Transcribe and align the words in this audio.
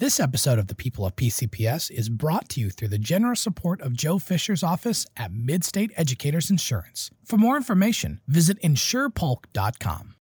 This 0.00 0.20
episode 0.20 0.60
of 0.60 0.68
the 0.68 0.76
People 0.76 1.04
of 1.06 1.16
PCPS 1.16 1.90
is 1.90 2.08
brought 2.08 2.48
to 2.50 2.60
you 2.60 2.70
through 2.70 2.86
the 2.86 2.98
generous 2.98 3.40
support 3.40 3.80
of 3.80 3.94
Joe 3.94 4.20
Fisher's 4.20 4.62
office 4.62 5.04
at 5.16 5.32
Midstate 5.32 5.90
Educators 5.96 6.50
Insurance. 6.50 7.10
For 7.24 7.36
more 7.36 7.56
information, 7.56 8.20
visit 8.28 8.62
insurepolk.com. 8.62 10.14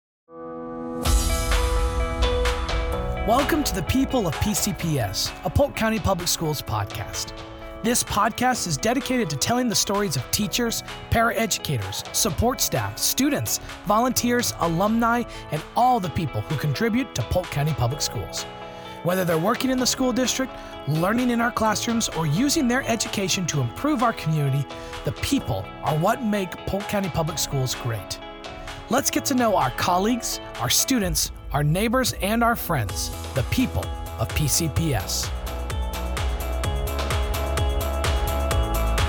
Welcome 3.27 3.65
to 3.65 3.75
the 3.75 3.83
People 3.89 4.29
of 4.29 4.37
PCPS, 4.37 5.33
a 5.45 5.51
Polk 5.51 5.75
County 5.75 5.99
Public 5.99 6.29
Schools 6.29 6.63
podcast. 6.63 7.37
This 7.83 8.05
podcast 8.05 8.69
is 8.69 8.77
dedicated 8.77 9.29
to 9.31 9.37
telling 9.37 9.69
the 9.69 9.75
stories 9.75 10.15
of 10.15 10.23
teachers, 10.31 10.85
paraeducators, 11.11 12.15
support 12.15 12.61
staff, 12.61 12.97
students, 12.97 13.59
volunteers, 13.87 14.55
alumni, 14.61 15.25
and 15.51 15.61
all 15.75 15.99
the 15.99 16.11
people 16.11 16.43
who 16.43 16.57
contribute 16.59 17.13
to 17.17 17.23
Polk 17.23 17.47
County 17.47 17.73
Public 17.73 18.01
Schools. 18.01 18.47
Whether 19.05 19.27
they're 19.27 19.37
working 19.37 19.69
in 19.69 19.79
the 19.79 19.87
school 19.87 20.15
district, 20.15 20.51
learning 20.89 21.29
in 21.29 21.39
our 21.39 21.51
classrooms, 21.51 22.09
or 22.09 22.27
using 22.27 22.67
their 22.67 22.83
education 22.89 23.45
to 23.49 23.61
improve 23.61 24.03
our 24.03 24.15
community, 24.15 24.67
the 25.05 25.13
people 25.13 25.67
are 25.83 25.95
what 25.99 26.23
make 26.23 26.51
Polk 26.67 26.85
County 26.85 27.11
Public 27.11 27.37
Schools 27.37 27.75
great. 27.75 28.19
Let's 28.89 29.11
get 29.11 29.27
to 29.27 29.35
know 29.35 29.57
our 29.57 29.71
colleagues, 29.73 30.41
our 30.59 30.71
students, 30.71 31.33
our 31.53 31.63
neighbors, 31.63 32.15
and 32.23 32.43
our 32.43 32.57
friends, 32.57 33.11
the 33.35 33.43
people 33.51 33.85
of 34.19 34.29
PCPS. 34.31 35.27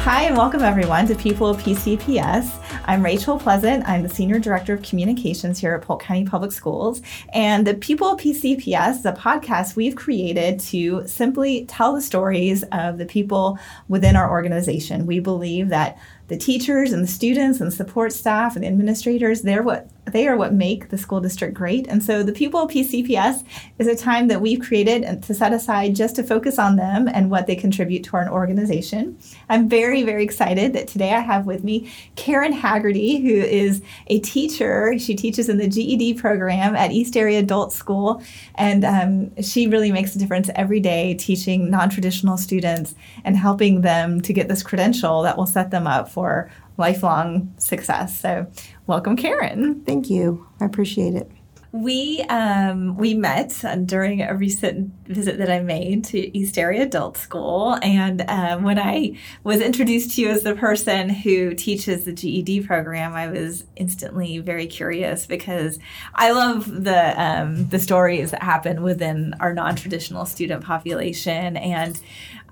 Hi, 0.03 0.23
and 0.23 0.35
welcome 0.35 0.61
everyone 0.61 1.07
to 1.07 1.15
People 1.15 1.47
of 1.47 1.57
PCPS. 1.63 2.64
I'm 2.87 3.03
Rachel 3.03 3.39
Pleasant. 3.39 3.89
I'm 3.89 4.03
the 4.03 4.09
Senior 4.09 4.37
Director 4.37 4.75
of 4.75 4.83
Communications 4.83 5.57
here 5.57 5.73
at 5.73 5.81
Polk 5.81 6.03
County 6.03 6.23
Public 6.23 6.51
Schools. 6.51 7.01
And 7.33 7.65
the 7.65 7.73
People 7.73 8.15
PCPS 8.15 8.99
is 8.99 9.05
a 9.05 9.13
podcast 9.13 9.75
we've 9.75 9.95
created 9.95 10.59
to 10.61 11.07
simply 11.07 11.65
tell 11.65 11.95
the 11.95 12.01
stories 12.01 12.63
of 12.71 12.99
the 12.99 13.07
people 13.07 13.57
within 13.87 14.15
our 14.15 14.29
organization. 14.29 15.07
We 15.07 15.19
believe 15.19 15.69
that 15.69 15.97
the 16.27 16.37
teachers 16.37 16.93
and 16.93 17.03
the 17.03 17.07
students 17.07 17.59
and 17.59 17.73
support 17.73 18.13
staff 18.13 18.55
and 18.55 18.63
administrators, 18.63 19.41
they're 19.41 19.63
what 19.63 19.89
they 20.05 20.27
are 20.27 20.37
what 20.37 20.53
make 20.53 20.89
the 20.89 20.97
school 20.97 21.19
district 21.19 21.53
great. 21.53 21.87
And 21.87 22.03
so 22.03 22.21
the 22.23 22.31
of 22.31 22.69
PCPS 22.69 23.43
is 23.79 23.87
a 23.87 23.95
time 23.95 24.27
that 24.27 24.41
we've 24.41 24.61
created 24.61 25.23
to 25.23 25.33
set 25.33 25.51
aside 25.51 25.95
just 25.95 26.15
to 26.17 26.23
focus 26.23 26.59
on 26.59 26.75
them 26.75 27.07
and 27.07 27.31
what 27.31 27.47
they 27.47 27.55
contribute 27.55 28.03
to 28.05 28.17
our 28.17 28.29
organization. 28.29 29.17
I'm 29.49 29.67
very, 29.67 30.03
very 30.03 30.23
excited 30.23 30.73
that 30.73 30.87
today 30.87 31.13
I 31.13 31.19
have 31.19 31.45
with 31.47 31.63
me 31.63 31.91
Karen 32.15 32.53
Haggerty, 32.53 33.19
who 33.19 33.33
is 33.33 33.81
a 34.07 34.19
teacher. 34.19 34.97
She 34.99 35.15
teaches 35.15 35.49
in 35.49 35.57
the 35.57 35.67
GED 35.67 36.15
program 36.15 36.75
at 36.75 36.91
East 36.91 37.17
Area 37.17 37.39
Adult 37.39 37.73
School. 37.73 38.21
And 38.55 38.85
um, 38.85 39.41
she 39.41 39.67
really 39.67 39.91
makes 39.91 40.15
a 40.15 40.19
difference 40.19 40.49
every 40.55 40.79
day 40.79 41.15
teaching 41.15 41.69
non 41.69 41.89
traditional 41.89 42.37
students 42.37 42.93
and 43.23 43.35
helping 43.35 43.81
them 43.81 44.21
to 44.21 44.33
get 44.33 44.47
this 44.47 44.61
credential 44.61 45.23
that 45.23 45.37
will 45.37 45.47
set 45.47 45.71
them 45.71 45.87
up 45.87 46.09
for 46.09 46.49
lifelong 46.77 47.53
success. 47.57 48.19
So, 48.19 48.47
welcome, 48.87 49.15
Karen. 49.15 49.81
Thank 49.85 50.09
you. 50.09 50.47
I 50.59 50.65
appreciate 50.65 51.15
it. 51.15 51.31
We 51.75 52.21
um, 52.29 52.95
we 52.95 53.15
met 53.15 53.61
during 53.85 54.21
a 54.21 54.33
recent 54.33 54.93
visit 55.07 55.39
that 55.39 55.49
I 55.49 55.59
made 55.59 56.05
to 56.05 56.37
East 56.37 56.57
Area 56.57 56.83
Adult 56.83 57.17
School, 57.17 57.77
and 57.81 58.23
um, 58.29 58.63
when 58.63 58.79
I 58.79 59.17
was 59.43 59.59
introduced 59.59 60.15
to 60.15 60.21
you 60.21 60.29
as 60.29 60.43
the 60.43 60.55
person 60.55 61.09
who 61.09 61.53
teaches 61.53 62.05
the 62.05 62.13
GED 62.13 62.61
program, 62.61 63.13
I 63.13 63.27
was 63.27 63.65
instantly 63.75 64.39
very 64.39 64.67
curious 64.67 65.25
because 65.25 65.77
I 66.13 66.31
love 66.31 66.85
the 66.85 67.21
um, 67.21 67.67
the 67.67 67.79
stories 67.79 68.31
that 68.31 68.41
happen 68.41 68.81
within 68.81 69.33
our 69.41 69.53
non 69.53 69.75
traditional 69.75 70.25
student 70.25 70.63
population, 70.63 71.57
and 71.57 71.99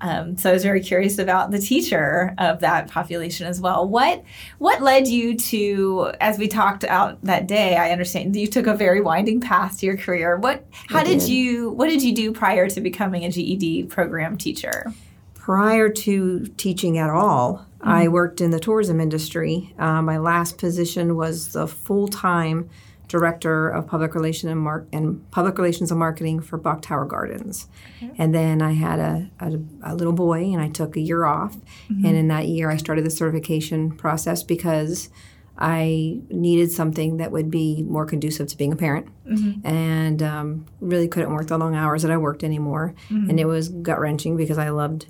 um, 0.02 0.38
so 0.38 0.49
I 0.49 0.53
was 0.53 0.63
very 0.63 0.81
curious 0.81 1.17
about 1.17 1.52
the 1.52 1.59
teacher 1.59 2.33
of 2.38 2.59
that 2.59 2.89
population 2.89 3.47
as 3.47 3.61
well. 3.61 3.88
What 3.88 4.23
what 4.58 4.81
led 4.81 5.08
you 5.08 5.38
to, 5.38 6.11
as 6.20 6.37
we 6.37 6.48
talked 6.48 6.83
out 6.83 7.21
that 7.23 7.48
day? 7.48 7.77
I 7.77 7.92
understand 7.92 8.36
you 8.36 8.48
took 8.48 8.67
a 8.67 8.76
very 8.76 9.02
winding 9.02 9.39
path 9.39 9.80
to 9.80 9.86
your 9.86 9.98
career. 9.98 10.37
What 10.37 10.65
how 10.89 11.04
did. 11.04 11.20
did 11.20 11.30
you 11.30 11.71
what 11.71 11.87
did 11.87 12.02
you 12.02 12.14
do 12.14 12.33
prior 12.33 12.70
to 12.70 12.81
becoming 12.81 13.23
a 13.23 13.30
GED 13.30 13.83
program 13.83 14.37
teacher? 14.37 14.92
Prior 15.36 15.89
to 15.89 16.48
teaching 16.58 16.98
at 16.98 17.10
all, 17.10 17.65
mm-hmm. 17.80 17.89
I 17.89 18.08
worked 18.08 18.42
in 18.42 18.52
the 18.52 18.60
tourism 18.60 18.99
industry. 18.99 19.73
Uh, 19.80 20.02
my 20.02 20.17
last 20.17 20.58
position 20.58 21.15
was 21.15 21.54
the 21.54 21.67
full 21.67 22.08
time 22.08 22.70
director 23.13 23.69
of 23.69 23.85
public 23.85 24.15
relations 24.15 24.51
and, 24.51 24.87
and 24.91 25.29
public 25.29 25.55
relations 25.59 25.91
and 25.91 25.99
marketing 25.99 26.39
for 26.39 26.57
Bok 26.57 26.81
Tower 26.81 27.05
Gardens. 27.05 27.67
Okay. 28.01 28.11
And 28.17 28.33
then 28.33 28.59
I 28.59 28.71
had 28.71 28.97
a, 28.97 29.29
a, 29.39 29.59
a, 29.83 29.93
little 29.93 30.13
boy, 30.13 30.45
and 30.45 30.59
I 30.59 30.67
took 30.67 30.97
a 30.97 30.99
year 30.99 31.23
off. 31.23 31.55
Mm-hmm. 31.55 32.05
And 32.07 32.17
in 32.17 32.27
that 32.29 32.47
year, 32.47 32.71
I 32.71 32.77
started 32.77 33.05
the 33.05 33.11
certification 33.11 33.91
process 33.91 34.41
because 34.41 35.11
I 35.59 36.21
needed 36.31 36.71
something 36.71 37.17
that 37.17 37.31
would 37.31 37.51
be 37.51 37.83
more 37.83 38.07
conducive 38.07 38.47
to 38.47 38.57
being 38.57 38.73
a 38.73 38.75
parent, 38.75 39.09
mm-hmm. 39.27 39.63
and 39.63 40.23
um, 40.23 40.65
really 40.80 41.07
couldn't 41.07 41.31
work 41.31 41.45
the 41.45 41.57
long 41.59 41.75
hours 41.75 42.01
that 42.01 42.09
I 42.09 42.17
worked 42.17 42.43
anymore. 42.43 42.95
Mm-hmm. 43.11 43.30
And 43.30 43.39
it 43.39 43.45
was 43.45 43.69
gut 43.69 43.99
wrenching 43.99 44.35
because 44.35 44.57
I 44.57 44.69
loved 44.69 45.05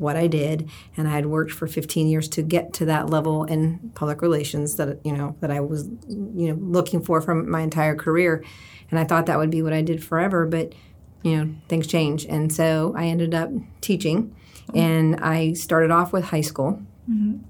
what 0.00 0.16
I 0.16 0.26
did, 0.26 0.68
and 0.96 1.06
I 1.06 1.12
had 1.12 1.26
worked 1.26 1.52
for 1.52 1.66
15 1.66 2.08
years 2.08 2.26
to 2.30 2.42
get 2.42 2.72
to 2.74 2.86
that 2.86 3.10
level 3.10 3.44
in 3.44 3.92
public 3.94 4.22
relations 4.22 4.76
that 4.76 4.98
you 5.04 5.12
know 5.12 5.36
that 5.40 5.50
I 5.50 5.60
was 5.60 5.88
you 6.08 6.48
know 6.48 6.54
looking 6.54 7.02
for 7.02 7.20
from 7.20 7.48
my 7.50 7.60
entire 7.60 7.94
career, 7.94 8.42
and 8.90 8.98
I 8.98 9.04
thought 9.04 9.26
that 9.26 9.38
would 9.38 9.50
be 9.50 9.60
what 9.62 9.74
I 9.74 9.82
did 9.82 10.02
forever, 10.02 10.46
but 10.46 10.74
you 11.22 11.36
know 11.36 11.54
things 11.68 11.86
change, 11.86 12.24
and 12.24 12.52
so 12.52 12.94
I 12.96 13.06
ended 13.06 13.34
up 13.34 13.50
teaching, 13.82 14.34
and 14.74 15.16
I 15.20 15.52
started 15.52 15.90
off 15.90 16.14
with 16.14 16.24
high 16.24 16.40
school 16.40 16.82
mm-hmm. 17.08 17.44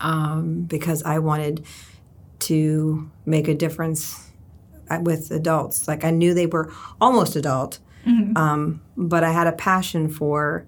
um, 0.00 0.62
because 0.62 1.02
I 1.02 1.18
wanted 1.18 1.66
to 2.40 3.10
make 3.26 3.48
a 3.48 3.54
difference 3.54 4.30
uh, 4.88 5.00
with 5.02 5.32
adults. 5.32 5.88
Like 5.88 6.04
I 6.04 6.10
knew 6.10 6.32
they 6.32 6.46
were 6.46 6.72
almost 7.00 7.34
adult, 7.34 7.80
mm-hmm. 8.06 8.36
um, 8.36 8.82
but 8.96 9.24
I 9.24 9.32
had 9.32 9.48
a 9.48 9.52
passion 9.52 10.08
for 10.08 10.64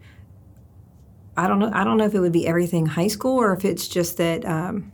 I 1.41 1.49
don't 1.49 1.59
know. 1.59 1.71
I 1.73 1.85
don't 1.85 1.97
know 1.97 2.05
if 2.05 2.15
it 2.15 2.21
would 2.21 2.33
be 2.33 2.47
everything 2.47 2.85
high 2.85 3.09
school 3.09 3.39
or 3.41 3.55
if 3.55 3.65
it's 3.65 3.89
just 3.89 4.19
that. 4.19 4.45
Um, 4.45 4.93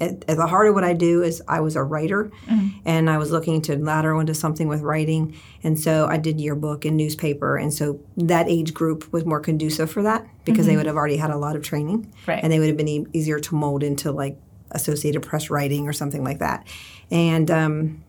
at, 0.00 0.24
at, 0.26 0.36
the 0.36 0.48
heart 0.48 0.66
of 0.66 0.74
what 0.74 0.82
I 0.82 0.94
do 0.94 1.22
is 1.22 1.40
I 1.46 1.60
was 1.60 1.76
a 1.76 1.82
writer, 1.82 2.30
mm-hmm. 2.46 2.80
and 2.84 3.08
I 3.08 3.18
was 3.18 3.30
looking 3.30 3.62
to 3.62 3.76
ladder 3.76 4.20
into 4.20 4.34
something 4.34 4.66
with 4.66 4.80
writing, 4.80 5.36
and 5.62 5.78
so 5.78 6.06
I 6.06 6.16
did 6.16 6.40
yearbook 6.40 6.84
and 6.84 6.96
newspaper, 6.96 7.56
and 7.56 7.72
so 7.72 8.00
that 8.16 8.48
age 8.48 8.74
group 8.74 9.12
was 9.12 9.24
more 9.24 9.38
conducive 9.38 9.90
for 9.92 10.02
that 10.02 10.26
because 10.44 10.66
mm-hmm. 10.66 10.70
they 10.70 10.76
would 10.76 10.86
have 10.86 10.96
already 10.96 11.18
had 11.18 11.30
a 11.30 11.36
lot 11.36 11.54
of 11.54 11.62
training, 11.62 12.12
right. 12.26 12.42
and 12.42 12.52
they 12.52 12.58
would 12.58 12.66
have 12.66 12.76
been 12.76 12.88
e- 12.88 13.06
easier 13.12 13.38
to 13.38 13.54
mold 13.54 13.84
into 13.84 14.10
like 14.10 14.36
Associated 14.72 15.22
Press 15.22 15.50
writing 15.50 15.86
or 15.86 15.92
something 15.92 16.24
like 16.24 16.40
that, 16.40 16.66
and. 17.10 17.50
Um, 17.50 18.04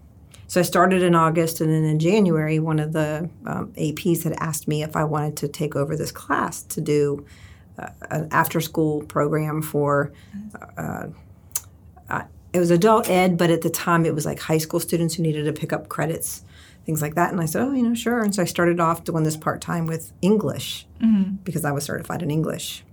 so 0.46 0.60
I 0.60 0.64
started 0.64 1.02
in 1.02 1.16
August, 1.16 1.62
and 1.62 1.72
then 1.72 1.84
in 1.84 1.98
January, 1.98 2.60
one 2.60 2.78
of 2.78 2.94
the 2.94 3.28
um, 3.48 3.74
APs 3.76 4.24
had 4.24 4.34
asked 4.34 4.68
me 4.68 4.84
if 4.84 4.96
I 4.96 5.04
wanted 5.04 5.36
to 5.38 5.48
take 5.48 5.76
over 5.76 5.96
this 5.96 6.12
class 6.12 6.62
to 6.64 6.82
do 6.82 7.26
uh, 7.78 7.90
an 8.12 8.28
after 8.32 8.62
school 8.62 9.04
program 9.04 9.62
for. 9.62 10.12
Uh, 10.78 11.08
uh, 12.10 12.24
it 12.54 12.60
was 12.60 12.70
adult 12.70 13.10
ed, 13.10 13.38
but 13.38 13.50
at 13.50 13.62
the 13.62 13.70
time 13.70 14.06
it 14.06 14.14
was 14.14 14.26
like 14.26 14.40
high 14.40 14.60
school 14.60 14.80
students 14.80 15.16
who 15.16 15.24
needed 15.24 15.46
to 15.46 15.54
pick 15.54 15.74
up 15.74 15.90
credits, 15.90 16.44
things 16.86 17.02
like 17.02 17.16
that. 17.16 17.32
And 17.32 17.42
I 17.42 17.46
said, 17.46 17.64
oh, 17.64 17.74
you 17.74 17.82
know, 17.82 17.96
sure. 17.96 18.22
And 18.22 18.34
so 18.34 18.44
I 18.44 18.46
started 18.46 18.80
off 18.80 19.04
doing 19.04 19.24
this 19.24 19.38
part 19.38 19.60
time 19.60 19.88
with 19.88 20.14
English 20.22 20.86
mm-hmm. 21.02 21.36
because 21.44 21.66
I 21.66 21.72
was 21.72 21.84
certified 21.84 22.22
in 22.22 22.30
English. 22.30 22.84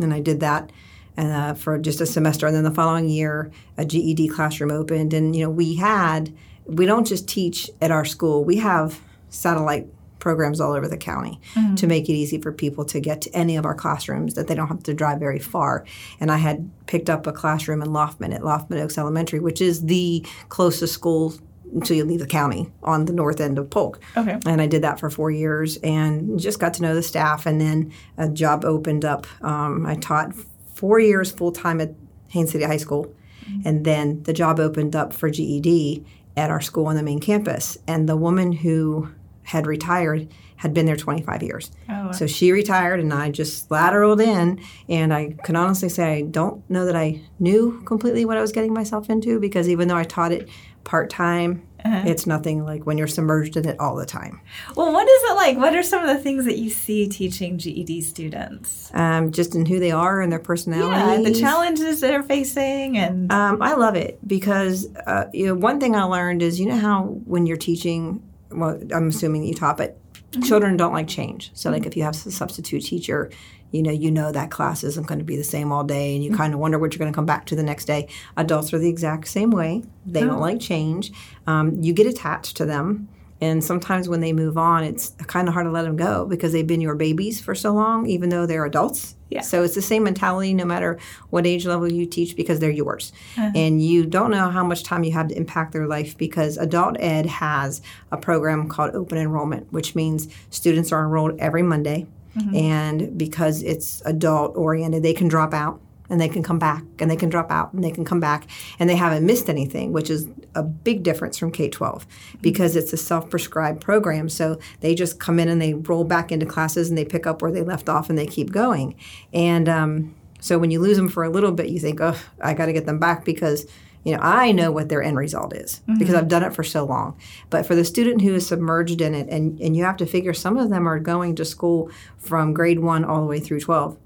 And 0.00 0.14
I 0.14 0.20
did 0.20 0.40
that 0.40 0.72
and 1.16 1.32
uh, 1.32 1.54
for 1.54 1.78
just 1.78 2.00
a 2.00 2.06
semester. 2.06 2.46
And 2.46 2.56
then 2.56 2.64
the 2.64 2.70
following 2.70 3.08
year, 3.08 3.50
a 3.76 3.84
GED 3.84 4.28
classroom 4.28 4.70
opened. 4.70 5.12
And, 5.12 5.36
you 5.36 5.44
know, 5.44 5.50
we 5.50 5.76
had, 5.76 6.34
we 6.64 6.86
don't 6.86 7.06
just 7.06 7.28
teach 7.28 7.70
at 7.80 7.90
our 7.90 8.04
school, 8.04 8.44
we 8.44 8.56
have 8.56 9.00
satellite 9.28 9.88
programs 10.22 10.60
all 10.60 10.72
over 10.72 10.86
the 10.86 10.96
county 10.96 11.40
mm-hmm. 11.54 11.74
to 11.74 11.86
make 11.88 12.08
it 12.08 12.12
easy 12.12 12.40
for 12.40 12.52
people 12.52 12.84
to 12.84 13.00
get 13.00 13.20
to 13.20 13.30
any 13.34 13.56
of 13.56 13.66
our 13.66 13.74
classrooms 13.74 14.34
that 14.34 14.46
they 14.46 14.54
don't 14.54 14.68
have 14.68 14.82
to 14.84 14.94
drive 14.94 15.18
very 15.18 15.40
far. 15.40 15.84
And 16.20 16.30
I 16.30 16.36
had 16.36 16.70
picked 16.86 17.10
up 17.10 17.26
a 17.26 17.32
classroom 17.32 17.82
in 17.82 17.92
Loughman 17.92 18.32
at 18.32 18.42
Loughman 18.42 18.78
Oaks 18.78 18.96
Elementary, 18.96 19.40
which 19.40 19.60
is 19.60 19.84
the 19.86 20.24
closest 20.48 20.94
school 20.94 21.34
until 21.74 21.96
you 21.96 22.04
leave 22.04 22.20
the 22.20 22.26
county 22.26 22.70
on 22.84 23.06
the 23.06 23.12
north 23.12 23.40
end 23.40 23.58
of 23.58 23.68
Polk. 23.68 24.00
Okay. 24.16 24.38
And 24.46 24.60
I 24.62 24.66
did 24.66 24.82
that 24.82 25.00
for 25.00 25.10
four 25.10 25.30
years 25.30 25.78
and 25.78 26.38
just 26.38 26.60
got 26.60 26.74
to 26.74 26.82
know 26.82 26.94
the 26.94 27.02
staff. 27.02 27.44
And 27.44 27.60
then 27.60 27.92
a 28.16 28.28
job 28.28 28.64
opened 28.64 29.04
up. 29.04 29.26
Um, 29.42 29.84
I 29.84 29.96
taught 29.96 30.34
four 30.74 31.00
years 31.00 31.32
full 31.32 31.50
time 31.50 31.80
at 31.80 31.94
Haines 32.28 32.52
City 32.52 32.64
High 32.64 32.76
School. 32.76 33.12
Mm-hmm. 33.44 33.68
And 33.68 33.84
then 33.84 34.22
the 34.22 34.32
job 34.32 34.60
opened 34.60 34.94
up 34.94 35.12
for 35.12 35.30
GED 35.30 36.04
at 36.36 36.50
our 36.50 36.60
school 36.60 36.86
on 36.86 36.94
the 36.94 37.02
main 37.02 37.18
campus. 37.18 37.76
And 37.88 38.08
the 38.08 38.16
woman 38.16 38.52
who 38.52 39.10
had 39.42 39.66
retired 39.66 40.28
had 40.56 40.72
been 40.72 40.86
there 40.86 40.96
25 40.96 41.42
years. 41.42 41.72
Oh, 41.88 42.12
So 42.12 42.28
she 42.28 42.52
retired 42.52 43.00
and 43.00 43.12
I 43.12 43.30
just 43.30 43.68
lateraled 43.68 44.22
in. 44.24 44.60
And 44.88 45.12
I 45.12 45.34
can 45.42 45.56
honestly 45.56 45.88
say 45.88 46.18
I 46.18 46.22
don't 46.22 46.68
know 46.70 46.84
that 46.86 46.94
I 46.94 47.20
knew 47.40 47.82
completely 47.84 48.24
what 48.24 48.36
I 48.36 48.40
was 48.40 48.52
getting 48.52 48.72
myself 48.72 49.10
into 49.10 49.40
because 49.40 49.68
even 49.68 49.88
though 49.88 49.96
I 49.96 50.04
taught 50.04 50.30
it 50.30 50.48
part 50.84 51.10
time 51.10 51.66
Uh-huh. 51.84 52.04
It's 52.06 52.28
nothing 52.28 52.64
like 52.64 52.86
when 52.86 52.96
you're 52.96 53.08
submerged 53.08 53.56
in 53.56 53.66
it 53.66 53.80
all 53.80 53.96
the 53.96 54.06
time. 54.06 54.40
Well, 54.76 54.92
what 54.92 55.08
is 55.08 55.22
it 55.30 55.34
like? 55.34 55.56
What 55.56 55.74
are 55.74 55.82
some 55.82 56.00
of 56.00 56.16
the 56.16 56.22
things 56.22 56.44
that 56.44 56.56
you 56.56 56.70
see 56.70 57.08
teaching 57.08 57.58
GED 57.58 58.02
students? 58.02 58.88
Um, 58.94 59.32
just 59.32 59.56
in 59.56 59.66
who 59.66 59.80
they 59.80 59.90
are 59.90 60.20
and 60.20 60.30
their 60.30 60.38
personality. 60.38 61.22
Yeah, 61.24 61.28
the 61.28 61.34
challenges 61.40 62.00
they're 62.00 62.22
facing, 62.22 62.96
and 62.98 63.32
um, 63.32 63.60
I 63.60 63.74
love 63.74 63.96
it 63.96 64.20
because 64.24 64.86
uh, 65.06 65.24
you 65.32 65.46
know 65.46 65.54
one 65.56 65.80
thing 65.80 65.96
I 65.96 66.04
learned 66.04 66.40
is 66.40 66.60
you 66.60 66.66
know 66.66 66.78
how 66.78 67.02
when 67.26 67.46
you're 67.46 67.56
teaching, 67.56 68.22
well, 68.54 68.80
I'm 68.94 69.08
assuming 69.08 69.44
you 69.44 69.54
taught, 69.54 69.76
but 69.76 69.98
mm-hmm. 70.12 70.42
children 70.42 70.76
don't 70.76 70.92
like 70.92 71.08
change. 71.08 71.50
So 71.54 71.70
like 71.70 71.82
mm-hmm. 71.82 71.88
if 71.88 71.96
you 71.96 72.02
have 72.02 72.14
a 72.14 72.30
substitute 72.30 72.82
teacher, 72.82 73.30
you 73.72 73.82
know 73.82 73.90
you 73.90 74.10
know 74.10 74.30
that 74.30 74.50
class 74.50 74.84
isn't 74.84 75.06
going 75.06 75.18
to 75.18 75.24
be 75.24 75.36
the 75.36 75.42
same 75.42 75.72
all 75.72 75.82
day 75.82 76.14
and 76.14 76.22
you 76.22 76.30
mm-hmm. 76.30 76.38
kind 76.38 76.54
of 76.54 76.60
wonder 76.60 76.78
what 76.78 76.92
you're 76.92 76.98
going 76.98 77.10
to 77.10 77.16
come 77.16 77.26
back 77.26 77.46
to 77.46 77.56
the 77.56 77.62
next 77.62 77.86
day 77.86 78.06
adults 78.36 78.72
are 78.72 78.78
the 78.78 78.88
exact 78.88 79.26
same 79.26 79.50
way 79.50 79.82
they 80.06 80.22
oh. 80.22 80.26
don't 80.26 80.40
like 80.40 80.60
change 80.60 81.10
um, 81.46 81.82
you 81.82 81.92
get 81.92 82.06
attached 82.06 82.56
to 82.56 82.64
them 82.64 83.08
and 83.42 83.62
sometimes 83.62 84.08
when 84.08 84.20
they 84.20 84.32
move 84.32 84.56
on 84.56 84.84
it's 84.84 85.10
kind 85.26 85.48
of 85.48 85.54
hard 85.54 85.66
to 85.66 85.70
let 85.70 85.82
them 85.82 85.96
go 85.96 86.24
because 86.24 86.52
they've 86.52 86.66
been 86.66 86.80
your 86.80 86.94
babies 86.94 87.40
for 87.40 87.54
so 87.54 87.72
long 87.72 88.06
even 88.06 88.30
though 88.30 88.46
they're 88.46 88.64
adults 88.64 89.16
yeah. 89.32 89.40
So 89.40 89.62
it's 89.62 89.74
the 89.74 89.82
same 89.82 90.04
mentality 90.04 90.52
no 90.52 90.66
matter 90.66 90.98
what 91.30 91.46
age 91.46 91.64
level 91.64 91.90
you 91.90 92.04
teach 92.04 92.36
because 92.36 92.60
they're 92.60 92.70
yours. 92.70 93.12
Uh-huh. 93.38 93.50
And 93.54 93.82
you 93.82 94.04
don't 94.04 94.30
know 94.30 94.50
how 94.50 94.62
much 94.62 94.84
time 94.84 95.04
you 95.04 95.12
have 95.12 95.28
to 95.28 95.36
impact 95.36 95.72
their 95.72 95.86
life 95.86 96.18
because 96.18 96.58
adult 96.58 96.96
ed 97.00 97.24
has 97.24 97.80
a 98.10 98.18
program 98.18 98.68
called 98.68 98.94
open 98.94 99.16
enrollment, 99.16 99.72
which 99.72 99.94
means 99.94 100.28
students 100.50 100.92
are 100.92 101.00
enrolled 101.00 101.40
every 101.40 101.62
Monday. 101.62 102.06
Mm-hmm. 102.36 102.56
And 102.56 103.18
because 103.18 103.62
it's 103.62 104.02
adult 104.04 104.54
oriented, 104.54 105.02
they 105.02 105.14
can 105.14 105.28
drop 105.28 105.54
out 105.54 105.80
and 106.12 106.20
they 106.20 106.28
can 106.28 106.42
come 106.42 106.58
back 106.58 106.84
and 106.98 107.10
they 107.10 107.16
can 107.16 107.30
drop 107.30 107.50
out 107.50 107.72
and 107.72 107.82
they 107.82 107.90
can 107.90 108.04
come 108.04 108.20
back 108.20 108.46
and 108.78 108.88
they 108.88 108.96
haven't 108.96 109.24
missed 109.24 109.48
anything, 109.48 109.92
which 109.92 110.10
is 110.10 110.28
a 110.54 110.62
big 110.62 111.02
difference 111.02 111.38
from 111.38 111.50
K 111.50 111.70
12 111.70 112.06
because 112.42 112.76
it's 112.76 112.92
a 112.92 112.98
self 112.98 113.30
prescribed 113.30 113.80
program. 113.80 114.28
So 114.28 114.58
they 114.80 114.94
just 114.94 115.18
come 115.18 115.40
in 115.40 115.48
and 115.48 115.60
they 115.60 115.72
roll 115.72 116.04
back 116.04 116.30
into 116.30 116.44
classes 116.44 116.90
and 116.90 116.98
they 116.98 117.06
pick 117.06 117.26
up 117.26 117.40
where 117.40 117.50
they 117.50 117.62
left 117.62 117.88
off 117.88 118.10
and 118.10 118.18
they 118.18 118.26
keep 118.26 118.52
going. 118.52 118.94
And 119.32 119.70
um, 119.70 120.14
so 120.38 120.58
when 120.58 120.70
you 120.70 120.80
lose 120.80 120.98
them 120.98 121.08
for 121.08 121.24
a 121.24 121.30
little 121.30 121.50
bit, 121.50 121.70
you 121.70 121.80
think, 121.80 122.02
oh, 122.02 122.20
I 122.42 122.52
got 122.52 122.66
to 122.66 122.74
get 122.74 122.84
them 122.84 122.98
back 122.98 123.24
because 123.24 123.66
you 124.04 124.12
know 124.12 124.20
i 124.20 124.50
know 124.50 124.72
what 124.72 124.88
their 124.88 125.00
end 125.00 125.16
result 125.16 125.54
is 125.54 125.80
mm-hmm. 125.86 125.96
because 125.96 126.16
i've 126.16 126.26
done 126.26 126.42
it 126.42 126.52
for 126.52 126.64
so 126.64 126.84
long 126.84 127.16
but 127.50 127.64
for 127.64 127.76
the 127.76 127.84
student 127.84 128.20
who 128.20 128.34
is 128.34 128.44
submerged 128.44 129.00
in 129.00 129.14
it 129.14 129.28
and, 129.28 129.60
and 129.60 129.76
you 129.76 129.84
have 129.84 129.96
to 129.96 130.06
figure 130.06 130.34
some 130.34 130.58
of 130.58 130.70
them 130.70 130.88
are 130.88 130.98
going 130.98 131.36
to 131.36 131.44
school 131.44 131.88
from 132.18 132.52
grade 132.52 132.80
one 132.80 133.04
all 133.04 133.20
the 133.20 133.28
way 133.28 133.38
through 133.38 133.60
12 133.60 133.96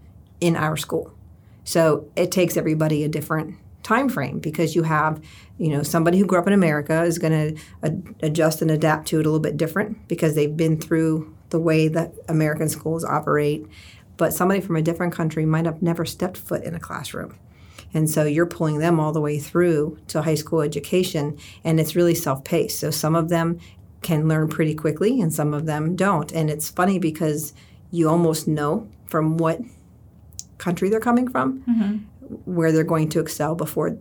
in 0.42 0.54
our 0.54 0.76
school 0.76 1.15
so 1.66 2.10
it 2.16 2.32
takes 2.32 2.56
everybody 2.56 3.04
a 3.04 3.08
different 3.08 3.56
time 3.82 4.08
frame 4.08 4.38
because 4.38 4.74
you 4.74 4.82
have 4.82 5.22
you 5.58 5.68
know 5.68 5.82
somebody 5.82 6.18
who 6.18 6.24
grew 6.24 6.38
up 6.38 6.46
in 6.46 6.54
america 6.54 7.02
is 7.02 7.18
going 7.18 7.54
to 7.54 7.62
ad- 7.82 8.14
adjust 8.20 8.62
and 8.62 8.70
adapt 8.70 9.06
to 9.06 9.20
it 9.20 9.26
a 9.26 9.28
little 9.28 9.38
bit 9.38 9.58
different 9.58 10.08
because 10.08 10.34
they've 10.34 10.56
been 10.56 10.80
through 10.80 11.36
the 11.50 11.58
way 11.58 11.88
that 11.88 12.12
american 12.28 12.68
schools 12.68 13.04
operate. 13.04 13.66
But 14.16 14.32
somebody 14.32 14.60
from 14.60 14.76
a 14.76 14.82
different 14.82 15.12
country 15.12 15.44
might 15.44 15.66
have 15.66 15.82
never 15.82 16.04
stepped 16.04 16.36
foot 16.36 16.64
in 16.64 16.74
a 16.74 16.80
classroom. 16.80 17.38
And 17.92 18.10
so 18.10 18.24
you're 18.24 18.46
pulling 18.46 18.78
them 18.78 18.98
all 18.98 19.12
the 19.12 19.20
way 19.20 19.38
through 19.38 19.98
to 20.08 20.22
high 20.22 20.34
school 20.34 20.60
education 20.62 21.38
and 21.64 21.78
it's 21.78 21.94
really 21.94 22.14
self-paced. 22.14 22.78
So 22.78 22.90
some 22.90 23.14
of 23.14 23.28
them 23.28 23.58
can 24.02 24.28
learn 24.28 24.48
pretty 24.48 24.74
quickly 24.74 25.20
and 25.20 25.32
some 25.32 25.54
of 25.54 25.66
them 25.66 25.96
don't. 25.96 26.32
And 26.32 26.50
it's 26.50 26.68
funny 26.68 26.98
because 26.98 27.52
you 27.90 28.08
almost 28.08 28.48
know 28.48 28.88
from 29.06 29.36
what 29.36 29.60
country 30.58 30.88
they're 30.88 31.00
coming 31.00 31.28
from, 31.28 31.60
mm-hmm. 31.62 31.96
where 32.44 32.72
they're 32.72 32.84
going 32.84 33.08
to 33.10 33.20
excel 33.20 33.54
before 33.54 33.96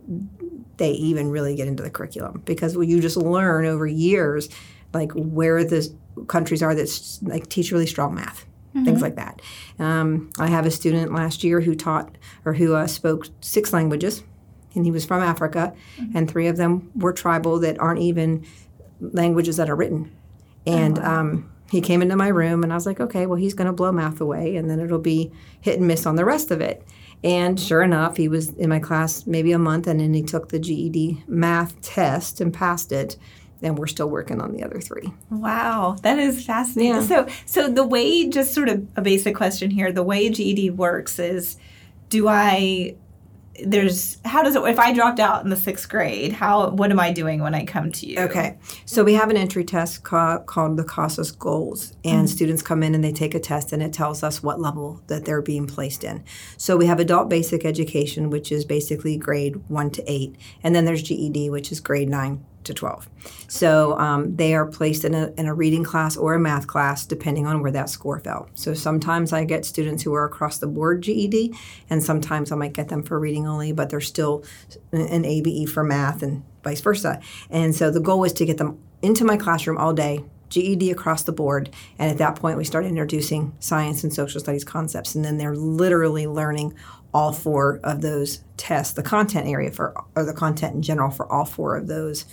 they 0.76 0.90
even 0.92 1.30
really 1.30 1.54
get 1.56 1.68
into 1.68 1.82
the 1.82 1.90
curriculum. 1.90 2.42
Because 2.44 2.74
you 2.74 3.00
just 3.00 3.16
learn 3.16 3.64
over 3.66 3.86
years, 3.86 4.48
like 4.92 5.12
where 5.12 5.64
the 5.64 5.92
countries 6.28 6.62
are 6.62 6.74
that 6.74 7.18
like 7.22 7.48
teach 7.48 7.72
really 7.72 7.86
strong 7.86 8.14
math. 8.14 8.46
Mm-hmm. 8.74 8.84
Things 8.84 9.02
like 9.02 9.16
that. 9.16 9.40
Um, 9.78 10.30
I 10.38 10.48
have 10.48 10.66
a 10.66 10.70
student 10.70 11.12
last 11.14 11.42
year 11.42 11.62
who 11.62 11.74
taught 11.74 12.16
or 12.44 12.52
who 12.52 12.74
uh, 12.74 12.86
spoke 12.86 13.26
six 13.40 13.72
languages, 13.72 14.22
and 14.74 14.84
he 14.84 14.90
was 14.90 15.06
from 15.06 15.22
Africa, 15.22 15.74
mm-hmm. 15.98 16.16
and 16.16 16.30
three 16.30 16.46
of 16.46 16.58
them 16.58 16.90
were 16.94 17.12
tribal 17.12 17.58
that 17.60 17.78
aren't 17.78 18.00
even 18.00 18.44
languages 19.00 19.56
that 19.56 19.70
are 19.70 19.76
written. 19.76 20.14
And 20.66 20.98
oh, 20.98 21.02
wow. 21.02 21.20
um, 21.20 21.52
he 21.70 21.80
came 21.80 22.02
into 22.02 22.16
my 22.16 22.28
room 22.28 22.62
and 22.62 22.72
I 22.72 22.76
was 22.76 22.86
like, 22.86 23.00
okay, 23.00 23.26
well, 23.26 23.38
he's 23.38 23.54
going 23.54 23.66
to 23.66 23.72
blow 23.72 23.92
math 23.92 24.20
away 24.20 24.56
and 24.56 24.70
then 24.70 24.80
it'll 24.80 24.98
be 24.98 25.32
hit 25.60 25.78
and 25.78 25.88
miss 25.88 26.06
on 26.06 26.16
the 26.16 26.24
rest 26.24 26.50
of 26.50 26.60
it. 26.60 26.82
And 27.24 27.58
sure 27.58 27.82
enough, 27.82 28.16
he 28.16 28.28
was 28.28 28.50
in 28.50 28.68
my 28.68 28.78
class 28.78 29.26
maybe 29.26 29.52
a 29.52 29.58
month 29.58 29.86
and 29.86 29.98
then 30.00 30.14
he 30.14 30.22
took 30.22 30.50
the 30.50 30.58
GED 30.58 31.24
math 31.26 31.80
test 31.80 32.40
and 32.40 32.52
passed 32.52 32.92
it. 32.92 33.16
And 33.62 33.78
we're 33.78 33.86
still 33.86 34.08
working 34.08 34.40
on 34.40 34.52
the 34.52 34.62
other 34.62 34.80
three. 34.80 35.10
Wow, 35.30 35.96
that 36.02 36.18
is 36.18 36.44
fascinating. 36.44 36.96
Yeah. 36.96 37.06
So, 37.06 37.26
so 37.46 37.68
the 37.68 37.86
way, 37.86 38.28
just 38.28 38.52
sort 38.52 38.68
of 38.68 38.86
a 38.96 39.02
basic 39.02 39.34
question 39.34 39.70
here, 39.70 39.90
the 39.90 40.02
way 40.02 40.28
GED 40.28 40.70
works 40.70 41.18
is 41.18 41.56
do 42.10 42.28
I 42.28 42.96
there's 43.64 44.18
how 44.24 44.42
does 44.42 44.54
it 44.54 44.62
if 44.64 44.78
i 44.78 44.92
dropped 44.92 45.20
out 45.20 45.42
in 45.44 45.50
the 45.50 45.56
sixth 45.56 45.88
grade 45.88 46.32
how 46.32 46.70
what 46.70 46.90
am 46.90 47.00
i 47.00 47.12
doing 47.12 47.40
when 47.40 47.54
i 47.54 47.64
come 47.64 47.90
to 47.90 48.06
you? 48.06 48.18
Okay 48.18 48.58
so 48.84 49.04
we 49.04 49.14
have 49.14 49.30
an 49.30 49.36
entry 49.36 49.64
test 49.64 50.02
ca- 50.04 50.38
called 50.38 50.76
the 50.76 50.84
CASAS 50.84 51.38
GOALS 51.38 51.92
and 52.04 52.26
mm-hmm. 52.26 52.26
students 52.26 52.62
come 52.62 52.82
in 52.82 52.94
and 52.94 53.02
they 53.02 53.12
take 53.12 53.34
a 53.34 53.40
test 53.40 53.72
and 53.72 53.82
it 53.82 53.92
tells 53.92 54.22
us 54.22 54.42
what 54.42 54.60
level 54.60 55.02
that 55.06 55.24
they're 55.24 55.42
being 55.42 55.66
placed 55.66 56.04
in. 56.04 56.24
So 56.56 56.76
we 56.76 56.86
have 56.86 57.00
adult 57.00 57.28
basic 57.28 57.64
education 57.64 58.30
which 58.30 58.50
is 58.50 58.64
basically 58.64 59.16
grade 59.16 59.68
1 59.68 59.90
to 59.90 60.10
8 60.10 60.36
and 60.62 60.74
then 60.74 60.84
there's 60.84 61.02
ged 61.02 61.50
which 61.50 61.72
is 61.72 61.80
grade 61.80 62.08
9 62.08 62.44
to 62.66 62.74
12. 62.74 63.08
So 63.48 63.98
um, 63.98 64.36
they 64.36 64.54
are 64.54 64.66
placed 64.66 65.04
in 65.04 65.14
a, 65.14 65.32
in 65.36 65.46
a 65.46 65.54
reading 65.54 65.84
class 65.84 66.16
or 66.16 66.34
a 66.34 66.38
math 66.38 66.66
class 66.66 67.06
depending 67.06 67.46
on 67.46 67.62
where 67.62 67.72
that 67.72 67.88
score 67.88 68.20
fell. 68.20 68.48
So 68.54 68.74
sometimes 68.74 69.32
I 69.32 69.44
get 69.44 69.64
students 69.64 70.02
who 70.02 70.14
are 70.14 70.24
across 70.24 70.58
the 70.58 70.66
board 70.66 71.02
GED, 71.02 71.54
and 71.90 72.02
sometimes 72.02 72.52
I 72.52 72.56
might 72.56 72.72
get 72.72 72.88
them 72.88 73.02
for 73.02 73.18
reading 73.18 73.46
only, 73.46 73.72
but 73.72 73.90
they're 73.90 74.00
still 74.00 74.44
an 74.92 75.24
ABE 75.24 75.68
for 75.68 75.82
math 75.82 76.22
and 76.22 76.44
vice 76.62 76.80
versa. 76.80 77.20
And 77.50 77.74
so 77.74 77.90
the 77.90 78.00
goal 78.00 78.24
is 78.24 78.32
to 78.34 78.44
get 78.44 78.58
them 78.58 78.78
into 79.02 79.24
my 79.24 79.36
classroom 79.36 79.78
all 79.78 79.92
day 79.92 80.24
GED 80.48 80.90
across 80.90 81.22
the 81.22 81.32
board. 81.32 81.70
And 81.98 82.10
at 82.10 82.18
that 82.18 82.36
point, 82.36 82.56
we 82.56 82.64
start 82.64 82.84
introducing 82.84 83.54
science 83.58 84.04
and 84.04 84.12
social 84.12 84.40
studies 84.40 84.64
concepts. 84.64 85.14
And 85.14 85.24
then 85.24 85.38
they're 85.38 85.56
literally 85.56 86.26
learning 86.26 86.74
all 87.12 87.32
four 87.32 87.80
of 87.82 88.02
those 88.02 88.42
tests, 88.56 88.94
the 88.94 89.02
content 89.02 89.48
area 89.48 89.70
for, 89.70 89.94
or 90.14 90.24
the 90.24 90.34
content 90.34 90.74
in 90.74 90.82
general 90.82 91.10
for 91.10 91.30
all 91.30 91.44
four 91.44 91.76
of 91.76 91.86
those 91.86 92.26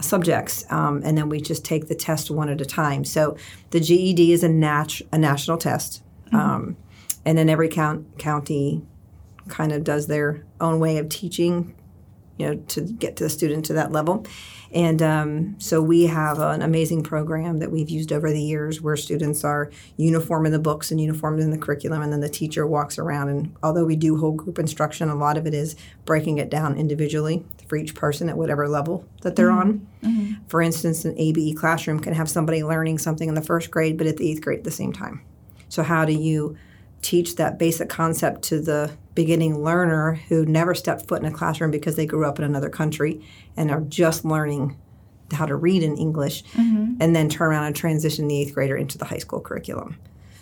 subjects, 0.00 0.64
um, 0.70 1.02
and 1.04 1.16
then 1.16 1.28
we 1.28 1.40
just 1.40 1.64
take 1.64 1.88
the 1.88 1.94
test 1.94 2.30
one 2.30 2.48
at 2.48 2.60
a 2.60 2.64
time. 2.64 3.04
So 3.04 3.36
the 3.70 3.80
GED 3.80 4.32
is 4.32 4.42
a, 4.42 4.48
nat- 4.48 5.00
a 5.12 5.18
national 5.18 5.58
test, 5.58 6.02
mm-hmm. 6.26 6.36
um, 6.36 6.76
and 7.24 7.36
then 7.36 7.48
every 7.48 7.68
count- 7.68 8.18
county 8.18 8.82
kind 9.48 9.72
of 9.72 9.84
does 9.84 10.06
their 10.06 10.44
own 10.60 10.80
way 10.80 10.98
of 10.98 11.08
teaching, 11.08 11.74
you 12.38 12.46
know, 12.46 12.56
to 12.68 12.80
get 12.80 13.16
to 13.16 13.24
the 13.24 13.30
student 13.30 13.64
to 13.66 13.74
that 13.74 13.92
level. 13.92 14.24
And 14.74 15.02
um, 15.02 15.56
so 15.58 15.82
we 15.82 16.06
have 16.06 16.38
an 16.38 16.62
amazing 16.62 17.02
program 17.02 17.58
that 17.58 17.70
we've 17.70 17.90
used 17.90 18.10
over 18.10 18.30
the 18.30 18.40
years 18.40 18.80
where 18.80 18.96
students 18.96 19.44
are 19.44 19.70
uniform 19.98 20.46
in 20.46 20.52
the 20.52 20.58
books 20.58 20.90
and 20.90 20.98
uniformed 20.98 21.40
in 21.40 21.50
the 21.50 21.58
curriculum, 21.58 22.00
and 22.00 22.12
then 22.12 22.20
the 22.20 22.28
teacher 22.28 22.66
walks 22.66 22.98
around. 22.98 23.28
And 23.28 23.54
although 23.62 23.84
we 23.84 23.96
do 23.96 24.16
whole 24.16 24.32
group 24.32 24.58
instruction, 24.58 25.10
a 25.10 25.14
lot 25.14 25.36
of 25.36 25.46
it 25.46 25.52
is 25.52 25.76
breaking 26.06 26.38
it 26.38 26.48
down 26.48 26.78
individually 26.78 27.44
for 27.72 27.76
each 27.76 27.94
person 27.94 28.28
at 28.28 28.36
whatever 28.36 28.68
level 28.68 29.02
that 29.22 29.34
they're 29.34 29.48
mm-hmm. 29.48 29.58
on. 29.58 29.86
Mm-hmm. 30.04 30.44
For 30.46 30.60
instance, 30.60 31.06
an 31.06 31.14
ABE 31.16 31.56
classroom 31.56 32.00
can 32.00 32.12
have 32.12 32.28
somebody 32.28 32.62
learning 32.62 32.98
something 32.98 33.30
in 33.30 33.34
the 33.34 33.40
first 33.40 33.70
grade, 33.70 33.96
but 33.96 34.06
at 34.06 34.18
the 34.18 34.30
eighth 34.30 34.42
grade 34.42 34.58
at 34.58 34.64
the 34.64 34.70
same 34.70 34.92
time. 34.92 35.22
So, 35.70 35.82
how 35.82 36.04
do 36.04 36.12
you 36.12 36.54
teach 37.00 37.36
that 37.36 37.58
basic 37.58 37.88
concept 37.88 38.42
to 38.42 38.60
the 38.60 38.92
beginning 39.14 39.64
learner 39.64 40.20
who 40.28 40.44
never 40.44 40.74
stepped 40.74 41.08
foot 41.08 41.22
in 41.22 41.26
a 41.26 41.32
classroom 41.32 41.70
because 41.70 41.96
they 41.96 42.04
grew 42.04 42.26
up 42.26 42.38
in 42.38 42.44
another 42.44 42.68
country 42.68 43.26
and 43.56 43.70
are 43.70 43.80
just 43.80 44.22
learning 44.22 44.76
how 45.32 45.46
to 45.46 45.56
read 45.56 45.82
in 45.82 45.96
English 45.96 46.44
mm-hmm. 46.52 46.96
and 47.00 47.16
then 47.16 47.30
turn 47.30 47.48
around 47.48 47.64
and 47.64 47.74
transition 47.74 48.28
the 48.28 48.38
eighth 48.38 48.52
grader 48.52 48.76
into 48.76 48.98
the 48.98 49.06
high 49.06 49.16
school 49.16 49.40
curriculum. 49.40 49.96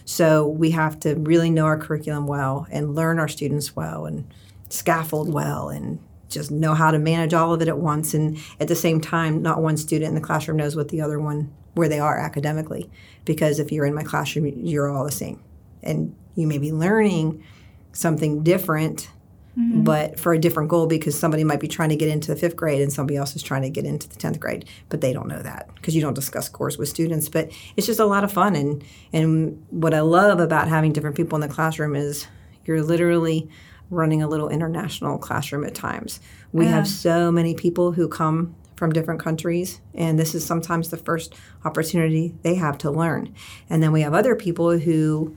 So 0.05 0.49
we 0.49 0.73
have 0.73 0.99
to 1.01 1.15
really 1.15 1.49
know 1.51 1.67
our 1.67 1.79
curriculum 1.79 2.27
well 2.27 2.67
and 2.73 2.97
learn 2.97 3.21
our 3.21 3.29
students 3.29 3.77
well 3.77 4.05
and 4.05 4.27
scaffold 4.69 5.33
well 5.33 5.69
and 5.69 6.01
just 6.31 6.51
know 6.51 6.75
how 6.75 6.91
to 6.91 6.99
manage 6.99 7.35
all 7.35 7.53
of 7.53 7.61
it 7.61 7.69
at 7.69 7.79
once. 7.79 8.15
And 8.15 8.39
at 8.59 8.69
the 8.69 8.77
same 8.77 9.01
time 9.01 9.43
not 9.43 9.63
one 9.63 9.77
student 9.77 10.09
in 10.09 10.15
the 10.15 10.21
classroom 10.21 10.57
knows 10.57 10.77
what 10.77 10.89
the 10.89 11.01
other 11.01 11.19
one 11.19 11.53
where 11.75 11.89
they 11.89 11.99
are 11.99 12.19
academically. 12.19 12.91
Because 13.25 13.59
if 13.59 13.71
you're 13.71 13.87
in 13.87 13.95
my 13.95 14.05
classroom 14.05 14.47
you're 14.47 14.91
all 14.91 15.05
the 15.05 15.11
same. 15.11 15.43
And 15.83 16.15
you 16.35 16.47
may 16.47 16.59
be 16.59 16.73
learning 16.73 17.45
something 17.93 18.43
different 18.43 19.11
mm-hmm. 19.59 19.83
but 19.83 20.19
for 20.19 20.33
a 20.33 20.39
different 20.39 20.69
goal 20.69 20.87
because 20.87 21.19
somebody 21.19 21.45
might 21.45 21.61
be 21.61 21.69
trying 21.69 21.89
to 21.89 21.97
get 21.97 22.09
into 22.09 22.29
the 22.33 22.37
fifth 22.37 22.57
grade 22.57 22.81
and 22.81 22.93
somebody 22.93 23.17
else 23.17 23.35
is 23.37 23.43
trying 23.43 23.63
to 23.63 23.71
get 23.71 23.85
into 23.85 24.09
the 24.09 24.17
10th 24.17 24.39
grade. 24.39 24.65
But 24.89 25.01
they 25.01 25.13
don't 25.13 25.29
know 25.29 25.43
that 25.43 25.69
because 25.75 25.95
you 25.95 26.01
don't 26.01 26.15
discuss 26.15 26.47
scores 26.47 26.79
with 26.79 26.89
students. 26.89 27.29
But 27.29 27.51
it's 27.77 27.87
just 27.87 28.01
a 28.01 28.05
lot 28.05 28.25
of 28.25 28.33
fun. 28.33 28.57
And 28.57 28.85
and 29.13 29.65
what 29.71 29.95
i 29.95 30.01
love 30.01 30.41
about 30.41 30.69
having 30.69 30.93
different 30.93 31.17
people 31.17 31.37
in 31.37 31.49
the 31.49 31.55
classroom 31.55 31.97
is 31.97 32.27
you're 32.65 32.83
literally 32.83 33.49
running 33.90 34.23
a 34.23 34.28
little 34.28 34.49
international 34.49 35.18
classroom 35.18 35.64
at 35.64 35.75
times 35.75 36.20
we 36.52 36.64
yeah. 36.64 36.73
have 36.73 36.88
so 36.88 37.30
many 37.30 37.54
people 37.54 37.92
who 37.92 38.09
come 38.09 38.54
from 38.76 38.92
different 38.92 39.20
countries, 39.20 39.80
and 39.94 40.18
this 40.18 40.35
is 40.35 40.44
sometimes 40.44 40.88
the 40.88 40.97
first 40.97 41.35
opportunity 41.64 42.35
they 42.42 42.54
have 42.54 42.78
to 42.78 42.90
learn. 42.90 43.35
And 43.68 43.82
then 43.82 43.92
we 43.92 44.00
have 44.00 44.14
other 44.14 44.35
people 44.35 44.78
who 44.78 45.37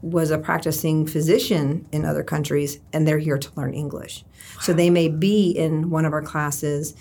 was 0.00 0.30
a 0.30 0.38
practicing 0.38 1.06
physician 1.06 1.86
in 1.92 2.04
other 2.04 2.22
countries, 2.22 2.80
and 2.92 3.06
they're 3.06 3.18
here 3.18 3.38
to 3.38 3.50
learn 3.54 3.74
English. 3.74 4.24
So 4.60 4.72
they 4.72 4.90
may 4.90 5.08
be 5.08 5.50
in 5.50 5.90
one 5.90 6.04
of 6.04 6.12
our 6.12 6.22
classes. 6.22 6.94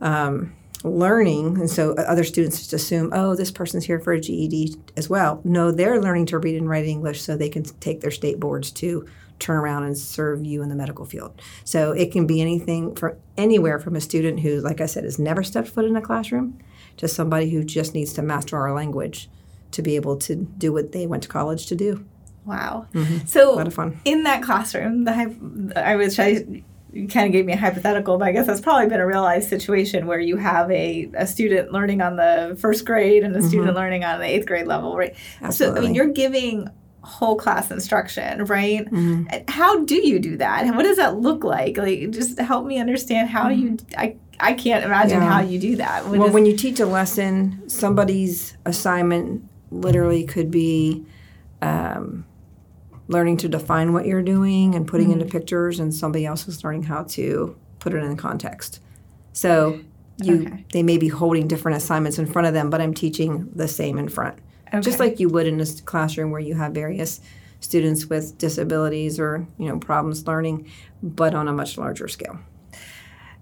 Um, 0.00 0.54
learning, 0.84 1.58
and 1.58 1.68
so 1.68 1.92
other 1.94 2.22
students 2.22 2.58
just 2.58 2.72
assume, 2.72 3.10
oh, 3.12 3.34
this 3.34 3.50
person's 3.50 3.84
here 3.84 3.98
for 3.98 4.12
a 4.12 4.20
GED 4.20 4.76
as 4.96 5.10
well. 5.10 5.40
No, 5.42 5.72
they're 5.72 6.00
learning 6.00 6.26
to 6.26 6.38
read 6.38 6.54
and 6.54 6.68
write 6.68 6.84
English 6.84 7.20
so 7.20 7.36
they 7.36 7.48
can 7.48 7.64
take 7.64 8.00
their 8.00 8.12
state 8.12 8.38
boards 8.38 8.70
to 8.70 9.04
turn 9.38 9.56
around 9.56 9.84
and 9.84 9.96
serve 9.96 10.44
you 10.44 10.62
in 10.62 10.68
the 10.68 10.74
medical 10.74 11.04
field. 11.04 11.40
So 11.64 11.92
it 11.92 12.12
can 12.12 12.26
be 12.26 12.40
anything 12.40 12.94
for 12.94 13.18
anywhere 13.36 13.78
from 13.78 13.96
a 13.96 14.00
student 14.00 14.40
who, 14.40 14.60
like 14.60 14.80
I 14.80 14.86
said, 14.86 15.04
has 15.04 15.18
never 15.18 15.42
stepped 15.42 15.68
foot 15.68 15.84
in 15.84 15.96
a 15.96 16.02
classroom 16.02 16.58
to 16.98 17.08
somebody 17.08 17.50
who 17.50 17.64
just 17.64 17.94
needs 17.94 18.12
to 18.14 18.22
master 18.22 18.56
our 18.56 18.74
language 18.74 19.28
to 19.70 19.82
be 19.82 19.96
able 19.96 20.16
to 20.16 20.34
do 20.34 20.72
what 20.72 20.92
they 20.92 21.06
went 21.06 21.22
to 21.24 21.28
college 21.28 21.66
to 21.66 21.76
do. 21.76 22.04
Wow. 22.44 22.86
Mm-hmm. 22.94 23.26
So 23.26 23.54
a 23.54 23.56
lot 23.56 23.66
of 23.66 23.74
fun. 23.74 24.00
in 24.04 24.22
that 24.22 24.42
classroom, 24.42 25.04
the 25.04 25.72
I 25.76 25.96
was 25.96 26.14
trying 26.14 26.64
you 26.92 27.06
kind 27.06 27.26
of 27.26 27.32
gave 27.32 27.44
me 27.44 27.52
a 27.52 27.56
hypothetical, 27.56 28.16
but 28.16 28.28
I 28.28 28.32
guess 28.32 28.46
that's 28.46 28.60
probably 28.60 28.86
been 28.86 29.00
a 29.00 29.06
real 29.06 29.22
life 29.22 29.44
situation 29.44 30.06
where 30.06 30.18
you 30.18 30.36
have 30.36 30.70
a, 30.70 31.10
a 31.14 31.26
student 31.26 31.70
learning 31.70 32.00
on 32.00 32.16
the 32.16 32.56
first 32.58 32.86
grade 32.86 33.24
and 33.24 33.34
a 33.34 33.38
mm-hmm. 33.38 33.48
student 33.48 33.76
learning 33.76 34.04
on 34.04 34.20
the 34.20 34.26
eighth 34.26 34.46
grade 34.46 34.66
level, 34.66 34.96
right? 34.96 35.14
Absolutely. 35.42 35.80
So, 35.80 35.82
I 35.82 35.86
mean, 35.86 35.94
you're 35.94 36.06
giving 36.06 36.70
whole 37.08 37.36
class 37.36 37.70
instruction, 37.70 38.44
right? 38.44 38.84
Mm-hmm. 38.84 39.26
How 39.48 39.84
do 39.84 39.94
you 39.94 40.18
do 40.18 40.36
that? 40.36 40.64
And 40.64 40.76
what 40.76 40.84
does 40.84 40.98
that 40.98 41.16
look 41.16 41.42
like? 41.42 41.76
Like, 41.76 42.10
just 42.10 42.38
help 42.38 42.66
me 42.66 42.78
understand 42.78 43.28
how 43.28 43.48
mm-hmm. 43.48 43.60
you, 43.60 43.78
I, 43.96 44.16
I 44.38 44.52
can't 44.52 44.84
imagine 44.84 45.20
yeah. 45.20 45.32
how 45.32 45.40
you 45.40 45.58
do 45.58 45.76
that. 45.76 46.06
What 46.06 46.18
well, 46.18 46.28
is, 46.28 46.34
when 46.34 46.46
you 46.46 46.56
teach 46.56 46.80
a 46.80 46.86
lesson, 46.86 47.68
somebody's 47.68 48.56
assignment 48.64 49.42
literally 49.70 50.24
could 50.24 50.50
be, 50.50 51.04
um, 51.62 52.24
learning 53.08 53.38
to 53.38 53.48
define 53.48 53.94
what 53.94 54.04
you're 54.04 54.22
doing 54.22 54.74
and 54.74 54.86
putting 54.86 55.08
mm-hmm. 55.08 55.20
into 55.20 55.32
pictures, 55.32 55.80
and 55.80 55.94
somebody 55.94 56.26
else 56.26 56.46
is 56.46 56.62
learning 56.62 56.82
how 56.82 57.02
to 57.04 57.56
put 57.78 57.94
it 57.94 58.04
in 58.04 58.16
context. 58.16 58.80
So 59.32 59.80
you 60.18 60.42
okay. 60.42 60.64
they 60.72 60.82
may 60.82 60.98
be 60.98 61.08
holding 61.08 61.48
different 61.48 61.78
assignments 61.78 62.18
in 62.18 62.26
front 62.26 62.48
of 62.48 62.54
them, 62.54 62.68
but 62.70 62.80
I'm 62.80 62.92
teaching 62.92 63.50
the 63.54 63.66
same 63.66 63.98
in 63.98 64.08
front. 64.08 64.38
Okay. 64.68 64.80
Just 64.80 64.98
like 64.98 65.20
you 65.20 65.28
would 65.28 65.46
in 65.46 65.60
a 65.60 65.66
classroom 65.84 66.30
where 66.30 66.40
you 66.40 66.54
have 66.54 66.72
various 66.72 67.20
students 67.60 68.06
with 68.06 68.38
disabilities 68.38 69.18
or, 69.18 69.46
you 69.58 69.66
know, 69.66 69.78
problems 69.78 70.26
learning, 70.26 70.70
but 71.02 71.34
on 71.34 71.48
a 71.48 71.52
much 71.52 71.76
larger 71.78 72.08
scale. 72.08 72.38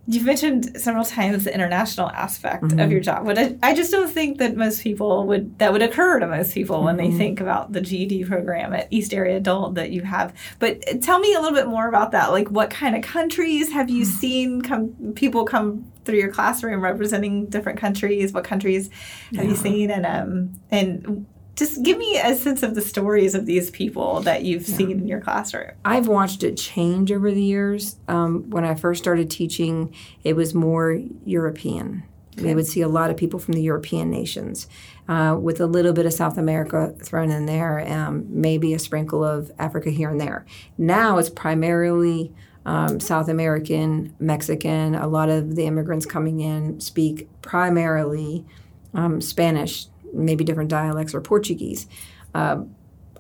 You've 0.09 0.25
mentioned 0.25 0.81
several 0.81 1.05
times 1.05 1.45
the 1.45 1.55
international 1.55 2.11
aspect 2.11 2.65
mm-hmm. 2.65 2.79
of 2.79 2.93
your 2.93 3.01
job. 3.01 3.27
But 3.27 3.39
I, 3.39 3.57
I, 3.63 3.75
just 3.75 3.91
don't 3.91 4.09
think 4.09 4.39
that 4.39 4.57
most 4.57 4.83
people 4.83 5.27
would 5.27 5.59
that 5.59 5.73
would 5.73 5.83
occur 5.83 6.21
to 6.21 6.27
most 6.29 6.55
people 6.55 6.77
mm-hmm. 6.77 6.85
when 6.85 6.97
they 6.97 7.09
mm-hmm. 7.09 7.19
think 7.19 7.41
about 7.41 7.73
the 7.73 7.81
GED 7.81 8.25
program 8.25 8.73
at 8.73 8.87
East 8.91 9.13
Area 9.13 9.37
Adult 9.37 9.75
that 9.75 9.91
you 9.91 10.03
have. 10.03 10.33
But 10.61 11.03
tell 11.03 11.19
me 11.19 11.35
a 11.35 11.41
little 11.41 11.57
bit 11.57 11.67
more 11.67 11.89
about 11.89 12.13
that. 12.13 12.31
Like, 12.31 12.51
what 12.51 12.71
kind 12.71 12.95
of 12.95 13.03
countries 13.03 13.73
have 13.73 13.91
you 13.91 14.05
mm-hmm. 14.05 14.19
seen 14.19 14.63
come 14.63 15.13
people 15.15 15.45
come 15.45 15.91
through 16.05 16.19
your 16.19 16.31
classroom 16.33 16.83
representing 16.83 17.47
different 17.47 17.79
countries? 17.79 18.33
What 18.33 18.45
countries 18.45 18.89
have 19.35 19.45
yeah. 19.45 19.51
you 19.51 19.57
seen? 19.57 19.91
And 19.91 20.07
um 20.07 20.61
and 20.71 21.27
just 21.57 21.83
give 21.83 21.97
me 21.97 22.19
a 22.19 22.35
sense 22.35 22.63
of 22.63 22.75
the 22.75 22.83
stories 22.83 23.35
of 23.35 23.47
these 23.47 23.71
people 23.71 24.21
that 24.21 24.45
you've 24.45 24.69
yeah. 24.69 24.77
seen 24.77 24.91
in 24.93 25.09
your 25.09 25.21
classroom. 25.21 25.73
I've 25.85 26.07
watched 26.07 26.43
it 26.43 26.57
change 26.57 27.11
over 27.11 27.31
the 27.31 27.43
years. 27.43 27.97
Um, 28.09 28.51
when 28.51 28.65
I 28.65 28.75
first 28.75 29.03
started 29.03 29.31
teaching, 29.31 29.95
it 30.23 30.37
was 30.37 30.55
more 30.55 31.01
European. 31.25 32.05
Okay. 32.39 32.49
We 32.49 32.55
would 32.55 32.67
see 32.67 32.83
a 32.83 32.89
lot 32.89 33.11
of 33.11 33.17
people 33.17 33.41
from 33.41 33.55
the 33.55 33.63
European 33.63 34.11
nations, 34.11 34.69
uh, 35.09 35.39
with 35.41 35.59
a 35.59 35.67
little 35.67 35.95
bit 35.95 36.05
of 36.05 36.13
South 36.13 36.37
America 36.37 36.95
thrown 37.03 37.31
in 37.31 37.47
there, 37.47 37.81
um, 37.91 38.27
maybe 38.29 38.75
a 38.75 38.79
sprinkle 38.79 39.25
of 39.25 39.51
Africa 39.59 39.89
here 39.89 40.11
and 40.11 40.21
there. 40.21 40.45
Now 40.77 41.17
it's 41.17 41.31
primarily 41.31 42.35
um, 42.67 43.01
South 43.01 43.29
American, 43.29 44.15
Mexican. 44.19 44.95
A 44.95 45.07
lot 45.07 45.31
of 45.31 45.57
the 45.57 45.65
immigrants 45.65 46.05
coming 46.05 46.41
in 46.41 46.79
speak 46.81 47.29
primarily 47.41 48.45
um, 48.93 49.23
Spanish, 49.23 49.87
maybe 50.17 50.45
different 50.45 50.71
dialects 50.71 51.15
or 51.15 51.21
Portuguese. 51.21 51.87
Uh, 52.35 52.65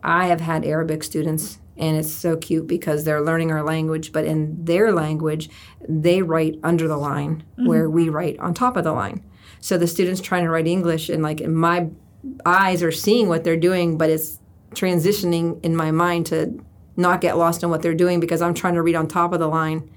I 0.02 0.26
have 0.26 0.40
had 0.40 0.64
Arabic 0.64 1.02
students, 1.02 1.58
and 1.76 1.96
it's 1.96 2.10
so 2.10 2.36
cute 2.36 2.66
because 2.66 3.04
they're 3.04 3.22
learning 3.22 3.50
our 3.50 3.62
language, 3.62 4.12
but 4.12 4.24
in 4.24 4.64
their 4.64 4.92
language, 4.92 5.50
they 5.88 6.22
write 6.22 6.58
under 6.62 6.88
the 6.88 6.96
line 6.96 7.44
mm-hmm. 7.52 7.66
where 7.66 7.90
we 7.90 8.08
write 8.08 8.38
on 8.38 8.54
top 8.54 8.76
of 8.76 8.84
the 8.84 8.92
line. 8.92 9.24
So 9.60 9.78
the 9.78 9.86
students 9.86 10.20
trying 10.20 10.44
to 10.44 10.50
write 10.50 10.66
English, 10.66 11.08
and 11.08 11.22
like 11.22 11.40
my 11.46 11.88
eyes 12.44 12.82
are 12.82 12.92
seeing 12.92 13.28
what 13.28 13.44
they're 13.44 13.56
doing, 13.56 13.98
but 13.98 14.10
it's 14.10 14.38
transitioning 14.70 15.62
in 15.64 15.74
my 15.74 15.90
mind 15.90 16.26
to 16.26 16.62
not 16.96 17.20
get 17.20 17.36
lost 17.36 17.62
in 17.62 17.70
what 17.70 17.82
they're 17.82 17.94
doing 17.94 18.20
because 18.20 18.42
I'm 18.42 18.54
trying 18.54 18.74
to 18.74 18.82
read 18.82 18.94
on 18.94 19.06
top 19.08 19.32
of 19.32 19.40
the 19.40 19.48
line. 19.48 19.90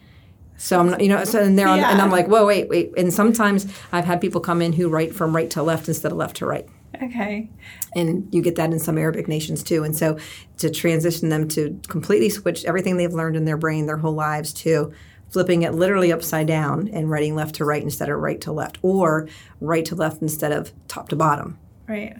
So 0.57 0.79
I'm, 0.79 0.89
not, 0.89 1.01
you 1.01 1.07
know, 1.07 1.23
so 1.23 1.41
and 1.41 1.57
they're 1.57 1.67
on, 1.67 1.79
yeah. 1.79 1.91
and 1.91 2.01
I'm 2.01 2.11
like, 2.11 2.27
whoa, 2.27 2.45
wait, 2.45 2.67
wait. 2.67 2.91
And 2.97 3.13
sometimes 3.13 3.71
I've 3.93 4.03
had 4.03 4.19
people 4.19 4.41
come 4.41 4.61
in 4.61 4.73
who 4.73 4.89
write 4.89 5.15
from 5.15 5.33
right 5.33 5.49
to 5.51 5.63
left 5.63 5.87
instead 5.87 6.11
of 6.11 6.17
left 6.17 6.37
to 6.37 6.45
right. 6.45 6.67
Okay. 7.01 7.49
And 7.95 8.27
you 8.33 8.41
get 8.41 8.55
that 8.55 8.71
in 8.71 8.79
some 8.79 8.97
Arabic 8.97 9.27
nations 9.27 9.63
too. 9.63 9.83
And 9.83 9.95
so 9.95 10.17
to 10.57 10.69
transition 10.69 11.29
them 11.29 11.47
to 11.49 11.79
completely 11.87 12.29
switch 12.29 12.65
everything 12.65 12.97
they've 12.97 13.13
learned 13.13 13.35
in 13.35 13.45
their 13.45 13.57
brain 13.57 13.85
their 13.85 13.97
whole 13.97 14.13
lives 14.13 14.53
to 14.53 14.91
flipping 15.29 15.61
it 15.61 15.73
literally 15.73 16.11
upside 16.11 16.47
down 16.47 16.87
and 16.89 17.09
writing 17.09 17.35
left 17.35 17.55
to 17.55 17.65
right 17.65 17.83
instead 17.83 18.09
of 18.09 18.19
right 18.19 18.41
to 18.41 18.51
left 18.51 18.79
or 18.81 19.27
right 19.61 19.85
to 19.85 19.95
left 19.95 20.21
instead 20.21 20.51
of 20.51 20.71
top 20.87 21.09
to 21.09 21.15
bottom. 21.15 21.57
Right. 21.87 22.15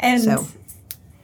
And 0.00 0.22
so. 0.22 0.46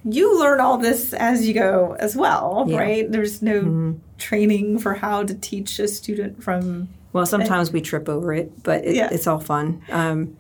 you 0.05 0.39
learn 0.39 0.61
all 0.61 0.79
this 0.79 1.13
as 1.15 1.47
you 1.47 1.55
go 1.55 1.97
as 2.01 2.17
well, 2.17 2.65
yeah. 2.67 2.79
right? 2.79 3.11
There's 3.11 3.43
no 3.43 3.61
mm-hmm. 3.61 3.93
training 4.19 4.79
for 4.81 4.95
how 4.95 5.23
to 5.23 5.35
teach 5.35 5.79
a 5.79 5.87
student 5.87 6.43
from. 6.43 6.89
Well, 7.13 7.27
sometimes 7.27 7.71
we 7.71 7.81
trip 7.81 8.09
over 8.09 8.35
it, 8.35 8.65
but 8.65 8.85
it, 8.85 8.97
yeah. 8.97 9.09
it's 9.13 9.29
all 9.29 9.39
fun. 9.39 9.83
Um, 9.91 10.37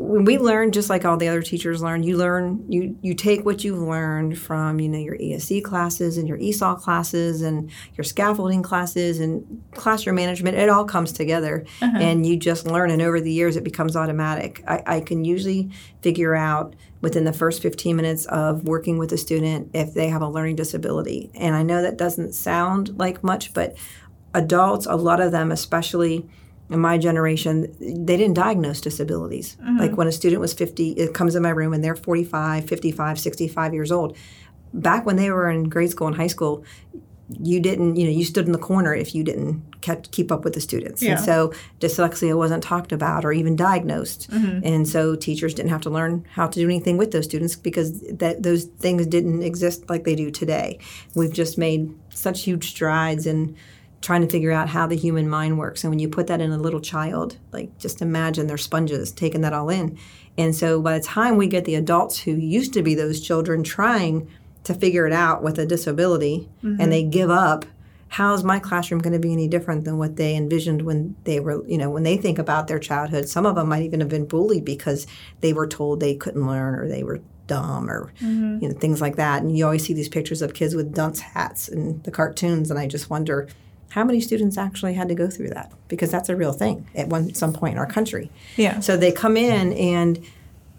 when 0.00 0.24
we 0.24 0.38
learn 0.38 0.72
just 0.72 0.88
like 0.88 1.04
all 1.04 1.18
the 1.18 1.28
other 1.28 1.42
teachers 1.42 1.82
learn 1.82 2.02
you 2.02 2.16
learn 2.16 2.64
you 2.68 2.96
you 3.02 3.12
take 3.12 3.44
what 3.44 3.62
you've 3.62 3.78
learned 3.78 4.38
from 4.38 4.80
you 4.80 4.88
know 4.88 4.98
your 4.98 5.14
ese 5.16 5.62
classes 5.62 6.16
and 6.16 6.26
your 6.26 6.38
esol 6.38 6.80
classes 6.80 7.42
and 7.42 7.70
your 7.96 8.04
scaffolding 8.04 8.62
classes 8.62 9.20
and 9.20 9.62
classroom 9.72 10.16
management 10.16 10.56
it 10.56 10.70
all 10.70 10.86
comes 10.86 11.12
together. 11.12 11.66
Uh-huh. 11.82 11.98
and 11.98 12.26
you 12.26 12.36
just 12.38 12.66
learn 12.66 12.90
and 12.90 13.02
over 13.02 13.20
the 13.20 13.30
years 13.30 13.56
it 13.56 13.64
becomes 13.64 13.94
automatic. 13.94 14.64
I, 14.66 14.82
I 14.86 15.00
can 15.00 15.24
usually 15.24 15.70
figure 16.00 16.34
out 16.34 16.74
within 17.02 17.24
the 17.24 17.32
first 17.32 17.60
15 17.60 17.94
minutes 17.94 18.24
of 18.26 18.64
working 18.64 18.96
with 18.96 19.12
a 19.12 19.18
student 19.18 19.70
if 19.74 19.92
they 19.92 20.08
have 20.08 20.22
a 20.22 20.28
learning 20.28 20.56
disability. 20.56 21.30
And 21.34 21.54
i 21.54 21.62
know 21.62 21.82
that 21.82 21.98
doesn't 21.98 22.32
sound 22.32 22.98
like 22.98 23.22
much 23.22 23.52
but 23.52 23.76
adults 24.32 24.86
a 24.86 24.94
lot 24.94 25.20
of 25.20 25.32
them 25.32 25.52
especially 25.52 26.26
in 26.70 26.78
my 26.78 26.98
generation, 26.98 27.74
they 27.80 28.16
didn't 28.16 28.34
diagnose 28.34 28.80
disabilities. 28.80 29.56
Mm-hmm. 29.60 29.78
Like 29.78 29.96
when 29.96 30.06
a 30.06 30.12
student 30.12 30.40
was 30.40 30.52
50, 30.54 30.92
it 30.92 31.12
comes 31.12 31.34
in 31.34 31.42
my 31.42 31.50
room 31.50 31.72
and 31.72 31.82
they're 31.82 31.96
45, 31.96 32.66
55, 32.66 33.18
65 33.18 33.74
years 33.74 33.90
old. 33.90 34.16
Back 34.72 35.04
when 35.04 35.16
they 35.16 35.30
were 35.30 35.50
in 35.50 35.68
grade 35.68 35.90
school 35.90 36.06
and 36.06 36.16
high 36.16 36.28
school, 36.28 36.64
you 37.38 37.60
didn't, 37.60 37.96
you 37.96 38.04
know, 38.04 38.10
you 38.10 38.24
stood 38.24 38.46
in 38.46 38.52
the 38.52 38.58
corner 38.58 38.94
if 38.94 39.14
you 39.14 39.22
didn't 39.22 39.62
keep 40.10 40.32
up 40.32 40.44
with 40.44 40.52
the 40.52 40.60
students. 40.60 41.02
Yeah. 41.02 41.12
And 41.12 41.20
so 41.20 41.52
dyslexia 41.78 42.36
wasn't 42.36 42.62
talked 42.62 42.92
about 42.92 43.24
or 43.24 43.32
even 43.32 43.56
diagnosed. 43.56 44.30
Mm-hmm. 44.30 44.66
And 44.66 44.88
so 44.88 45.14
teachers 45.16 45.54
didn't 45.54 45.70
have 45.70 45.80
to 45.82 45.90
learn 45.90 46.24
how 46.32 46.46
to 46.46 46.58
do 46.58 46.64
anything 46.64 46.96
with 46.96 47.12
those 47.12 47.24
students 47.24 47.56
because 47.56 48.00
that 48.08 48.42
those 48.42 48.64
things 48.64 49.06
didn't 49.06 49.42
exist 49.42 49.88
like 49.88 50.04
they 50.04 50.16
do 50.16 50.30
today. 50.30 50.78
We've 51.14 51.32
just 51.32 51.56
made 51.56 51.94
such 52.10 52.42
huge 52.42 52.70
strides 52.70 53.26
in 53.26 53.56
trying 54.00 54.22
to 54.22 54.28
figure 54.28 54.52
out 54.52 54.68
how 54.68 54.86
the 54.86 54.96
human 54.96 55.28
mind 55.28 55.58
works. 55.58 55.84
And 55.84 55.90
when 55.90 55.98
you 55.98 56.08
put 56.08 56.26
that 56.28 56.40
in 56.40 56.52
a 56.52 56.58
little 56.58 56.80
child, 56.80 57.36
like 57.52 57.76
just 57.78 58.00
imagine 58.00 58.46
they're 58.46 58.56
sponges 58.58 59.12
taking 59.12 59.42
that 59.42 59.52
all 59.52 59.68
in. 59.68 59.98
And 60.38 60.54
so 60.54 60.80
by 60.80 60.98
the 60.98 61.04
time 61.04 61.36
we 61.36 61.48
get 61.48 61.64
the 61.64 61.74
adults 61.74 62.20
who 62.20 62.32
used 62.32 62.72
to 62.74 62.82
be 62.82 62.94
those 62.94 63.20
children 63.20 63.62
trying 63.62 64.28
to 64.64 64.74
figure 64.74 65.06
it 65.06 65.12
out 65.12 65.42
with 65.42 65.58
a 65.58 65.66
disability 65.66 66.48
mm-hmm. 66.62 66.80
and 66.80 66.90
they 66.90 67.02
give 67.02 67.30
up, 67.30 67.66
how's 68.08 68.42
my 68.42 68.58
classroom 68.58 69.00
going 69.00 69.12
to 69.12 69.18
be 69.18 69.32
any 69.32 69.48
different 69.48 69.84
than 69.84 69.98
what 69.98 70.16
they 70.16 70.34
envisioned 70.34 70.82
when 70.82 71.14
they 71.24 71.38
were, 71.38 71.66
you 71.66 71.76
know, 71.76 71.90
when 71.90 72.02
they 72.02 72.16
think 72.16 72.38
about 72.38 72.68
their 72.68 72.78
childhood? 72.78 73.28
Some 73.28 73.44
of 73.44 73.54
them 73.54 73.68
might 73.68 73.82
even 73.82 74.00
have 74.00 74.08
been 74.08 74.26
bullied 74.26 74.64
because 74.64 75.06
they 75.40 75.52
were 75.52 75.66
told 75.66 76.00
they 76.00 76.14
couldn't 76.14 76.46
learn 76.46 76.74
or 76.74 76.88
they 76.88 77.02
were 77.02 77.20
dumb 77.46 77.90
or 77.90 78.12
mm-hmm. 78.20 78.58
you 78.62 78.68
know 78.68 78.74
things 78.74 79.00
like 79.00 79.16
that. 79.16 79.42
And 79.42 79.58
you 79.58 79.64
always 79.64 79.84
see 79.84 79.92
these 79.92 80.08
pictures 80.08 80.40
of 80.40 80.54
kids 80.54 80.74
with 80.74 80.94
dunce 80.94 81.20
hats 81.20 81.68
in 81.68 82.00
the 82.02 82.10
cartoons, 82.10 82.70
and 82.70 82.78
I 82.78 82.86
just 82.86 83.10
wonder 83.10 83.48
how 83.90 84.04
many 84.04 84.20
students 84.20 84.56
actually 84.56 84.94
had 84.94 85.08
to 85.08 85.14
go 85.14 85.28
through 85.28 85.50
that? 85.50 85.72
Because 85.88 86.10
that's 86.10 86.28
a 86.28 86.36
real 86.36 86.52
thing 86.52 86.86
at 86.94 87.08
one 87.08 87.34
some 87.34 87.52
point 87.52 87.72
in 87.74 87.78
our 87.78 87.86
country. 87.86 88.30
Yeah. 88.56 88.80
So 88.80 88.96
they 88.96 89.12
come 89.12 89.36
in 89.36 89.72
and 89.74 90.24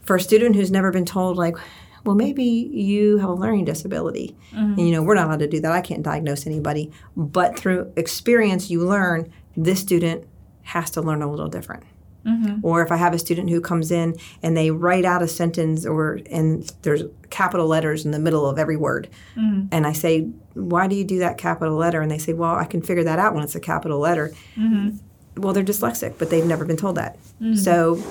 for 0.03 0.15
a 0.15 0.19
student 0.19 0.55
who's 0.55 0.71
never 0.71 0.91
been 0.91 1.05
told 1.05 1.37
like 1.37 1.55
well 2.03 2.15
maybe 2.15 2.43
you 2.43 3.17
have 3.19 3.29
a 3.29 3.33
learning 3.33 3.65
disability. 3.65 4.35
Mm-hmm. 4.53 4.79
and 4.79 4.79
you 4.79 4.91
know 4.91 5.03
we're 5.03 5.15
not 5.15 5.27
allowed 5.27 5.39
to 5.39 5.47
do 5.47 5.59
that. 5.59 5.71
I 5.71 5.81
can't 5.81 6.03
diagnose 6.03 6.47
anybody. 6.47 6.91
But 7.15 7.57
through 7.57 7.91
experience 7.95 8.69
you 8.69 8.85
learn 8.85 9.31
this 9.55 9.79
student 9.79 10.25
has 10.63 10.89
to 10.91 11.01
learn 11.01 11.21
a 11.21 11.29
little 11.29 11.49
different 11.49 11.83
Mm-hmm. 12.25 12.59
Or 12.63 12.83
if 12.83 12.91
I 12.91 12.97
have 12.97 13.13
a 13.13 13.19
student 13.19 13.49
who 13.49 13.61
comes 13.61 13.91
in 13.91 14.15
and 14.43 14.55
they 14.55 14.71
write 14.71 15.05
out 15.05 15.21
a 15.21 15.27
sentence 15.27 15.85
or 15.85 16.19
and 16.29 16.71
there's 16.83 17.03
capital 17.29 17.67
letters 17.67 18.05
in 18.05 18.11
the 18.11 18.19
middle 18.19 18.47
of 18.47 18.59
every 18.59 18.77
word. 18.77 19.09
Mm-hmm. 19.35 19.67
And 19.71 19.87
I 19.87 19.93
say, 19.93 20.29
"Why 20.53 20.87
do 20.87 20.95
you 20.95 21.03
do 21.03 21.19
that 21.19 21.37
capital 21.37 21.75
letter?" 21.75 22.01
And 22.01 22.11
they 22.11 22.19
say, 22.19 22.33
"Well, 22.33 22.55
I 22.55 22.65
can 22.65 22.81
figure 22.81 23.03
that 23.03 23.19
out 23.19 23.33
when 23.33 23.43
it's 23.43 23.55
a 23.55 23.59
capital 23.59 23.99
letter." 23.99 24.31
Mm-hmm. 24.55 24.97
Well, 25.41 25.53
they're 25.53 25.63
dyslexic, 25.63 26.15
but 26.19 26.29
they've 26.29 26.45
never 26.45 26.65
been 26.65 26.77
told 26.77 26.97
that. 26.97 27.17
So 27.55 28.03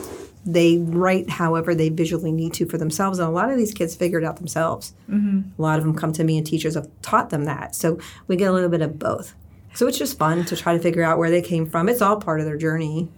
they 0.45 0.79
write 0.79 1.29
however 1.29 1.75
they 1.75 1.91
visually 1.91 2.33
need 2.33 2.55
to 2.55 2.67
for 2.67 2.79
themselves. 2.79 3.19
And 3.19 3.29
a 3.29 3.31
lot 3.31 3.51
of 3.51 3.59
these 3.59 3.75
kids 3.75 3.95
figure 3.95 4.19
it 4.19 4.25
out 4.25 4.39
themselves. 4.39 4.95
A 5.59 5.63
lot 5.63 5.79
of 5.79 5.85
them 5.85 5.95
come 5.95 6.13
to 6.15 6.25
me, 6.25 6.39
and 6.39 6.47
teachers 6.47 6.75
have 6.75 6.89
taught 7.03 7.31
them 7.31 7.45
that. 7.45 7.75
So 7.75 7.99
we 8.27 8.37
get 8.37 8.49
a 8.49 8.53
little 8.53 8.71
bit 8.71 8.81
of 8.81 8.99
both. 8.99 9.35
So 9.73 9.87
it's 9.87 9.99
just 9.99 10.19
fun 10.19 10.45
to 10.47 10.57
try 10.57 10.73
to 10.77 10.83
figure 10.83 11.03
out 11.03 11.19
where 11.19 11.31
they 11.31 11.43
came 11.43 11.65
from. 11.67 11.89
It's 11.89 12.03
all 12.03 12.17
part 12.17 12.41
of 12.41 12.47
their 12.47 12.57
journey, 12.57 13.09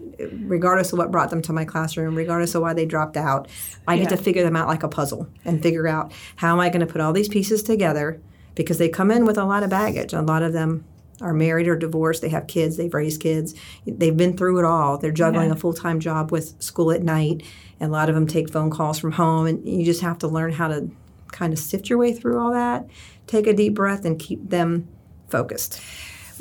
regardless 0.44 0.92
of 0.92 0.98
what 0.98 1.10
brought 1.10 1.30
them 1.30 1.40
to 1.42 1.52
my 1.52 1.64
classroom, 1.64 2.14
regardless 2.14 2.54
of 2.54 2.62
why 2.62 2.74
they 2.74 2.84
dropped 2.84 3.16
out. 3.16 3.48
I 3.88 3.96
get 3.96 4.10
to 4.10 4.16
figure 4.16 4.42
them 4.42 4.54
out 4.56 4.68
like 4.68 4.82
a 4.82 4.88
puzzle 4.88 5.28
and 5.44 5.62
figure 5.62 5.88
out 5.88 6.12
how 6.36 6.52
am 6.52 6.60
I 6.60 6.68
going 6.68 6.86
to 6.86 6.92
put 6.92 7.00
all 7.00 7.12
these 7.12 7.28
pieces 7.28 7.62
together 7.62 8.20
because 8.54 8.76
they 8.78 8.88
come 8.90 9.10
in 9.10 9.24
with 9.24 9.38
a 9.38 9.44
lot 9.44 9.62
of 9.62 9.70
baggage. 9.70 10.12
A 10.12 10.20
lot 10.20 10.42
of 10.42 10.52
them 10.52 10.84
are 11.22 11.32
married 11.32 11.68
or 11.68 11.76
divorced. 11.76 12.20
They 12.20 12.28
have 12.28 12.46
kids. 12.48 12.76
They've 12.76 12.92
raised 12.92 13.20
kids. 13.22 13.54
They've 13.86 14.16
been 14.16 14.36
through 14.36 14.58
it 14.58 14.64
all. 14.64 14.98
They're 14.98 15.10
juggling 15.10 15.48
Yeah. 15.48 15.54
a 15.54 15.58
full 15.58 15.72
time 15.72 16.00
job 16.00 16.30
with 16.30 16.60
school 16.62 16.92
at 16.92 17.02
night. 17.02 17.42
And 17.80 17.88
a 17.90 17.92
lot 17.92 18.08
of 18.08 18.14
them 18.14 18.26
take 18.26 18.50
phone 18.50 18.70
calls 18.70 18.98
from 18.98 19.12
home. 19.12 19.46
And 19.46 19.66
you 19.66 19.84
just 19.84 20.02
have 20.02 20.18
to 20.18 20.28
learn 20.28 20.52
how 20.52 20.68
to 20.68 20.90
kind 21.30 21.52
of 21.52 21.58
sift 21.58 21.88
your 21.88 21.98
way 21.98 22.12
through 22.12 22.38
all 22.38 22.52
that, 22.52 22.86
take 23.26 23.46
a 23.46 23.54
deep 23.54 23.74
breath, 23.74 24.04
and 24.04 24.18
keep 24.18 24.50
them 24.50 24.86
focused. 25.28 25.80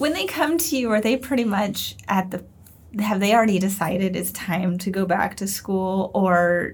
When 0.01 0.13
they 0.13 0.25
come 0.25 0.57
to 0.57 0.77
you, 0.77 0.89
are 0.91 0.99
they 1.01 1.15
pretty 1.15 1.43
much 1.45 1.95
at 2.07 2.31
the 2.31 2.43
have 3.01 3.19
they 3.21 3.33
already 3.33 3.59
decided 3.59 4.15
it's 4.15 4.31
time 4.33 4.77
to 4.79 4.89
go 4.89 5.05
back 5.05 5.37
to 5.37 5.47
school 5.47 6.11
or 6.13 6.73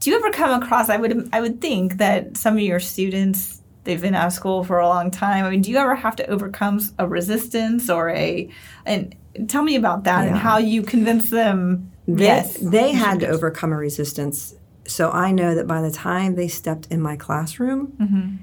do 0.00 0.10
you 0.10 0.16
ever 0.16 0.30
come 0.30 0.62
across 0.62 0.88
I 0.88 0.96
would 0.96 1.28
I 1.32 1.40
would 1.42 1.60
think 1.60 1.98
that 1.98 2.36
some 2.38 2.54
of 2.54 2.60
your 2.60 2.80
students 2.80 3.60
they've 3.84 4.00
been 4.00 4.14
out 4.14 4.28
of 4.28 4.32
school 4.32 4.64
for 4.64 4.78
a 4.78 4.88
long 4.88 5.10
time. 5.10 5.44
I 5.44 5.50
mean, 5.50 5.60
do 5.62 5.70
you 5.70 5.76
ever 5.76 5.94
have 5.94 6.16
to 6.16 6.26
overcome 6.28 6.80
a 6.98 7.06
resistance 7.06 7.90
or 7.90 8.08
a 8.10 8.48
and 8.86 9.14
tell 9.48 9.62
me 9.62 9.74
about 9.76 10.04
that 10.04 10.26
and 10.28 10.36
how 10.36 10.56
you 10.58 10.82
convince 10.82 11.30
them 11.30 11.90
They, 12.06 12.24
yes. 12.24 12.56
they 12.62 12.92
had 12.92 13.20
to 13.20 13.28
overcome 13.28 13.72
a 13.72 13.76
resistance. 13.76 14.54
So 14.86 15.10
I 15.10 15.32
know 15.32 15.54
that 15.54 15.66
by 15.66 15.82
the 15.82 15.90
time 15.90 16.34
they 16.36 16.48
stepped 16.48 16.86
in 16.90 17.00
my 17.02 17.16
classroom, 17.16 17.92
Mm-hmm. 18.00 18.36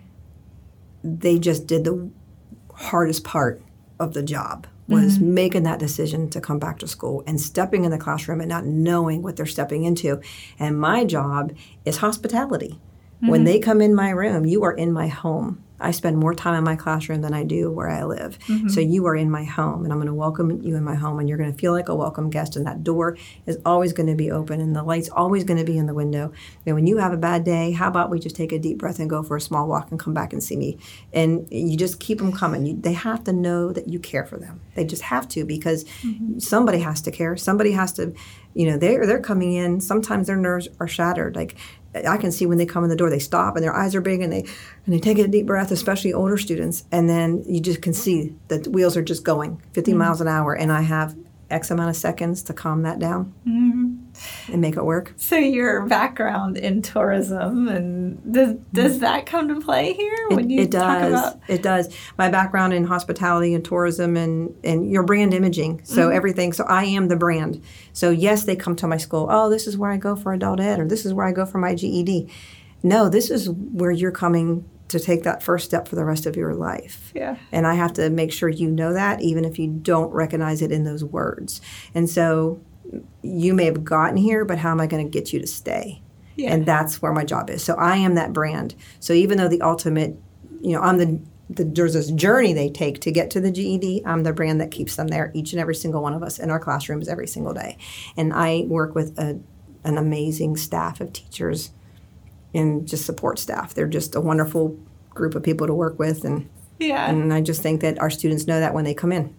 they 1.03 1.39
just 1.39 1.65
did 1.67 1.85
the 1.85 2.09
hardest 2.73 3.23
part 3.23 3.61
of 3.99 4.13
the 4.13 4.23
job 4.23 4.67
was 4.87 5.17
Mm-hmm. 5.17 5.33
making 5.33 5.63
that 5.63 5.79
decision 5.79 6.29
to 6.29 6.39
come 6.39 6.59
back 6.59 6.77
to 6.79 6.87
school 6.87 7.23
and 7.25 7.41
stepping 7.41 7.85
in 7.85 7.91
the 7.91 7.97
classroom 7.97 8.39
and 8.39 8.49
not 8.49 8.65
knowing 8.65 9.23
what 9.23 9.35
they're 9.35 9.45
stepping 9.47 9.83
into. 9.83 10.21
And 10.59 10.79
my 10.79 11.03
job 11.05 11.53
is 11.85 11.97
hospitality. 11.97 12.79
When 13.21 13.39
Mm-hmm. 13.39 13.45
they 13.45 13.59
come 13.59 13.81
in 13.81 13.95
my 13.95 14.09
room, 14.11 14.45
you 14.45 14.63
are 14.63 14.73
in 14.73 14.91
my 14.91 15.07
home. 15.07 15.63
I 15.79 15.91
spend 15.91 16.17
more 16.17 16.33
time 16.33 16.55
in 16.55 16.63
my 16.63 16.75
classroom 16.75 17.21
than 17.21 17.33
I 17.33 17.43
do 17.43 17.71
where 17.71 17.89
I 17.89 18.03
live. 18.03 18.39
Mm-hmm. 18.47 18.69
So 18.69 18.79
you 18.79 19.05
are 19.07 19.15
in 19.15 19.29
my 19.29 19.43
home, 19.43 19.83
and 19.83 19.91
I'm 19.91 19.99
going 19.99 20.07
to 20.07 20.13
welcome 20.13 20.61
you 20.61 20.75
in 20.75 20.83
my 20.83 20.95
home, 20.95 21.19
and 21.19 21.27
you're 21.27 21.37
going 21.37 21.51
to 21.51 21.57
feel 21.57 21.73
like 21.73 21.89
a 21.89 21.95
welcome 21.95 22.29
guest. 22.29 22.55
And 22.55 22.65
that 22.65 22.83
door 22.83 23.17
is 23.45 23.57
always 23.65 23.93
going 23.93 24.07
to 24.07 24.15
be 24.15 24.31
open, 24.31 24.61
and 24.61 24.75
the 24.75 24.83
light's 24.83 25.09
always 25.09 25.43
going 25.43 25.59
to 25.59 25.65
be 25.65 25.77
in 25.77 25.85
the 25.85 25.93
window. 25.93 26.31
And 26.65 26.75
when 26.75 26.87
you 26.87 26.97
have 26.97 27.13
a 27.13 27.17
bad 27.17 27.43
day, 27.43 27.71
how 27.71 27.87
about 27.87 28.09
we 28.09 28.19
just 28.19 28.35
take 28.35 28.51
a 28.51 28.59
deep 28.59 28.77
breath 28.77 28.99
and 28.99 29.09
go 29.09 29.23
for 29.23 29.35
a 29.35 29.41
small 29.41 29.67
walk 29.67 29.91
and 29.91 29.99
come 29.99 30.13
back 30.13 30.33
and 30.33 30.43
see 30.43 30.55
me? 30.55 30.77
And 31.13 31.47
you 31.51 31.75
just 31.77 31.99
keep 31.99 32.19
them 32.19 32.31
coming. 32.31 32.65
You, 32.65 32.75
they 32.75 32.93
have 32.93 33.23
to 33.25 33.33
know 33.33 33.71
that 33.71 33.89
you 33.89 33.99
care 33.99 34.25
for 34.25 34.37
them. 34.37 34.61
They 34.75 34.85
just 34.85 35.03
have 35.03 35.27
to 35.29 35.45
because 35.45 35.85
somebody 36.37 36.79
has 36.79 37.01
to 37.01 37.11
care. 37.11 37.35
Somebody 37.37 37.71
has 37.71 37.91
to, 37.93 38.13
you 38.53 38.69
know, 38.69 38.77
they're 38.77 39.05
they're 39.05 39.19
coming 39.19 39.53
in. 39.53 39.81
Sometimes 39.81 40.27
their 40.27 40.37
nerves 40.37 40.67
are 40.79 40.87
shattered. 40.87 41.35
Like 41.35 41.55
I 41.95 42.17
can 42.17 42.31
see 42.31 42.45
when 42.45 42.57
they 42.57 42.65
come 42.65 42.83
in 42.83 42.89
the 42.89 42.95
door, 42.95 43.09
they 43.09 43.19
stop 43.19 43.55
and 43.55 43.63
their 43.63 43.75
eyes 43.75 43.95
are 43.95 44.01
big 44.01 44.21
and 44.21 44.31
they 44.31 44.41
and 44.41 44.93
they 44.93 44.99
take 44.99 45.17
a 45.17 45.27
deep 45.27 45.45
breath, 45.45 45.71
especially 45.71 46.13
older 46.13 46.37
students, 46.37 46.83
and 46.91 47.09
then 47.09 47.43
you 47.47 47.61
just 47.61 47.81
can 47.81 47.93
see 47.93 48.35
that 48.49 48.65
the 48.65 48.69
wheels 48.69 48.97
are 48.97 49.01
just 49.03 49.23
going 49.23 49.61
50 49.73 49.91
mm-hmm. 49.91 49.99
miles 49.99 50.21
an 50.21 50.27
hour, 50.27 50.53
and 50.53 50.71
I 50.71 50.81
have 50.81 51.15
X 51.49 51.71
amount 51.71 51.89
of 51.89 51.95
seconds 51.95 52.41
to 52.43 52.53
calm 52.53 52.81
that 52.81 52.99
down 52.99 53.33
mm-hmm. 53.47 54.04
And 54.51 54.61
make 54.61 54.75
it 54.77 54.83
work. 54.85 55.13
So 55.17 55.37
your 55.37 55.85
background 55.87 56.57
in 56.57 56.81
tourism 56.81 57.67
and 57.67 58.33
does 58.33 58.55
does 58.73 58.99
that 58.99 59.25
come 59.25 59.47
to 59.49 59.59
play 59.61 59.93
here 59.93 60.27
when 60.29 60.49
you 60.49 60.61
it 60.61 60.71
does. 60.71 60.81
talk 60.81 61.33
about 61.33 61.49
It 61.49 61.61
does. 61.63 61.95
My 62.17 62.29
background 62.29 62.73
in 62.73 62.85
hospitality 62.85 63.53
and 63.53 63.63
tourism 63.65 64.15
and, 64.17 64.55
and 64.63 64.89
your 64.91 65.03
brand 65.03 65.33
imaging. 65.33 65.83
So 65.83 66.05
Mm-hmm. 66.07 66.15
everything. 66.15 66.53
So 66.53 66.63
I 66.65 66.85
am 66.85 67.07
the 67.07 67.15
brand. 67.15 67.61
So 67.93 68.09
yes, 68.11 68.43
they 68.45 68.55
come 68.55 68.75
to 68.77 68.87
my 68.87 68.97
school. 68.97 69.27
Oh, 69.29 69.49
this 69.49 69.67
is 69.67 69.77
where 69.77 69.91
I 69.91 69.97
go 69.97 70.15
for 70.15 70.33
adult 70.33 70.59
ed, 70.59 70.79
or 70.79 70.87
this 70.87 71.05
is 71.05 71.13
where 71.13 71.25
I 71.25 71.31
go 71.31 71.45
for 71.45 71.57
my 71.57 71.73
GED. 71.75 72.29
No, 72.83 73.09
this 73.09 73.29
is 73.31 73.49
where 73.49 73.91
you're 73.91 74.11
coming 74.11 74.69
to 74.89 74.99
take 74.99 75.23
that 75.23 75.41
first 75.41 75.65
step 75.65 75.87
for 75.87 75.95
the 75.95 76.05
rest 76.05 76.27
of 76.27 76.35
your 76.35 76.53
life. 76.53 77.11
yeah 77.15 77.37
And 77.51 77.65
I 77.65 77.73
have 77.73 77.93
to 77.93 78.11
make 78.11 78.31
sure 78.31 78.47
you 78.49 78.69
know 78.69 78.93
that, 78.93 79.19
even 79.21 79.43
if 79.43 79.57
you 79.57 79.67
don't 79.67 80.11
recognize 80.11 80.61
it 80.61 80.71
in 80.71 80.83
those 80.83 81.03
words. 81.03 81.59
And 81.95 82.07
so 82.07 82.61
you 83.21 83.53
may 83.53 83.65
have 83.65 83.83
gotten 83.83 84.17
here, 84.17 84.45
but 84.45 84.57
how 84.57 84.71
am 84.71 84.79
I 84.79 84.87
going 84.87 85.05
to 85.05 85.09
get 85.09 85.33
you 85.33 85.39
to 85.39 85.47
stay? 85.47 86.01
Yeah. 86.35 86.53
And 86.53 86.65
that's 86.65 87.01
where 87.01 87.13
my 87.13 87.23
job 87.23 87.49
is. 87.49 87.63
So 87.63 87.75
I 87.75 87.97
am 87.97 88.15
that 88.15 88.33
brand. 88.33 88.75
So 88.99 89.13
even 89.13 89.37
though 89.37 89.47
the 89.47 89.61
ultimate, 89.61 90.17
you 90.61 90.73
know, 90.73 90.81
I'm 90.81 90.97
the, 90.97 91.19
the 91.49 91.63
there's 91.63 91.93
this 91.93 92.11
journey 92.11 92.53
they 92.53 92.69
take 92.69 92.99
to 93.01 93.11
get 93.11 93.29
to 93.31 93.41
the 93.41 93.51
GED. 93.51 94.03
I'm 94.05 94.23
the 94.23 94.33
brand 94.33 94.59
that 94.61 94.71
keeps 94.71 94.95
them 94.95 95.07
there, 95.07 95.31
each 95.33 95.53
and 95.53 95.59
every 95.59 95.75
single 95.75 96.01
one 96.01 96.13
of 96.13 96.23
us 96.23 96.39
in 96.39 96.49
our 96.49 96.59
classrooms 96.59 97.07
every 97.07 97.27
single 97.27 97.53
day. 97.53 97.77
And 98.17 98.33
I 98.33 98.65
work 98.67 98.95
with 98.95 99.17
a, 99.17 99.39
an 99.83 99.97
amazing 99.97 100.57
staff 100.57 100.99
of 100.99 101.13
teachers 101.13 101.71
and 102.53 102.87
just 102.87 103.05
support 103.05 103.39
staff. 103.39 103.73
They're 103.73 103.87
just 103.87 104.15
a 104.15 104.21
wonderful 104.21 104.77
group 105.11 105.35
of 105.35 105.43
people 105.43 105.67
to 105.67 105.73
work 105.73 105.97
with, 105.97 106.25
and 106.25 106.49
yeah 106.77 107.09
and 107.09 107.33
I 107.33 107.39
just 107.39 107.61
think 107.61 107.79
that 107.81 107.99
our 107.99 108.09
students 108.09 108.47
know 108.47 108.59
that 108.59 108.73
when 108.73 108.83
they 108.83 108.93
come 108.93 109.13
in. 109.13 109.33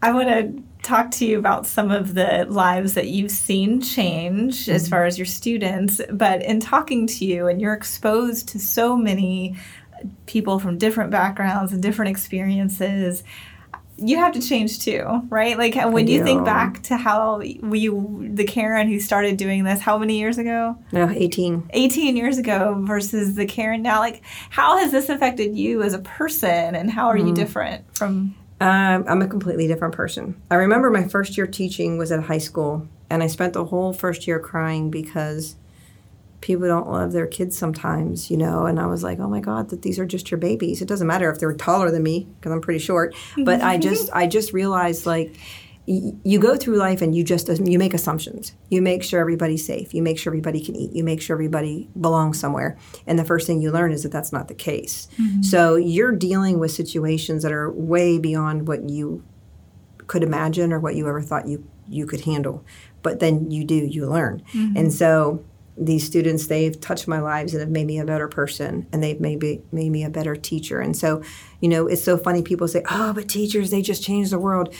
I 0.00 0.12
want 0.12 0.28
to 0.28 0.62
talk 0.82 1.10
to 1.12 1.24
you 1.24 1.38
about 1.38 1.66
some 1.66 1.90
of 1.90 2.14
the 2.14 2.46
lives 2.48 2.94
that 2.94 3.08
you've 3.08 3.30
seen 3.30 3.80
change 3.80 4.68
as 4.68 4.82
mm-hmm. 4.82 4.90
far 4.90 5.04
as 5.04 5.16
your 5.16 5.26
students. 5.26 6.00
But 6.10 6.42
in 6.42 6.60
talking 6.60 7.06
to 7.06 7.24
you, 7.24 7.46
and 7.46 7.60
you're 7.60 7.72
exposed 7.72 8.48
to 8.48 8.58
so 8.58 8.96
many 8.96 9.56
people 10.26 10.58
from 10.58 10.78
different 10.78 11.10
backgrounds 11.10 11.72
and 11.72 11.82
different 11.82 12.10
experiences. 12.10 13.22
You 13.98 14.16
have 14.16 14.32
to 14.32 14.42
change 14.42 14.80
too, 14.80 15.22
right? 15.28 15.56
Like 15.56 15.76
when 15.92 16.08
you 16.08 16.24
think 16.24 16.44
back 16.44 16.82
to 16.84 16.96
how 16.96 17.38
we, 17.38 17.88
the 17.88 18.44
Karen 18.44 18.88
who 18.88 18.98
started 18.98 19.36
doing 19.36 19.62
this, 19.62 19.80
how 19.80 19.96
many 19.96 20.18
years 20.18 20.38
ago? 20.38 20.76
No, 20.90 21.08
18. 21.08 21.70
18 21.70 22.16
years 22.16 22.38
ago 22.38 22.82
versus 22.84 23.36
the 23.36 23.46
Karen 23.46 23.82
now. 23.82 24.00
Like, 24.00 24.22
how 24.50 24.78
has 24.78 24.90
this 24.90 25.08
affected 25.08 25.56
you 25.56 25.82
as 25.82 25.94
a 25.94 26.00
person, 26.00 26.74
and 26.74 26.90
how 26.90 27.06
are 27.06 27.16
you 27.16 27.26
mm-hmm. 27.26 27.34
different 27.34 27.96
from? 27.96 28.34
Um, 28.62 29.04
I'm 29.08 29.20
a 29.20 29.26
completely 29.26 29.66
different 29.66 29.92
person. 29.92 30.40
I 30.48 30.54
remember 30.54 30.88
my 30.88 31.08
first 31.08 31.36
year 31.36 31.48
teaching 31.48 31.98
was 31.98 32.12
at 32.12 32.22
high 32.22 32.38
school, 32.38 32.86
and 33.10 33.20
I 33.20 33.26
spent 33.26 33.54
the 33.54 33.64
whole 33.64 33.92
first 33.92 34.28
year 34.28 34.38
crying 34.38 34.88
because 34.88 35.56
people 36.40 36.68
don't 36.68 36.88
love 36.88 37.10
their 37.10 37.26
kids 37.26 37.58
sometimes, 37.58 38.30
you 38.30 38.36
know. 38.36 38.66
And 38.66 38.78
I 38.78 38.86
was 38.86 39.02
like, 39.02 39.18
oh 39.18 39.28
my 39.28 39.40
god, 39.40 39.70
that 39.70 39.82
these 39.82 39.98
are 39.98 40.06
just 40.06 40.30
your 40.30 40.38
babies. 40.38 40.80
It 40.80 40.86
doesn't 40.86 41.08
matter 41.08 41.28
if 41.28 41.40
they're 41.40 41.52
taller 41.54 41.90
than 41.90 42.04
me 42.04 42.28
because 42.38 42.52
I'm 42.52 42.60
pretty 42.60 42.78
short. 42.78 43.16
But 43.36 43.62
I 43.62 43.78
just, 43.88 44.10
I 44.12 44.28
just 44.28 44.52
realized 44.52 45.06
like. 45.06 45.36
You 45.84 46.38
go 46.38 46.56
through 46.56 46.76
life 46.76 47.02
and 47.02 47.14
you 47.14 47.24
just 47.24 47.48
you 47.48 47.78
make 47.78 47.92
assumptions. 47.92 48.52
You 48.70 48.80
make 48.80 49.02
sure 49.02 49.20
everybody's 49.20 49.66
safe. 49.66 49.92
You 49.92 50.02
make 50.02 50.18
sure 50.18 50.30
everybody 50.30 50.64
can 50.64 50.76
eat. 50.76 50.92
You 50.92 51.02
make 51.02 51.20
sure 51.20 51.34
everybody 51.34 51.88
belongs 52.00 52.38
somewhere. 52.38 52.78
And 53.06 53.18
the 53.18 53.24
first 53.24 53.48
thing 53.48 53.60
you 53.60 53.72
learn 53.72 53.90
is 53.90 54.04
that 54.04 54.12
that's 54.12 54.32
not 54.32 54.46
the 54.46 54.54
case. 54.54 55.08
Mm-hmm. 55.18 55.42
So 55.42 55.74
you're 55.74 56.12
dealing 56.12 56.60
with 56.60 56.70
situations 56.70 57.42
that 57.42 57.52
are 57.52 57.70
way 57.70 58.18
beyond 58.18 58.68
what 58.68 58.88
you 58.88 59.24
could 60.06 60.22
imagine 60.22 60.72
or 60.72 60.78
what 60.78 60.94
you 60.94 61.08
ever 61.08 61.20
thought 61.20 61.48
you 61.48 61.66
you 61.88 62.06
could 62.06 62.22
handle. 62.22 62.64
But 63.02 63.20
then 63.20 63.50
you 63.50 63.64
do, 63.64 63.74
you 63.74 64.06
learn. 64.06 64.42
Mm-hmm. 64.52 64.76
And 64.76 64.92
so 64.92 65.44
these 65.76 66.04
students, 66.04 66.46
they've 66.46 66.78
touched 66.78 67.08
my 67.08 67.18
lives 67.18 67.54
and 67.54 67.60
have 67.60 67.70
made 67.70 67.86
me 67.86 67.98
a 67.98 68.04
better 68.04 68.28
person 68.28 68.86
and 68.92 69.02
they've 69.02 69.20
made 69.20 69.40
me, 69.40 69.62
made 69.72 69.90
me 69.90 70.04
a 70.04 70.10
better 70.10 70.36
teacher. 70.36 70.80
And 70.80 70.96
so, 70.96 71.22
you 71.60 71.68
know, 71.68 71.86
it's 71.86 72.04
so 72.04 72.18
funny 72.18 72.42
people 72.42 72.68
say, 72.68 72.82
oh, 72.90 73.12
but 73.12 73.28
teachers, 73.28 73.70
they 73.70 73.80
just 73.80 74.02
change 74.02 74.30
the 74.30 74.38
world. 74.38 74.74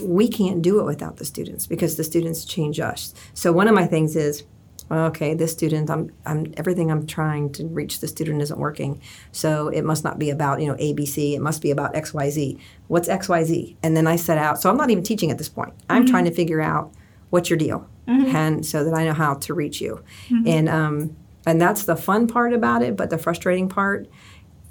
We 0.00 0.28
can't 0.28 0.62
do 0.62 0.80
it 0.80 0.84
without 0.84 1.16
the 1.16 1.24
students 1.24 1.66
because 1.66 1.96
the 1.96 2.04
students 2.04 2.44
change 2.44 2.80
us. 2.80 3.14
So 3.34 3.52
one 3.52 3.68
of 3.68 3.74
my 3.74 3.86
things 3.86 4.16
is, 4.16 4.44
okay, 4.90 5.34
this 5.34 5.52
student, 5.52 5.90
I'm, 5.90 6.12
I'm 6.26 6.52
everything 6.56 6.90
I'm 6.90 7.06
trying 7.06 7.52
to 7.52 7.66
reach 7.66 8.00
the 8.00 8.08
student 8.08 8.42
isn't 8.42 8.58
working. 8.58 9.00
So 9.30 9.68
it 9.68 9.82
must 9.84 10.04
not 10.04 10.18
be 10.18 10.30
about 10.30 10.60
you 10.60 10.66
know 10.66 10.74
ABC. 10.74 11.34
It 11.34 11.40
must 11.40 11.62
be 11.62 11.70
about 11.70 11.94
X 11.94 12.12
Y 12.12 12.30
Z. 12.30 12.58
What's 12.88 13.08
X 13.08 13.28
Y 13.28 13.44
Z? 13.44 13.76
And 13.82 13.96
then 13.96 14.06
I 14.06 14.16
set 14.16 14.38
out. 14.38 14.60
So 14.60 14.70
I'm 14.70 14.76
not 14.76 14.90
even 14.90 15.04
teaching 15.04 15.30
at 15.30 15.38
this 15.38 15.48
point. 15.48 15.72
I'm 15.88 16.06
trying 16.06 16.24
to 16.24 16.30
figure 16.32 16.60
out 16.60 16.92
what's 17.30 17.48
your 17.48 17.58
deal, 17.58 17.88
and 18.36 18.66
so 18.66 18.84
that 18.84 18.94
I 18.94 19.04
know 19.04 19.14
how 19.14 19.34
to 19.34 19.54
reach 19.54 19.80
you. 19.80 20.02
And 20.46 20.68
um, 20.68 21.16
and 21.46 21.60
that's 21.60 21.84
the 21.84 21.96
fun 21.96 22.26
part 22.26 22.52
about 22.52 22.82
it. 22.82 22.96
But 22.96 23.10
the 23.10 23.18
frustrating 23.18 23.68
part. 23.68 24.08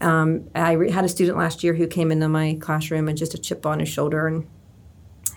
Um, 0.02 0.50
I 0.56 0.72
re- 0.72 0.90
had 0.90 1.06
a 1.06 1.10
student 1.10 1.38
last 1.38 1.64
year 1.64 1.76
who 1.76 1.86
came 1.86 2.12
into 2.12 2.28
my 2.28 2.58
classroom 2.60 3.08
and 3.08 3.16
just 3.16 3.36
a 3.36 3.38
chip 3.38 3.68
on 3.68 3.80
his 3.80 3.88
shoulder 3.88 4.26
and 4.26 4.48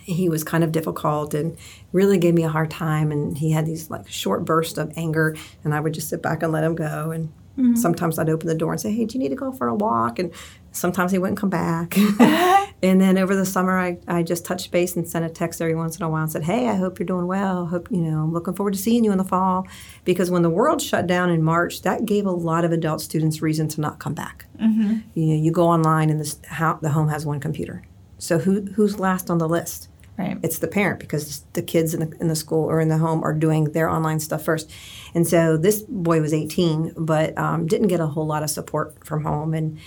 he 0.04 0.28
was 0.28 0.44
kind 0.44 0.62
of 0.62 0.72
difficult 0.72 1.34
and 1.34 1.56
really 1.92 2.18
gave 2.18 2.34
me 2.34 2.44
a 2.44 2.48
hard 2.48 2.70
time. 2.70 3.10
And 3.10 3.36
he 3.36 3.50
had 3.50 3.66
these 3.66 3.90
like 3.90 4.08
short 4.08 4.44
bursts 4.44 4.78
of 4.78 4.92
anger 4.96 5.36
and 5.64 5.74
i 5.74 5.80
would 5.80 5.94
just 5.94 6.08
sit 6.08 6.22
back 6.22 6.42
and 6.42 6.52
let 6.52 6.64
him 6.64 6.74
go. 6.74 7.10
And 7.10 7.28
mm-hmm. 7.58 7.74
sometimes 7.76 8.18
i'd 8.18 8.28
open 8.28 8.46
the 8.48 8.54
door 8.54 8.72
and 8.72 8.80
say 8.80 8.92
hey 8.92 9.04
do 9.04 9.16
you 9.16 9.22
need 9.22 9.30
to 9.30 9.36
go 9.36 9.50
for 9.50 9.68
a 9.68 9.74
walk? 9.74 10.18
And 10.18 10.32
sometimes 10.72 11.12
he 11.12 11.18
wouldn't 11.18 11.38
come 11.38 11.50
back. 11.50 11.96
And 12.82 13.00
then 13.00 13.16
over 13.16 13.34
the 13.34 13.46
summer 13.46 13.78
I, 13.78 13.96
I 14.06 14.22
just 14.22 14.44
touched 14.44 14.70
base 14.70 14.94
and 14.94 15.08
sent 15.08 15.24
a 15.24 15.30
text 15.30 15.62
every 15.62 15.74
once 15.74 15.96
in 15.96 16.02
a 16.02 16.08
while 16.10 16.24
and 16.24 16.30
said 16.30 16.42
hey 16.42 16.68
i 16.68 16.74
hope 16.74 16.98
you're 16.98 17.06
doing 17.06 17.26
well. 17.26 17.64
Hope 17.64 17.88
you 17.90 18.02
know 18.02 18.18
i'm 18.18 18.32
looking 18.32 18.52
forward 18.52 18.74
to 18.74 18.78
seeing 18.78 19.04
you 19.04 19.12
in 19.12 19.16
the 19.16 19.24
fall. 19.24 19.66
Because 20.04 20.30
when 20.30 20.42
the 20.42 20.50
world 20.50 20.82
shut 20.82 21.06
down 21.06 21.30
in 21.30 21.42
march 21.42 21.80
that 21.82 22.04
gave 22.04 22.26
a 22.26 22.30
lot 22.30 22.64
of 22.64 22.72
adult 22.72 23.00
students 23.00 23.40
reason 23.40 23.68
to 23.68 23.80
not 23.80 24.00
come 24.00 24.12
back. 24.12 24.44
Mm-hmm. 24.60 24.98
you 25.14 25.26
know 25.26 25.42
you 25.42 25.50
go 25.50 25.66
online 25.66 26.10
and 26.10 26.20
this, 26.20 26.38
how, 26.46 26.74
the 26.74 26.90
home 26.90 27.08
has 27.08 27.24
one 27.24 27.40
computer. 27.40 27.82
So 28.18 28.38
who, 28.38 28.62
who's 28.62 28.98
last 28.98 29.30
on 29.30 29.38
the 29.38 29.48
list 29.48 29.88
Right. 30.16 30.38
It's 30.42 30.60
the 30.60 30.68
parent 30.68 31.00
because 31.00 31.44
the 31.54 31.62
kids 31.62 31.92
in 31.92 32.00
the, 32.00 32.16
in 32.20 32.28
the 32.28 32.36
school 32.36 32.70
or 32.70 32.80
in 32.80 32.88
the 32.88 32.98
home 32.98 33.24
are 33.24 33.32
doing 33.32 33.64
their 33.64 33.88
online 33.88 34.20
stuff 34.20 34.44
first. 34.44 34.70
And 35.12 35.26
so 35.26 35.56
this 35.56 35.82
boy 35.82 36.20
was 36.20 36.32
18, 36.32 36.94
but 36.96 37.36
um, 37.36 37.66
didn't 37.66 37.88
get 37.88 37.98
a 37.98 38.06
whole 38.06 38.26
lot 38.26 38.44
of 38.44 38.50
support 38.50 39.04
from 39.04 39.24
home. 39.24 39.54
And 39.54 39.78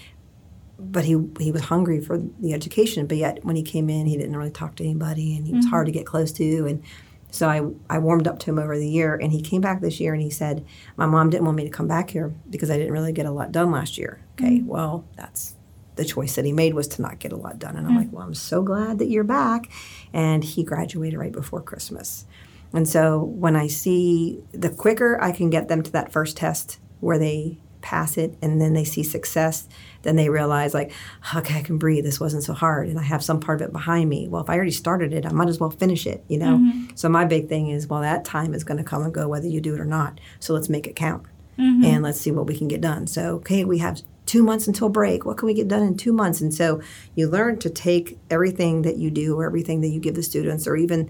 but 0.79 1.05
he 1.05 1.17
he 1.39 1.51
was 1.51 1.63
hungry 1.63 2.01
for 2.01 2.17
the 2.39 2.53
education. 2.53 3.07
But 3.07 3.17
yet 3.17 3.43
when 3.43 3.55
he 3.55 3.63
came 3.63 3.89
in, 3.89 4.05
he 4.05 4.17
didn't 4.17 4.35
really 4.35 4.51
talk 4.51 4.75
to 4.75 4.83
anybody, 4.83 5.35
and 5.35 5.45
he 5.45 5.53
was 5.53 5.65
mm-hmm. 5.65 5.71
hard 5.71 5.85
to 5.87 5.91
get 5.91 6.05
close 6.05 6.31
to. 6.33 6.67
And 6.67 6.83
so 7.31 7.49
I 7.49 7.61
I 7.89 7.99
warmed 7.99 8.27
up 8.27 8.39
to 8.39 8.49
him 8.49 8.59
over 8.59 8.77
the 8.77 8.87
year, 8.87 9.15
and 9.15 9.31
he 9.31 9.41
came 9.41 9.61
back 9.61 9.81
this 9.81 9.99
year, 9.99 10.13
and 10.13 10.21
he 10.21 10.29
said, 10.29 10.65
"My 10.95 11.05
mom 11.05 11.29
didn't 11.29 11.45
want 11.45 11.57
me 11.57 11.63
to 11.63 11.69
come 11.69 11.87
back 11.87 12.09
here 12.11 12.33
because 12.49 12.69
I 12.69 12.77
didn't 12.77 12.93
really 12.93 13.11
get 13.11 13.25
a 13.25 13.31
lot 13.31 13.51
done 13.51 13.71
last 13.71 13.97
year." 13.97 14.19
Okay, 14.33 14.59
mm-hmm. 14.59 14.67
well 14.67 15.05
that's 15.15 15.55
the 15.97 16.05
choice 16.05 16.35
that 16.35 16.45
he 16.45 16.53
made 16.53 16.73
was 16.73 16.87
to 16.89 17.01
not 17.01 17.19
get 17.19 17.31
a 17.31 17.37
lot 17.37 17.59
done. 17.59 17.75
And 17.75 17.85
I'm 17.85 17.93
mm. 17.93 17.97
like, 17.97 18.11
well, 18.11 18.25
I'm 18.25 18.33
so 18.33 18.61
glad 18.61 18.99
that 18.99 19.09
you're 19.09 19.23
back. 19.23 19.69
And 20.13 20.43
he 20.43 20.63
graduated 20.63 21.19
right 21.19 21.31
before 21.31 21.61
Christmas. 21.61 22.25
And 22.73 22.87
so 22.87 23.23
when 23.23 23.55
I 23.55 23.67
see 23.67 24.43
the 24.51 24.69
quicker 24.69 25.21
I 25.21 25.31
can 25.31 25.49
get 25.49 25.67
them 25.67 25.83
to 25.83 25.91
that 25.91 26.11
first 26.11 26.37
test 26.37 26.79
where 26.99 27.17
they 27.17 27.57
pass 27.81 28.17
it 28.17 28.37
and 28.41 28.59
then 28.59 28.73
they 28.73 28.83
see 28.83 29.03
success, 29.03 29.67
then 30.01 30.15
they 30.15 30.29
realize, 30.29 30.73
like, 30.73 30.91
okay, 31.35 31.59
I 31.59 31.61
can 31.61 31.77
breathe. 31.77 32.03
This 32.03 32.19
wasn't 32.19 32.43
so 32.43 32.53
hard. 32.53 32.87
And 32.87 32.99
I 32.99 33.03
have 33.03 33.23
some 33.23 33.39
part 33.39 33.61
of 33.61 33.67
it 33.67 33.71
behind 33.71 34.09
me. 34.09 34.27
Well, 34.27 34.41
if 34.41 34.49
I 34.49 34.55
already 34.55 34.71
started 34.71 35.13
it, 35.13 35.25
I 35.25 35.31
might 35.31 35.47
as 35.47 35.59
well 35.59 35.69
finish 35.69 36.05
it, 36.05 36.23
you 36.27 36.37
know? 36.37 36.57
Mm-hmm. 36.57 36.95
So 36.95 37.07
my 37.07 37.23
big 37.23 37.47
thing 37.47 37.69
is, 37.69 37.87
well, 37.87 38.01
that 38.01 38.25
time 38.25 38.53
is 38.53 38.63
going 38.63 38.77
to 38.77 38.83
come 38.83 39.03
and 39.03 39.13
go 39.13 39.27
whether 39.27 39.47
you 39.47 39.61
do 39.61 39.73
it 39.73 39.79
or 39.79 39.85
not. 39.85 40.19
So 40.39 40.53
let's 40.53 40.69
make 40.69 40.87
it 40.87 40.95
count. 40.95 41.23
Mm-hmm. 41.57 41.83
And 41.85 42.03
let's 42.03 42.19
see 42.19 42.31
what 42.31 42.45
we 42.45 42.57
can 42.57 42.67
get 42.67 42.81
done. 42.81 43.07
So, 43.07 43.35
okay, 43.35 43.63
we 43.63 43.77
have 43.77 44.01
two 44.27 44.43
months 44.43 44.67
until 44.67 44.89
break. 44.89 45.25
What 45.25 45.37
can 45.37 45.47
we 45.47 45.55
get 45.55 45.67
done 45.67 45.81
in 45.81 45.97
two 45.97 46.13
months? 46.13 46.41
And 46.41 46.53
so 46.53 46.81
you 47.15 47.27
learn 47.27 47.57
to 47.59 47.69
take 47.69 48.19
everything 48.29 48.83
that 48.83 48.97
you 48.97 49.09
do 49.09 49.35
or 49.39 49.45
everything 49.45 49.81
that 49.81 49.87
you 49.87 49.99
give 49.99 50.13
the 50.13 50.21
students, 50.21 50.67
or 50.67 50.75
even 50.75 51.09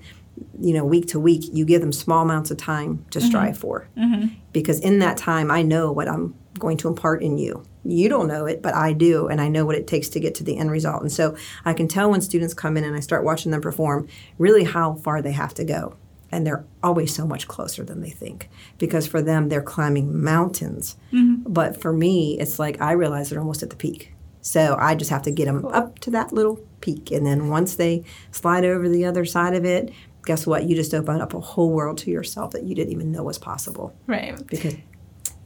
you 0.59 0.73
know 0.73 0.85
week 0.85 1.07
to 1.07 1.19
week, 1.19 1.49
you 1.51 1.65
give 1.65 1.81
them 1.81 1.91
small 1.91 2.21
amounts 2.21 2.51
of 2.51 2.57
time 2.57 3.03
to 3.11 3.19
mm-hmm. 3.19 3.27
strive 3.27 3.57
for. 3.57 3.89
Mm-hmm. 3.97 4.33
Because 4.53 4.79
in 4.79 4.99
that 4.99 5.17
time, 5.17 5.51
I 5.51 5.63
know 5.63 5.91
what 5.91 6.07
I'm 6.07 6.35
going 6.57 6.77
to 6.77 6.87
impart 6.87 7.21
in 7.21 7.37
you. 7.37 7.65
You 7.83 8.09
don't 8.09 8.27
know 8.27 8.45
it, 8.45 8.61
but 8.61 8.73
I 8.73 8.93
do, 8.93 9.27
and 9.27 9.41
I 9.41 9.47
know 9.47 9.65
what 9.65 9.75
it 9.75 9.87
takes 9.87 10.09
to 10.09 10.19
get 10.19 10.35
to 10.35 10.43
the 10.43 10.57
end 10.57 10.71
result. 10.71 11.01
And 11.01 11.11
so 11.11 11.35
I 11.65 11.73
can 11.73 11.87
tell 11.87 12.09
when 12.09 12.21
students 12.21 12.53
come 12.53 12.77
in 12.77 12.83
and 12.83 12.95
I 12.95 12.99
start 12.99 13.23
watching 13.23 13.51
them 13.51 13.61
perform, 13.61 14.07
really 14.37 14.63
how 14.63 14.95
far 14.95 15.21
they 15.21 15.31
have 15.31 15.53
to 15.55 15.63
go 15.63 15.95
and 16.31 16.45
they're 16.45 16.65
always 16.83 17.13
so 17.13 17.25
much 17.25 17.47
closer 17.47 17.83
than 17.83 18.01
they 18.01 18.09
think 18.09 18.49
because 18.77 19.07
for 19.07 19.21
them 19.21 19.49
they're 19.49 19.61
climbing 19.61 20.23
mountains 20.23 20.97
mm-hmm. 21.11 21.41
but 21.51 21.79
for 21.79 21.93
me 21.93 22.39
it's 22.39 22.59
like 22.59 22.79
i 22.81 22.91
realize 22.91 23.29
they're 23.29 23.39
almost 23.39 23.63
at 23.63 23.69
the 23.69 23.75
peak 23.75 24.13
so 24.41 24.75
i 24.79 24.95
just 24.95 25.09
have 25.09 25.21
to 25.21 25.31
get 25.31 25.45
them 25.45 25.65
up 25.65 25.99
to 25.99 26.09
that 26.09 26.31
little 26.31 26.57
peak 26.81 27.11
and 27.11 27.25
then 27.25 27.49
once 27.49 27.75
they 27.75 28.03
slide 28.31 28.65
over 28.65 28.87
the 28.87 29.05
other 29.05 29.25
side 29.25 29.53
of 29.53 29.65
it 29.65 29.91
guess 30.25 30.45
what 30.45 30.65
you 30.65 30.75
just 30.75 30.93
open 30.93 31.21
up 31.21 31.33
a 31.33 31.39
whole 31.39 31.71
world 31.71 31.97
to 31.97 32.11
yourself 32.11 32.51
that 32.51 32.63
you 32.63 32.75
didn't 32.75 32.91
even 32.91 33.11
know 33.11 33.23
was 33.23 33.37
possible 33.37 33.95
right 34.07 34.45
because 34.47 34.75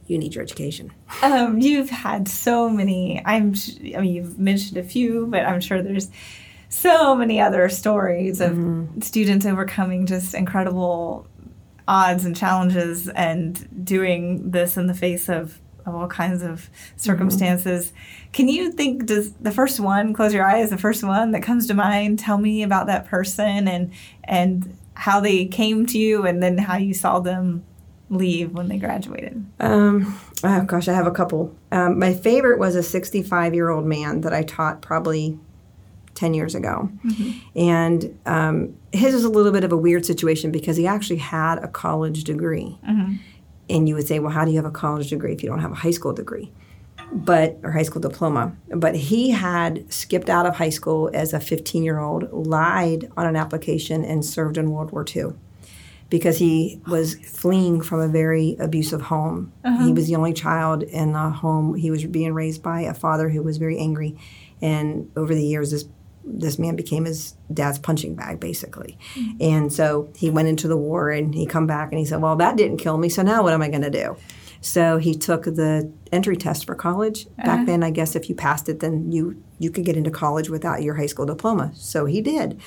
you 0.06 0.18
need 0.18 0.34
your 0.34 0.42
education. 0.42 0.92
Um, 1.22 1.58
you've 1.60 1.90
had 1.90 2.28
so 2.28 2.68
many. 2.68 3.22
I'm. 3.24 3.54
I 3.94 4.00
mean, 4.00 4.14
you've 4.14 4.38
mentioned 4.38 4.76
a 4.76 4.82
few, 4.82 5.26
but 5.26 5.46
I'm 5.46 5.60
sure 5.60 5.82
there's 5.82 6.10
so 6.72 7.14
many 7.14 7.38
other 7.38 7.68
stories 7.68 8.40
of 8.40 8.52
mm-hmm. 8.52 9.00
students 9.00 9.44
overcoming 9.44 10.06
just 10.06 10.34
incredible 10.34 11.26
odds 11.86 12.24
and 12.24 12.34
challenges 12.34 13.08
and 13.10 13.84
doing 13.84 14.50
this 14.50 14.78
in 14.78 14.86
the 14.86 14.94
face 14.94 15.28
of, 15.28 15.60
of 15.84 15.94
all 15.94 16.08
kinds 16.08 16.42
of 16.42 16.70
circumstances. 16.96 17.88
Mm-hmm. 17.88 18.30
Can 18.32 18.48
you 18.48 18.72
think 18.72 19.04
does 19.04 19.32
the 19.34 19.50
first 19.50 19.80
one 19.80 20.14
close 20.14 20.32
your 20.32 20.46
eyes 20.46 20.70
the 20.70 20.78
first 20.78 21.04
one 21.04 21.32
that 21.32 21.42
comes 21.42 21.66
to 21.66 21.74
mind 21.74 22.18
tell 22.18 22.38
me 22.38 22.62
about 22.62 22.86
that 22.86 23.06
person 23.06 23.68
and 23.68 23.92
and 24.24 24.74
how 24.94 25.20
they 25.20 25.44
came 25.44 25.84
to 25.86 25.98
you 25.98 26.24
and 26.24 26.42
then 26.42 26.56
how 26.56 26.76
you 26.76 26.94
saw 26.94 27.20
them 27.20 27.64
leave 28.08 28.52
when 28.52 28.68
they 28.68 28.78
graduated? 28.78 29.44
Um, 29.60 30.18
oh 30.42 30.62
gosh, 30.62 30.88
I 30.88 30.94
have 30.94 31.06
a 31.06 31.10
couple. 31.10 31.54
Um, 31.70 31.98
my 31.98 32.14
favorite 32.14 32.58
was 32.58 32.76
a 32.76 32.82
65 32.82 33.52
year 33.52 33.68
old 33.68 33.84
man 33.84 34.22
that 34.22 34.32
I 34.32 34.42
taught 34.42 34.80
probably 34.80 35.38
10 36.14 36.34
years 36.34 36.54
ago. 36.54 36.90
Mm-hmm. 37.04 37.58
And 37.58 38.18
um, 38.26 38.76
his 38.92 39.14
is 39.14 39.24
a 39.24 39.28
little 39.28 39.52
bit 39.52 39.64
of 39.64 39.72
a 39.72 39.76
weird 39.76 40.04
situation 40.04 40.50
because 40.50 40.76
he 40.76 40.86
actually 40.86 41.16
had 41.16 41.58
a 41.58 41.68
college 41.68 42.24
degree. 42.24 42.78
Mm-hmm. 42.88 43.16
And 43.70 43.88
you 43.88 43.94
would 43.94 44.06
say, 44.06 44.18
well, 44.18 44.32
how 44.32 44.44
do 44.44 44.50
you 44.50 44.56
have 44.56 44.66
a 44.66 44.70
college 44.70 45.10
degree 45.10 45.32
if 45.32 45.42
you 45.42 45.48
don't 45.48 45.60
have 45.60 45.72
a 45.72 45.76
high 45.76 45.90
school 45.90 46.12
degree? 46.12 46.52
But, 47.12 47.58
or 47.62 47.72
high 47.72 47.82
school 47.82 48.00
diploma. 48.00 48.56
But 48.68 48.94
he 48.94 49.30
had 49.30 49.90
skipped 49.92 50.30
out 50.30 50.46
of 50.46 50.56
high 50.56 50.70
school 50.70 51.10
as 51.12 51.32
a 51.32 51.40
15 51.40 51.82
year 51.82 51.98
old, 51.98 52.30
lied 52.32 53.10
on 53.16 53.26
an 53.26 53.36
application, 53.36 54.04
and 54.04 54.24
served 54.24 54.56
in 54.56 54.70
World 54.70 54.92
War 54.92 55.04
II 55.14 55.32
because 56.12 56.36
he 56.36 56.78
was 56.86 57.14
fleeing 57.24 57.80
from 57.80 57.98
a 57.98 58.06
very 58.06 58.54
abusive 58.60 59.00
home. 59.00 59.50
Uh-huh. 59.64 59.86
He 59.86 59.94
was 59.94 60.08
the 60.08 60.14
only 60.14 60.34
child 60.34 60.82
in 60.82 61.14
a 61.14 61.30
home. 61.30 61.74
He 61.74 61.90
was 61.90 62.04
being 62.04 62.34
raised 62.34 62.62
by 62.62 62.82
a 62.82 62.92
father 62.92 63.30
who 63.30 63.42
was 63.42 63.56
very 63.56 63.78
angry. 63.78 64.18
And 64.60 65.10
over 65.16 65.34
the 65.34 65.42
years, 65.42 65.70
this 65.70 65.86
this 66.24 66.58
man 66.58 66.76
became 66.76 67.04
his 67.04 67.34
dad's 67.52 67.78
punching 67.78 68.14
bag 68.14 68.40
basically 68.40 68.98
mm-hmm. 69.14 69.36
and 69.40 69.72
so 69.72 70.10
he 70.16 70.30
went 70.30 70.48
into 70.48 70.68
the 70.68 70.76
war 70.76 71.10
and 71.10 71.34
he 71.34 71.46
come 71.46 71.66
back 71.66 71.90
and 71.90 71.98
he 71.98 72.04
said 72.04 72.20
well 72.20 72.36
that 72.36 72.56
didn't 72.56 72.78
kill 72.78 72.98
me 72.98 73.08
so 73.08 73.22
now 73.22 73.42
what 73.42 73.52
am 73.52 73.62
i 73.62 73.68
going 73.68 73.82
to 73.82 73.90
do 73.90 74.16
so 74.60 74.98
he 74.98 75.14
took 75.14 75.44
the 75.44 75.92
entry 76.12 76.36
test 76.36 76.64
for 76.64 76.74
college 76.74 77.26
uh-huh. 77.26 77.46
back 77.46 77.66
then 77.66 77.82
i 77.82 77.90
guess 77.90 78.14
if 78.14 78.28
you 78.28 78.34
passed 78.34 78.68
it 78.68 78.80
then 78.80 79.10
you 79.10 79.42
you 79.58 79.70
could 79.70 79.84
get 79.84 79.96
into 79.96 80.10
college 80.10 80.48
without 80.48 80.82
your 80.82 80.94
high 80.94 81.06
school 81.06 81.26
diploma 81.26 81.70
so 81.74 82.06
he 82.06 82.20
did 82.20 82.60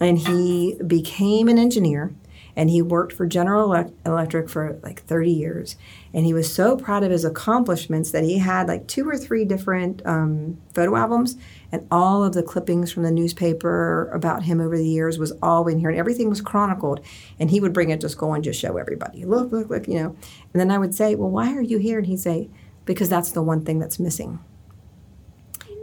and 0.00 0.18
he 0.18 0.76
became 0.86 1.48
an 1.48 1.58
engineer 1.58 2.14
and 2.58 2.70
he 2.70 2.82
worked 2.82 3.12
for 3.12 3.24
General 3.24 3.92
Electric 4.04 4.48
for 4.48 4.80
like 4.82 5.04
30 5.04 5.30
years. 5.30 5.76
And 6.12 6.26
he 6.26 6.32
was 6.32 6.52
so 6.52 6.76
proud 6.76 7.04
of 7.04 7.12
his 7.12 7.24
accomplishments 7.24 8.10
that 8.10 8.24
he 8.24 8.38
had 8.38 8.66
like 8.66 8.88
two 8.88 9.08
or 9.08 9.16
three 9.16 9.44
different 9.44 10.02
um, 10.04 10.58
photo 10.74 10.96
albums, 10.96 11.36
and 11.70 11.86
all 11.90 12.24
of 12.24 12.32
the 12.32 12.42
clippings 12.42 12.90
from 12.90 13.02
the 13.02 13.10
newspaper 13.10 14.10
about 14.14 14.42
him 14.44 14.60
over 14.60 14.76
the 14.76 14.88
years 14.88 15.18
was 15.18 15.32
all 15.42 15.68
in 15.68 15.78
here, 15.78 15.90
and 15.90 15.98
everything 15.98 16.30
was 16.30 16.40
chronicled. 16.40 17.00
And 17.38 17.50
he 17.50 17.60
would 17.60 17.72
bring 17.72 17.90
it 17.90 18.00
to 18.00 18.08
school 18.08 18.34
and 18.34 18.42
just 18.42 18.60
show 18.60 18.76
everybody, 18.76 19.24
look, 19.24 19.52
look, 19.52 19.68
look, 19.68 19.86
you 19.86 19.94
know. 19.94 20.16
And 20.52 20.60
then 20.60 20.70
I 20.70 20.78
would 20.78 20.94
say, 20.94 21.14
well, 21.14 21.30
why 21.30 21.52
are 21.54 21.62
you 21.62 21.78
here? 21.78 21.98
And 21.98 22.06
he'd 22.06 22.20
say, 22.20 22.48
because 22.84 23.08
that's 23.08 23.32
the 23.32 23.42
one 23.42 23.64
thing 23.64 23.78
that's 23.78 23.98
missing. 23.98 24.38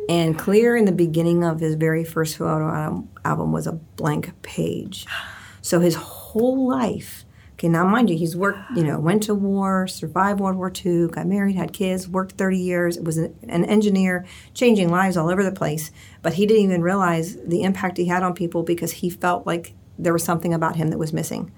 And 0.08 0.38
clear 0.38 0.76
in 0.76 0.86
the 0.86 0.92
beginning 0.92 1.44
of 1.44 1.60
his 1.60 1.76
very 1.76 2.04
first 2.04 2.38
photo 2.38 3.08
album 3.24 3.52
was 3.52 3.68
a 3.68 3.74
blank 3.74 4.40
page. 4.42 5.06
So 5.62 5.80
his 5.80 5.96
whole 5.96 6.68
life. 6.68 7.25
Okay, 7.56 7.70
now 7.70 7.88
mind 7.88 8.10
you, 8.10 8.18
he's 8.18 8.36
worked, 8.36 8.60
you 8.76 8.84
know, 8.84 9.00
went 9.00 9.24
to 9.24 9.34
war, 9.34 9.88
survived 9.88 10.42
World 10.42 10.58
War 10.58 10.72
II, 10.86 11.08
got 11.08 11.26
married, 11.26 11.56
had 11.56 11.72
kids, 11.72 12.06
worked 12.06 12.34
30 12.34 12.58
years, 12.58 13.00
was 13.00 13.18
an, 13.18 13.34
an 13.48 13.64
engineer, 13.64 14.26
changing 14.54 14.90
lives 14.90 15.16
all 15.16 15.30
over 15.30 15.42
the 15.42 15.54
place. 15.54 15.90
But 16.22 16.34
he 16.34 16.46
didn't 16.46 16.64
even 16.64 16.82
realize 16.82 17.38
the 17.38 17.64
impact 17.64 17.98
he 17.98 18.08
had 18.08 18.24
on 18.24 18.34
people 18.34 18.64
because 18.64 18.92
he 18.92 19.10
felt 19.10 19.48
like 19.48 19.74
there 19.98 20.12
was 20.12 20.24
something 20.24 20.54
about 20.54 20.76
him 20.76 20.90
that 20.90 20.98
was 20.98 21.14
missing. 21.14 21.50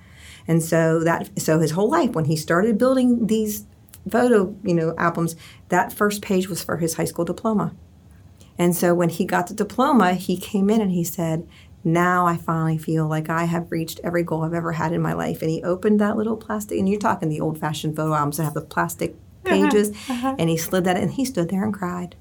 And 0.48 0.62
so 0.62 1.04
that 1.04 1.32
so 1.40 1.60
his 1.60 1.72
whole 1.72 1.90
life 1.90 2.12
when 2.12 2.26
he 2.26 2.36
started 2.36 2.78
building 2.78 3.26
these 3.26 3.66
photo, 4.08 4.56
you 4.64 4.76
know, 4.76 4.94
albums, 5.00 5.36
that 5.70 5.92
first 5.92 6.22
page 6.22 6.48
was 6.48 6.64
for 6.64 6.78
his 6.78 6.94
high 6.94 7.06
school 7.06 7.26
diploma. 7.26 7.74
And 8.58 8.76
so 8.76 8.96
when 8.96 9.10
he 9.10 9.26
got 9.26 9.48
the 9.48 9.54
diploma, 9.54 10.14
he 10.14 10.38
came 10.38 10.70
in 10.70 10.82
and 10.82 10.92
he 10.92 11.04
said, 11.04 11.48
now 11.88 12.28
I 12.28 12.38
finally 12.38 12.78
feel 12.78 13.08
like 13.08 13.30
I 13.30 13.46
have 13.46 13.72
reached 13.72 14.00
every 14.04 14.24
goal 14.24 14.44
I've 14.44 14.54
ever 14.54 14.74
had 14.74 14.92
in 14.92 15.02
my 15.02 15.14
life. 15.14 15.42
And 15.42 15.50
he 15.50 15.64
opened 15.64 16.00
that 16.00 16.18
little 16.18 16.38
plastic, 16.38 16.78
and 16.78 16.88
you're 16.88 17.00
talking 17.00 17.30
the 17.30 17.42
old 17.42 17.60
fashioned 17.60 17.96
photo 17.96 18.14
albums 18.14 18.38
that 18.38 18.44
have 18.44 18.54
the 18.54 18.62
plastic 18.62 19.16
uh-huh, 19.46 19.56
pages, 19.56 19.90
uh-huh, 19.92 20.14
uh-huh. 20.14 20.36
and 20.38 20.50
he 20.50 20.58
slid 20.58 20.84
that 20.84 20.98
in, 20.98 21.04
and 21.04 21.12
he 21.14 21.26
stood 21.26 21.50
there 21.50 21.64
and 21.64 21.74
cried. 21.74 22.16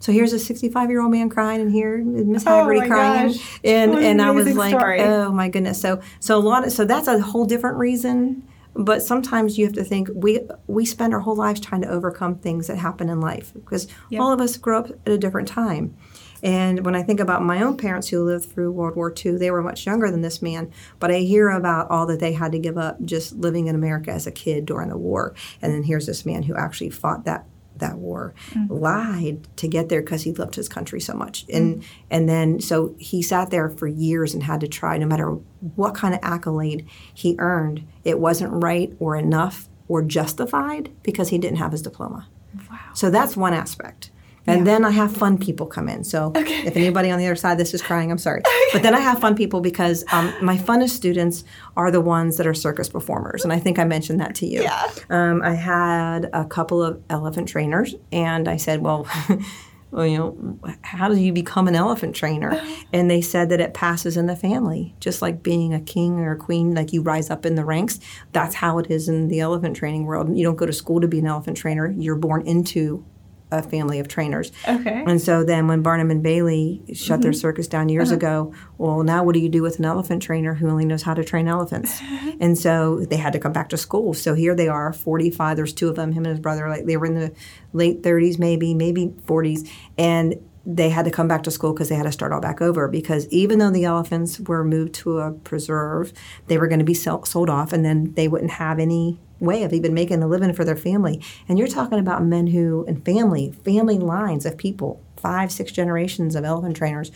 So 0.00 0.12
here's 0.12 0.32
a 0.32 0.38
65 0.38 0.90
year 0.90 1.02
old 1.02 1.10
man 1.10 1.28
crying, 1.28 1.60
and 1.60 1.72
here 1.72 1.98
Miss 1.98 2.46
oh 2.46 2.64
Haggerty 2.64 2.80
oh 2.80 2.86
crying, 2.86 3.28
gosh. 3.32 3.60
and 3.64 3.94
and 3.94 4.22
I 4.22 4.30
was 4.30 4.56
like, 4.56 4.70
story. 4.70 5.00
oh 5.00 5.32
my 5.32 5.48
goodness. 5.48 5.80
So 5.80 6.00
so 6.20 6.38
a 6.38 6.40
lot 6.40 6.66
of 6.66 6.72
so 6.72 6.84
that's 6.84 7.08
a 7.08 7.20
whole 7.20 7.44
different 7.44 7.78
reason 7.78 8.48
but 8.78 9.02
sometimes 9.02 9.58
you 9.58 9.64
have 9.64 9.74
to 9.74 9.82
think 9.82 10.08
we 10.14 10.40
we 10.68 10.84
spend 10.84 11.12
our 11.12 11.20
whole 11.20 11.34
lives 11.34 11.60
trying 11.60 11.82
to 11.82 11.88
overcome 11.88 12.36
things 12.36 12.68
that 12.68 12.76
happen 12.76 13.08
in 13.08 13.20
life 13.20 13.52
because 13.52 13.88
Yeah. 14.08 14.20
all 14.20 14.32
of 14.32 14.40
us 14.40 14.56
grow 14.56 14.78
up 14.78 14.90
at 15.04 15.12
a 15.12 15.18
different 15.18 15.48
time. 15.48 15.96
And 16.42 16.84
when 16.84 16.94
I 16.94 17.02
think 17.02 17.20
about 17.20 17.42
my 17.42 17.62
own 17.62 17.76
parents 17.76 18.08
who 18.08 18.24
lived 18.24 18.46
through 18.46 18.72
World 18.72 18.96
War 18.96 19.12
II, 19.12 19.36
they 19.36 19.50
were 19.50 19.62
much 19.62 19.86
younger 19.86 20.10
than 20.10 20.22
this 20.22 20.40
man, 20.42 20.72
but 20.98 21.10
I 21.10 21.18
hear 21.18 21.50
about 21.50 21.90
all 21.90 22.06
that 22.06 22.20
they 22.20 22.32
had 22.32 22.52
to 22.52 22.58
give 22.58 22.78
up 22.78 23.02
just 23.04 23.34
living 23.36 23.66
in 23.66 23.74
America 23.74 24.10
as 24.10 24.26
a 24.26 24.32
kid 24.32 24.66
during 24.66 24.88
the 24.88 24.96
war. 24.96 25.34
And 25.60 25.72
then 25.72 25.82
here's 25.82 26.06
this 26.06 26.24
man 26.24 26.44
who 26.44 26.54
actually 26.56 26.90
fought 26.90 27.24
that 27.24 27.46
that 27.78 27.96
war, 27.96 28.34
mm-hmm. 28.50 28.72
lied 28.74 29.46
to 29.56 29.68
get 29.68 29.88
there 29.88 30.02
because 30.02 30.22
he 30.22 30.32
loved 30.32 30.54
his 30.54 30.68
country 30.68 31.00
so 31.00 31.14
much. 31.14 31.44
And 31.52 31.76
mm-hmm. 31.76 31.90
and 32.10 32.28
then 32.28 32.60
so 32.60 32.94
he 32.98 33.22
sat 33.22 33.50
there 33.50 33.68
for 33.68 33.86
years 33.86 34.34
and 34.34 34.42
had 34.42 34.60
to 34.60 34.68
try 34.68 34.98
no 34.98 35.06
matter 35.06 35.30
what 35.76 35.94
kind 35.94 36.14
of 36.14 36.20
accolade 36.22 36.86
he 37.12 37.36
earned, 37.38 37.86
it 38.04 38.18
wasn't 38.18 38.52
right 38.52 38.92
or 38.98 39.16
enough 39.16 39.68
or 39.88 40.02
justified 40.02 40.90
because 41.02 41.30
he 41.30 41.38
didn't 41.38 41.58
have 41.58 41.72
his 41.72 41.82
diploma. 41.82 42.28
Wow. 42.70 42.78
So 42.94 43.10
that's 43.10 43.36
one 43.36 43.54
aspect. 43.54 44.10
And 44.48 44.66
then 44.66 44.84
I 44.84 44.90
have 44.90 45.16
fun 45.16 45.38
people 45.38 45.66
come 45.66 45.88
in. 45.88 46.04
So 46.04 46.32
if 46.34 46.76
anybody 46.76 47.10
on 47.10 47.18
the 47.18 47.26
other 47.26 47.36
side 47.36 47.58
this 47.58 47.74
is 47.74 47.82
crying, 47.82 48.10
I'm 48.10 48.18
sorry. 48.18 48.42
But 48.72 48.82
then 48.82 48.94
I 48.94 49.00
have 49.00 49.20
fun 49.20 49.34
people 49.34 49.60
because 49.60 50.04
um, 50.12 50.32
my 50.40 50.56
funnest 50.56 50.90
students 50.90 51.44
are 51.76 51.90
the 51.90 52.00
ones 52.00 52.36
that 52.36 52.46
are 52.46 52.54
circus 52.54 52.88
performers. 52.88 53.44
And 53.44 53.52
I 53.52 53.58
think 53.58 53.78
I 53.78 53.84
mentioned 53.84 54.20
that 54.20 54.34
to 54.36 54.46
you. 54.46 54.62
Yeah. 54.62 54.90
Um, 55.10 55.42
I 55.42 55.54
had 55.54 56.30
a 56.32 56.44
couple 56.44 56.82
of 56.82 57.02
elephant 57.10 57.48
trainers, 57.48 57.94
and 58.12 58.48
I 58.48 58.56
said, 58.56 58.80
well, 58.80 59.06
well, 59.90 60.06
you 60.06 60.18
know, 60.18 60.58
how 60.82 61.08
do 61.08 61.16
you 61.16 61.32
become 61.32 61.66
an 61.66 61.74
elephant 61.74 62.14
trainer? 62.14 62.60
And 62.92 63.10
they 63.10 63.22
said 63.22 63.48
that 63.50 63.60
it 63.60 63.74
passes 63.74 64.16
in 64.16 64.26
the 64.26 64.36
family, 64.36 64.94
just 65.00 65.22
like 65.22 65.42
being 65.42 65.72
a 65.72 65.80
king 65.80 66.18
or 66.20 66.32
a 66.32 66.36
queen, 66.36 66.74
like 66.74 66.92
you 66.92 67.02
rise 67.02 67.30
up 67.30 67.46
in 67.46 67.54
the 67.54 67.64
ranks. 67.64 67.98
That's 68.32 68.54
how 68.54 68.78
it 68.78 68.90
is 68.90 69.08
in 69.08 69.28
the 69.28 69.40
elephant 69.40 69.76
training 69.76 70.04
world. 70.04 70.36
You 70.36 70.44
don't 70.44 70.56
go 70.56 70.66
to 70.66 70.72
school 70.72 71.00
to 71.00 71.08
be 71.08 71.18
an 71.18 71.26
elephant 71.26 71.56
trainer, 71.56 71.90
you're 71.90 72.16
born 72.16 72.46
into 72.46 73.04
a 73.50 73.62
family 73.62 73.98
of 73.98 74.08
trainers. 74.08 74.52
Okay. 74.66 75.04
And 75.06 75.20
so 75.20 75.42
then 75.42 75.68
when 75.68 75.82
Barnum 75.82 76.10
and 76.10 76.22
Bailey 76.22 76.82
shut 76.92 77.22
their 77.22 77.30
mm-hmm. 77.30 77.38
circus 77.38 77.66
down 77.66 77.88
years 77.88 78.08
uh-huh. 78.08 78.16
ago, 78.16 78.54
well, 78.76 79.02
now 79.02 79.24
what 79.24 79.34
do 79.34 79.40
you 79.40 79.48
do 79.48 79.62
with 79.62 79.78
an 79.78 79.84
elephant 79.84 80.22
trainer 80.22 80.54
who 80.54 80.68
only 80.68 80.84
knows 80.84 81.02
how 81.02 81.14
to 81.14 81.24
train 81.24 81.48
elephants? 81.48 82.00
and 82.40 82.58
so 82.58 83.00
they 83.00 83.16
had 83.16 83.32
to 83.32 83.38
come 83.38 83.52
back 83.52 83.68
to 83.70 83.76
school. 83.76 84.12
So 84.14 84.34
here 84.34 84.54
they 84.54 84.68
are, 84.68 84.92
45. 84.92 85.56
There's 85.56 85.72
two 85.72 85.88
of 85.88 85.96
them, 85.96 86.12
him 86.12 86.24
and 86.24 86.32
his 86.32 86.40
brother. 86.40 86.68
Like 86.68 86.84
they 86.84 86.96
were 86.96 87.06
in 87.06 87.14
the 87.14 87.32
late 87.72 88.02
30s, 88.02 88.38
maybe, 88.38 88.74
maybe 88.74 89.08
40s. 89.26 89.68
And 89.96 90.36
they 90.66 90.90
had 90.90 91.06
to 91.06 91.10
come 91.10 91.26
back 91.26 91.44
to 91.44 91.50
school 91.50 91.72
because 91.72 91.88
they 91.88 91.94
had 91.94 92.02
to 92.02 92.12
start 92.12 92.30
all 92.30 92.42
back 92.42 92.60
over. 92.60 92.88
Because 92.88 93.26
even 93.28 93.58
though 93.58 93.70
the 93.70 93.84
elephants 93.84 94.38
were 94.38 94.62
moved 94.62 94.92
to 94.96 95.18
a 95.18 95.32
preserve, 95.32 96.12
they 96.46 96.58
were 96.58 96.68
going 96.68 96.80
to 96.80 96.84
be 96.84 96.94
sell- 96.94 97.24
sold 97.24 97.48
off, 97.48 97.72
and 97.72 97.84
then 97.84 98.12
they 98.14 98.28
wouldn't 98.28 98.50
have 98.50 98.78
any 98.78 99.18
way 99.40 99.62
of 99.62 99.72
even 99.72 99.94
making 99.94 100.22
a 100.22 100.28
living 100.28 100.52
for 100.52 100.64
their 100.64 100.76
family. 100.76 101.22
And 101.48 101.58
you're 101.58 101.68
talking 101.68 101.98
about 101.98 102.24
men 102.24 102.48
who, 102.48 102.84
and 102.88 103.04
family, 103.04 103.52
family 103.64 103.98
lines 103.98 104.44
of 104.46 104.56
people, 104.56 105.00
five, 105.16 105.52
six 105.52 105.72
generations 105.72 106.34
of 106.34 106.44
elephant 106.44 106.76
trainers, 106.76 107.10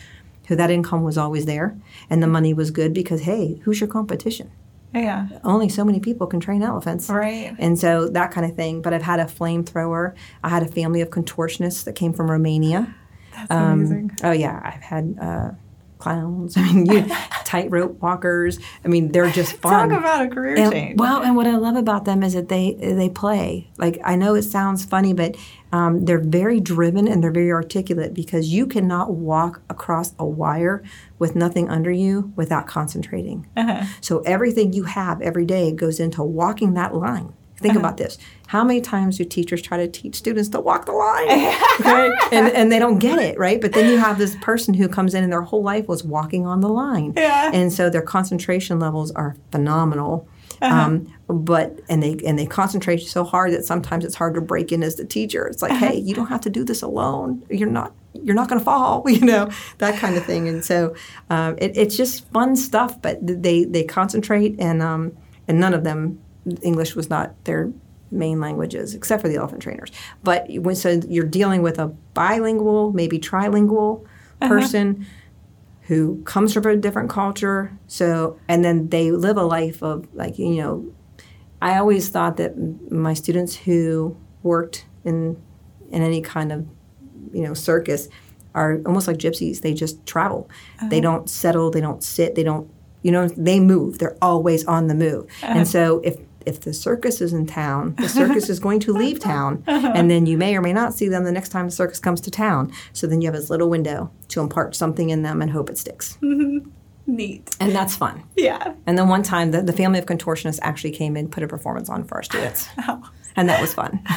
who 0.47 0.55
that 0.55 0.69
income 0.69 1.03
was 1.03 1.17
always 1.17 1.45
there, 1.45 1.77
and 2.09 2.21
the 2.21 2.27
money 2.27 2.53
was 2.53 2.69
good 2.71 2.93
because 2.93 3.21
hey, 3.21 3.61
who's 3.63 3.79
your 3.79 3.87
competition? 3.89 4.51
Yeah. 4.93 5.27
Only 5.43 5.69
so 5.69 5.83
many 5.83 5.99
people 5.99 6.27
can 6.27 6.39
train 6.39 6.61
elephants. 6.61 7.09
Right. 7.09 7.55
And 7.57 7.79
so 7.79 8.07
that 8.09 8.31
kind 8.31 8.45
of 8.45 8.55
thing. 8.55 8.81
But 8.81 8.93
I've 8.93 9.01
had 9.01 9.19
a 9.19 9.25
flamethrower. 9.25 10.13
I 10.43 10.49
had 10.49 10.61
a 10.61 10.67
family 10.67 11.01
of 11.01 11.09
contortionists 11.09 11.83
that 11.85 11.93
came 11.93 12.13
from 12.13 12.29
Romania. 12.29 12.93
That's 13.33 13.49
Um, 13.49 13.71
amazing. 13.71 14.11
Oh 14.23 14.31
yeah, 14.31 14.61
I've 14.63 14.83
had 14.83 15.17
uh, 15.19 15.51
clowns. 16.03 16.57
I 16.57 16.61
mean, 16.71 16.85
you 16.85 17.05
tightrope 17.45 18.01
walkers. 18.01 18.59
I 18.83 18.87
mean, 18.87 19.11
they're 19.11 19.31
just 19.31 19.53
fun. 19.57 19.89
Talk 19.89 19.99
about 19.99 20.25
a 20.25 20.29
career 20.29 20.55
And- 20.57 20.71
change. 20.71 20.99
well, 20.99 21.21
and 21.23 21.35
what 21.35 21.47
I 21.47 21.55
love 21.55 21.75
about 21.75 22.05
them 22.05 22.23
is 22.23 22.33
that 22.33 22.49
they 22.49 22.73
they 22.73 23.09
play. 23.09 23.69
Like 23.77 23.99
I 24.03 24.15
know 24.15 24.35
it 24.35 24.43
sounds 24.43 24.83
funny, 24.85 25.13
but 25.13 25.35
um, 25.71 26.05
they're 26.05 26.19
very 26.19 26.59
driven 26.59 27.07
and 27.07 27.23
they're 27.23 27.31
very 27.31 27.51
articulate 27.51 28.13
because 28.13 28.49
you 28.53 28.67
cannot 28.67 29.11
walk 29.13 29.61
across 29.69 30.13
a 30.19 30.25
wire 30.25 30.83
with 31.19 31.35
nothing 31.35 31.67
under 31.69 31.91
you 31.91 32.31
without 32.35 32.67
concentrating. 32.67 33.47
Uh-huh. 33.57 33.85
So 34.01 34.19
everything 34.19 34.73
you 34.73 34.83
have 34.83 35.21
every 35.21 35.45
day 35.45 35.71
goes 35.71 35.99
into 35.99 36.21
walking 36.21 36.73
that 36.75 36.93
line. 36.93 37.33
Think 37.63 37.79
about 37.79 37.97
this. 37.97 38.17
How 38.47 38.63
many 38.63 38.81
times 38.81 39.17
do 39.17 39.25
teachers 39.25 39.61
try 39.61 39.77
to 39.77 39.87
teach 39.87 40.15
students 40.15 40.49
to 40.49 40.59
walk 40.59 40.85
the 40.85 40.91
line? 40.91 41.27
right? 41.85 42.11
and, 42.31 42.47
and 42.49 42.71
they 42.71 42.79
don't 42.79 42.99
get 42.99 43.19
it, 43.19 43.37
right? 43.39 43.59
But 43.59 43.73
then 43.73 43.89
you 43.89 43.97
have 43.97 44.17
this 44.17 44.35
person 44.41 44.73
who 44.73 44.87
comes 44.87 45.13
in 45.13 45.23
and 45.23 45.31
their 45.31 45.41
whole 45.41 45.63
life 45.63 45.87
was 45.87 46.03
walking 46.03 46.45
on 46.45 46.61
the 46.61 46.69
line. 46.69 47.13
Yeah. 47.15 47.51
And 47.53 47.73
so 47.73 47.89
their 47.89 48.01
concentration 48.01 48.79
levels 48.79 49.11
are 49.11 49.35
phenomenal. 49.51 50.27
Um, 50.61 51.13
but 51.27 51.81
and 51.89 52.01
they 52.01 52.17
and 52.25 52.39
they 52.39 52.45
concentrate 52.45 52.99
so 52.99 53.23
hard 53.23 53.51
that 53.51 53.65
sometimes 53.65 54.05
it's 54.05 54.15
hard 54.15 54.33
to 54.35 54.41
break 54.41 54.71
in 54.71 54.81
as 54.81 54.95
the 54.95 55.03
teacher. 55.03 55.45
It's 55.45 55.61
like, 55.61 55.73
hey, 55.73 55.95
you 55.95 56.15
don't 56.15 56.27
have 56.27 56.41
to 56.41 56.49
do 56.49 56.63
this 56.63 56.81
alone. 56.81 57.43
You're 57.49 57.69
not 57.69 57.93
you're 58.13 58.35
not 58.35 58.47
going 58.47 58.59
to 58.59 58.65
fall, 58.65 59.03
you 59.09 59.21
know, 59.25 59.49
that 59.79 59.99
kind 59.99 60.15
of 60.15 60.25
thing. 60.25 60.47
And 60.47 60.63
so 60.63 60.95
um, 61.29 61.55
it, 61.57 61.75
it's 61.75 61.97
just 61.97 62.29
fun 62.31 62.55
stuff. 62.55 63.01
But 63.01 63.17
they 63.21 63.65
they 63.65 63.83
concentrate 63.83 64.55
and 64.59 64.81
um, 64.81 65.17
and 65.47 65.59
none 65.59 65.73
of 65.73 65.83
them 65.83 66.19
English 66.61 66.95
was 66.95 67.09
not 67.09 67.33
their 67.45 67.71
main 68.11 68.39
languages 68.39 68.93
except 68.93 69.21
for 69.21 69.27
the 69.27 69.35
elephant 69.35 69.61
trainers. 69.61 69.91
But 70.23 70.45
when 70.49 70.75
so 70.75 71.01
you're 71.07 71.25
dealing 71.25 71.61
with 71.61 71.79
a 71.79 71.87
bilingual, 72.13 72.93
maybe 72.93 73.19
trilingual 73.19 74.05
uh-huh. 74.41 74.49
person 74.49 75.05
who 75.83 76.21
comes 76.23 76.53
from 76.53 76.65
a 76.65 76.75
different 76.77 77.09
culture. 77.09 77.77
So, 77.87 78.39
and 78.47 78.63
then 78.63 78.89
they 78.89 79.11
live 79.11 79.37
a 79.37 79.43
life 79.43 79.83
of 79.83 80.07
like, 80.13 80.39
you 80.39 80.55
know, 80.55 80.93
I 81.61 81.77
always 81.77 82.09
thought 82.09 82.37
that 82.37 82.55
my 82.91 83.13
students 83.13 83.55
who 83.55 84.17
worked 84.43 84.85
in 85.03 85.41
in 85.91 86.01
any 86.01 86.21
kind 86.21 86.51
of, 86.51 86.65
you 87.31 87.41
know, 87.41 87.53
circus 87.53 88.09
are 88.55 88.81
almost 88.85 89.07
like 89.07 89.17
gypsies. 89.17 89.61
They 89.61 89.73
just 89.73 90.05
travel. 90.05 90.49
They 90.89 90.97
uh-huh. 90.97 91.01
don't 91.01 91.29
settle, 91.29 91.71
they 91.71 91.81
don't 91.81 92.03
sit, 92.03 92.35
they 92.35 92.43
don't, 92.43 92.69
you 93.01 93.11
know, 93.11 93.27
they 93.27 93.59
move. 93.59 93.99
They're 93.99 94.17
always 94.21 94.65
on 94.65 94.87
the 94.87 94.95
move. 94.95 95.27
And 95.41 95.59
uh-huh. 95.59 95.65
so 95.65 96.01
if 96.03 96.17
if 96.45 96.61
the 96.61 96.73
circus 96.73 97.21
is 97.21 97.33
in 97.33 97.45
town, 97.45 97.95
the 97.97 98.09
circus 98.19 98.49
is 98.49 98.59
going 98.59 98.79
to 98.81 98.93
leave 98.93 99.19
town, 99.19 99.63
uh-huh. 99.67 99.93
and 99.95 100.09
then 100.09 100.25
you 100.25 100.37
may 100.37 100.55
or 100.55 100.61
may 100.61 100.73
not 100.73 100.93
see 100.93 101.07
them 101.07 101.23
the 101.23 101.31
next 101.31 101.49
time 101.49 101.65
the 101.65 101.71
circus 101.71 101.99
comes 101.99 102.21
to 102.21 102.31
town. 102.31 102.71
So 102.93 103.07
then 103.07 103.21
you 103.21 103.27
have 103.27 103.35
this 103.35 103.49
little 103.49 103.69
window 103.69 104.11
to 104.29 104.41
impart 104.41 104.75
something 104.75 105.09
in 105.09 105.23
them 105.23 105.41
and 105.41 105.51
hope 105.51 105.69
it 105.69 105.77
sticks. 105.77 106.17
Neat. 107.05 107.55
And 107.59 107.75
that's 107.75 107.95
fun. 107.95 108.23
Yeah. 108.37 108.73
And 108.85 108.97
then 108.97 109.09
one 109.09 109.23
time, 109.23 109.51
the, 109.51 109.61
the 109.61 109.73
family 109.73 109.99
of 109.99 110.05
contortionists 110.05 110.59
actually 110.61 110.91
came 110.91 111.17
in, 111.17 111.29
put 111.29 111.43
a 111.43 111.47
performance 111.47 111.89
on 111.89 112.05
for 112.05 112.15
our 112.15 112.23
students. 112.23 112.69
And 113.35 113.49
that 113.49 113.61
was 113.61 113.73
fun. 113.73 114.01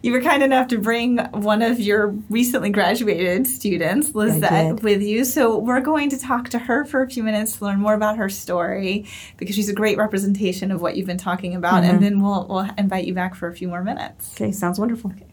You 0.00 0.12
were 0.12 0.20
kind 0.20 0.44
enough 0.44 0.68
to 0.68 0.78
bring 0.78 1.18
one 1.18 1.60
of 1.60 1.80
your 1.80 2.10
recently 2.30 2.70
graduated 2.70 3.48
students, 3.48 4.14
Lizette, 4.14 4.80
with 4.82 5.02
you. 5.02 5.24
So 5.24 5.58
we're 5.58 5.80
going 5.80 6.10
to 6.10 6.18
talk 6.18 6.50
to 6.50 6.58
her 6.58 6.84
for 6.84 7.02
a 7.02 7.10
few 7.10 7.24
minutes 7.24 7.56
to 7.56 7.64
learn 7.64 7.80
more 7.80 7.94
about 7.94 8.16
her 8.16 8.28
story 8.28 9.06
because 9.38 9.56
she's 9.56 9.68
a 9.68 9.74
great 9.74 9.98
representation 9.98 10.70
of 10.70 10.80
what 10.80 10.96
you've 10.96 11.08
been 11.08 11.18
talking 11.18 11.56
about. 11.56 11.82
And 11.82 11.94
mm-hmm. 11.94 12.02
then 12.02 12.22
we'll, 12.22 12.46
we'll 12.48 12.68
invite 12.78 13.06
you 13.06 13.14
back 13.14 13.34
for 13.34 13.48
a 13.48 13.54
few 13.54 13.66
more 13.66 13.82
minutes. 13.82 14.34
Okay, 14.36 14.52
sounds 14.52 14.78
wonderful. 14.78 15.10
Okay. 15.10 15.26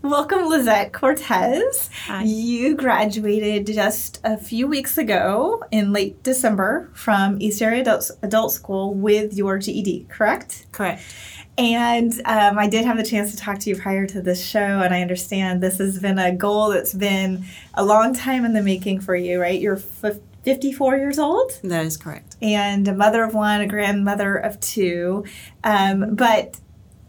Welcome, 0.00 0.48
Lizette 0.48 0.92
Cortez. 0.92 1.90
You 2.22 2.76
graduated 2.76 3.66
just 3.66 4.20
a 4.22 4.38
few 4.38 4.68
weeks 4.68 4.96
ago 4.96 5.64
in 5.72 5.92
late 5.92 6.22
December 6.22 6.88
from 6.94 7.42
East 7.42 7.60
Area 7.60 7.80
Adult, 7.80 8.12
Adult 8.22 8.52
School 8.52 8.94
with 8.94 9.34
your 9.34 9.58
GED, 9.58 10.06
correct? 10.08 10.66
Correct. 10.70 11.02
And 11.58 12.12
um, 12.24 12.56
I 12.56 12.68
did 12.68 12.84
have 12.84 12.96
the 12.96 13.02
chance 13.04 13.32
to 13.32 13.36
talk 13.36 13.58
to 13.60 13.70
you 13.70 13.76
prior 13.76 14.06
to 14.06 14.22
this 14.22 14.44
show, 14.44 14.60
and 14.60 14.94
I 14.94 15.02
understand 15.02 15.60
this 15.60 15.78
has 15.78 15.98
been 15.98 16.18
a 16.18 16.32
goal 16.34 16.68
that's 16.70 16.94
been 16.94 17.44
a 17.74 17.84
long 17.84 18.14
time 18.14 18.44
in 18.44 18.52
the 18.52 18.62
making 18.62 19.00
for 19.00 19.16
you, 19.16 19.40
right? 19.40 19.60
You're 19.60 19.80
f- 20.02 20.18
54 20.44 20.96
years 20.98 21.18
old 21.18 21.50
That 21.64 21.84
is 21.84 21.96
correct. 21.96 22.36
and 22.40 22.86
a 22.86 22.94
mother 22.94 23.24
of 23.24 23.34
one, 23.34 23.60
a 23.60 23.66
grandmother 23.66 24.36
of 24.36 24.58
two. 24.60 25.24
Um, 25.64 26.14
but 26.14 26.58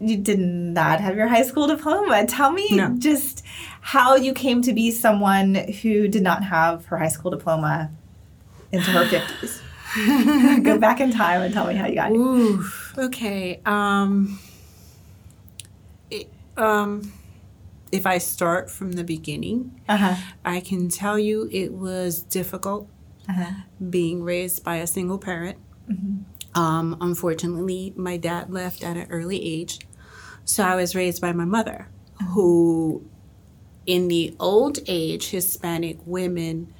you 0.00 0.16
did 0.16 0.40
not 0.40 1.00
have 1.00 1.14
your 1.16 1.28
high 1.28 1.42
school 1.44 1.68
diploma. 1.68 2.26
Tell 2.26 2.50
me 2.50 2.68
No. 2.72 2.96
just 2.98 3.44
how 3.80 4.16
you 4.16 4.34
came 4.34 4.62
to 4.62 4.72
be 4.72 4.90
someone 4.90 5.54
who 5.54 6.08
did 6.08 6.22
not 6.22 6.42
have 6.42 6.86
her 6.86 6.98
high 6.98 7.08
school 7.08 7.30
diploma 7.30 7.90
into 8.72 8.90
her 8.90 9.04
50s. 9.04 9.60
Go 10.62 10.78
back 10.78 11.00
in 11.00 11.10
time 11.12 11.42
and 11.42 11.52
tell 11.52 11.66
me 11.66 11.74
how 11.74 11.86
you 11.86 11.94
got. 11.94 12.12
Ooh. 12.12 12.64
Okay. 12.98 13.60
Um. 13.66 14.38
It, 16.10 16.30
um. 16.56 17.12
If 17.92 18.06
I 18.06 18.18
start 18.18 18.70
from 18.70 18.92
the 18.92 19.02
beginning, 19.02 19.80
Uh-huh. 19.88 20.14
I 20.44 20.60
can 20.60 20.88
tell 20.88 21.18
you 21.18 21.48
it 21.50 21.72
was 21.72 22.22
difficult 22.22 22.88
Uh-huh. 23.28 23.50
being 23.90 24.22
raised 24.22 24.62
by 24.62 24.76
a 24.76 24.86
single 24.86 25.18
parent. 25.18 25.58
Um, 26.54 26.96
unfortunately, 27.00 27.92
my 27.96 28.16
dad 28.16 28.52
left 28.52 28.84
at 28.84 28.96
an 28.96 29.08
early 29.10 29.42
age, 29.44 29.80
so 30.44 30.62
I 30.62 30.76
was 30.76 30.94
raised 30.94 31.20
by 31.20 31.32
my 31.32 31.44
mother, 31.44 31.88
who, 32.30 33.04
in 33.86 34.06
the 34.06 34.36
old 34.38 34.78
age, 34.86 35.30
Hispanic 35.30 35.98
women 36.06 36.72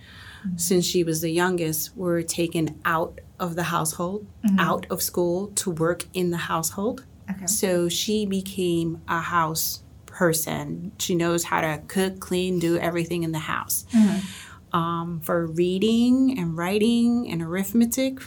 since 0.56 0.84
she 0.84 1.04
was 1.04 1.20
the 1.20 1.30
youngest, 1.30 1.96
were 1.96 2.22
taken 2.22 2.80
out 2.84 3.20
of 3.38 3.56
the 3.56 3.64
household, 3.64 4.26
mm-hmm. 4.44 4.58
out 4.58 4.86
of 4.90 5.02
school 5.02 5.48
to 5.56 5.70
work 5.70 6.06
in 6.12 6.30
the 6.30 6.36
household. 6.36 7.04
Okay. 7.30 7.46
So 7.46 7.88
she 7.88 8.26
became 8.26 9.02
a 9.08 9.20
house 9.20 9.82
person. 10.06 10.92
She 10.98 11.14
knows 11.14 11.44
how 11.44 11.60
to 11.60 11.82
cook, 11.88 12.20
clean, 12.20 12.58
do 12.58 12.76
everything 12.76 13.22
in 13.22 13.32
the 13.32 13.38
house. 13.38 13.86
Mm-hmm. 13.92 14.76
Um, 14.76 15.20
for 15.20 15.46
reading 15.46 16.38
and 16.38 16.56
writing 16.56 17.28
and 17.30 17.42
arithmetic, 17.42 18.20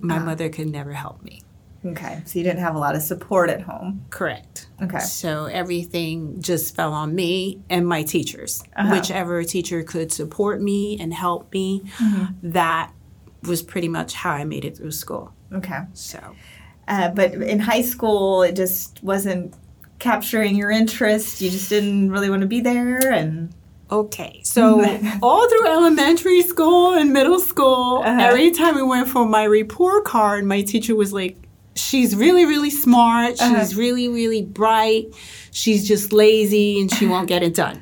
my 0.00 0.18
uh, 0.18 0.20
mother 0.20 0.48
could 0.48 0.68
never 0.68 0.92
help 0.92 1.22
me. 1.22 1.42
Okay. 1.84 2.22
So 2.24 2.38
you 2.38 2.44
didn't 2.44 2.60
have 2.60 2.74
a 2.74 2.78
lot 2.78 2.96
of 2.96 3.02
support 3.02 3.50
at 3.50 3.62
home. 3.62 4.04
Correct. 4.10 4.68
Okay. 4.82 4.98
So 4.98 5.44
everything 5.46 6.42
just 6.42 6.74
fell 6.74 6.92
on 6.92 7.14
me 7.14 7.60
and 7.70 7.86
my 7.86 8.02
teachers. 8.02 8.62
Uh-huh. 8.76 8.94
Whichever 8.94 9.44
teacher 9.44 9.82
could 9.82 10.12
support 10.12 10.60
me 10.60 10.98
and 11.00 11.14
help 11.14 11.52
me, 11.52 11.82
mm-hmm. 11.98 12.50
that 12.50 12.92
was 13.44 13.62
pretty 13.62 13.88
much 13.88 14.14
how 14.14 14.32
I 14.32 14.44
made 14.44 14.64
it 14.64 14.76
through 14.76 14.90
school. 14.90 15.32
Okay. 15.52 15.80
So 15.94 16.34
Uh, 16.88 17.10
but 17.10 17.34
in 17.34 17.60
high 17.60 17.82
school, 17.82 18.42
it 18.42 18.56
just 18.56 19.02
wasn't 19.02 19.54
capturing 19.98 20.56
your 20.56 20.70
interest. 20.70 21.40
You 21.40 21.50
just 21.50 21.68
didn't 21.68 22.10
really 22.10 22.30
want 22.30 22.40
to 22.40 22.46
be 22.46 22.60
there, 22.60 23.12
and 23.12 23.52
Okay, 23.90 24.40
so 24.44 24.84
all 25.22 25.48
through 25.48 25.66
elementary 25.66 26.42
school 26.42 26.94
and 26.94 27.10
middle 27.12 27.40
school, 27.40 28.02
uh-huh. 28.04 28.20
every 28.20 28.50
time 28.50 28.74
we 28.74 28.82
went 28.82 29.08
for 29.08 29.26
my 29.26 29.44
report 29.44 30.04
card, 30.04 30.44
my 30.44 30.60
teacher 30.60 30.94
was 30.94 31.12
like, 31.12 31.47
She's 31.78 32.14
really, 32.16 32.44
really 32.44 32.70
smart. 32.70 33.38
She's 33.38 33.74
really, 33.76 34.08
really 34.08 34.42
bright. 34.42 35.06
She's 35.52 35.86
just 35.86 36.12
lazy 36.12 36.80
and 36.80 36.92
she 36.92 37.06
won't 37.06 37.28
get 37.28 37.42
it 37.42 37.54
done. 37.54 37.80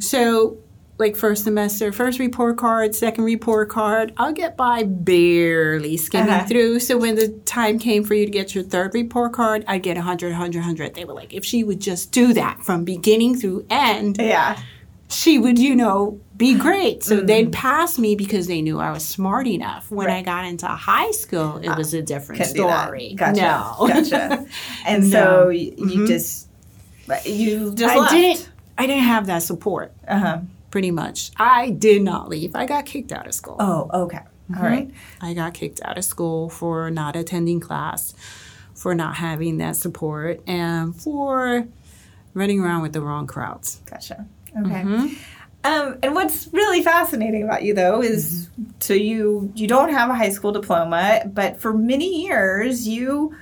So, 0.00 0.58
like, 0.96 1.16
first 1.16 1.42
semester, 1.44 1.90
first 1.90 2.18
report 2.20 2.56
card, 2.56 2.94
second 2.94 3.24
report 3.24 3.68
card, 3.68 4.12
I'll 4.16 4.32
get 4.32 4.56
by 4.56 4.84
barely 4.84 5.96
skimming 5.96 6.30
Uh-huh. 6.30 6.46
through. 6.46 6.78
So, 6.80 6.96
when 6.96 7.16
the 7.16 7.28
time 7.44 7.78
came 7.78 8.04
for 8.04 8.14
you 8.14 8.24
to 8.26 8.30
get 8.30 8.54
your 8.54 8.62
third 8.64 8.94
report 8.94 9.32
card, 9.32 9.64
I'd 9.66 9.82
get 9.82 9.96
100, 9.96 10.30
100, 10.32 10.58
100. 10.60 10.94
They 10.94 11.04
were 11.04 11.12
like, 11.14 11.34
if 11.34 11.44
she 11.44 11.64
would 11.64 11.80
just 11.80 12.12
do 12.12 12.32
that 12.34 12.62
from 12.62 12.84
beginning 12.84 13.36
through 13.38 13.66
end, 13.70 14.18
yeah, 14.20 14.58
she 15.08 15.38
would, 15.38 15.58
you 15.58 15.74
know, 15.74 16.20
be 16.36 16.54
great. 16.58 17.02
So 17.04 17.20
they'd 17.20 17.44
mm-hmm. 17.44 17.50
pass 17.52 17.98
me 17.98 18.16
because 18.16 18.46
they 18.46 18.60
knew 18.60 18.80
I 18.80 18.90
was 18.90 19.04
smart 19.04 19.46
enough. 19.46 19.90
When 19.90 20.10
I 20.10 20.22
got 20.22 20.44
into 20.44 20.66
high 20.66 21.12
school, 21.12 21.58
it 21.58 21.68
ah, 21.68 21.76
was 21.76 21.94
a 21.94 22.02
different 22.02 22.40
couldn't 22.40 22.56
do 22.56 22.66
that. 22.66 22.84
story. 22.84 23.14
Gotcha. 23.14 23.40
No. 23.40 23.86
Gotcha. 23.88 24.46
And 24.86 25.04
so 25.06 25.18
No. 25.18 25.46
y- 25.46 25.52
you 25.52 25.72
mm-hmm. 25.76 26.06
just 26.06 26.48
you 27.24 27.74
just 27.74 27.94
I 27.94 27.98
left. 27.98 28.12
didn't 28.12 28.50
I 28.76 28.86
didn't 28.86 29.04
have 29.04 29.26
that 29.26 29.42
support, 29.42 29.92
Uh 30.08 30.18
huh. 30.18 30.38
pretty 30.70 30.90
much. 30.90 31.30
I 31.36 31.70
did 31.70 32.02
not 32.02 32.28
leave. 32.28 32.56
I 32.56 32.66
got 32.66 32.86
kicked 32.86 33.12
out 33.12 33.26
of 33.26 33.34
school. 33.34 33.56
Oh, 33.60 33.88
okay. 34.04 34.18
Mm-hmm. 34.50 34.56
All 34.56 34.62
right. 34.68 34.90
I 35.20 35.34
got 35.34 35.54
kicked 35.54 35.80
out 35.84 35.96
of 35.96 36.04
school 36.04 36.50
for 36.50 36.90
not 36.90 37.14
attending 37.16 37.60
class, 37.60 38.14
for 38.74 38.94
not 38.94 39.14
having 39.16 39.58
that 39.58 39.76
support, 39.76 40.42
and 40.48 40.94
for 41.00 41.66
running 42.34 42.60
around 42.60 42.82
with 42.82 42.92
the 42.92 43.00
wrong 43.00 43.26
crowds. 43.28 43.80
Gotcha. 43.86 44.26
Okay. 44.58 45.14
Um, 45.64 45.98
and 46.02 46.14
what's 46.14 46.48
really 46.52 46.82
fascinating 46.82 47.42
about 47.42 47.62
you, 47.62 47.72
though, 47.74 48.02
is 48.02 48.50
so 48.80 48.92
you 48.94 49.50
you 49.54 49.66
don't 49.66 49.90
have 49.90 50.10
a 50.10 50.14
high 50.14 50.28
school 50.28 50.52
diploma, 50.52 51.22
but 51.26 51.58
for 51.60 51.72
many 51.72 52.22
years 52.26 52.86
you 52.86 53.34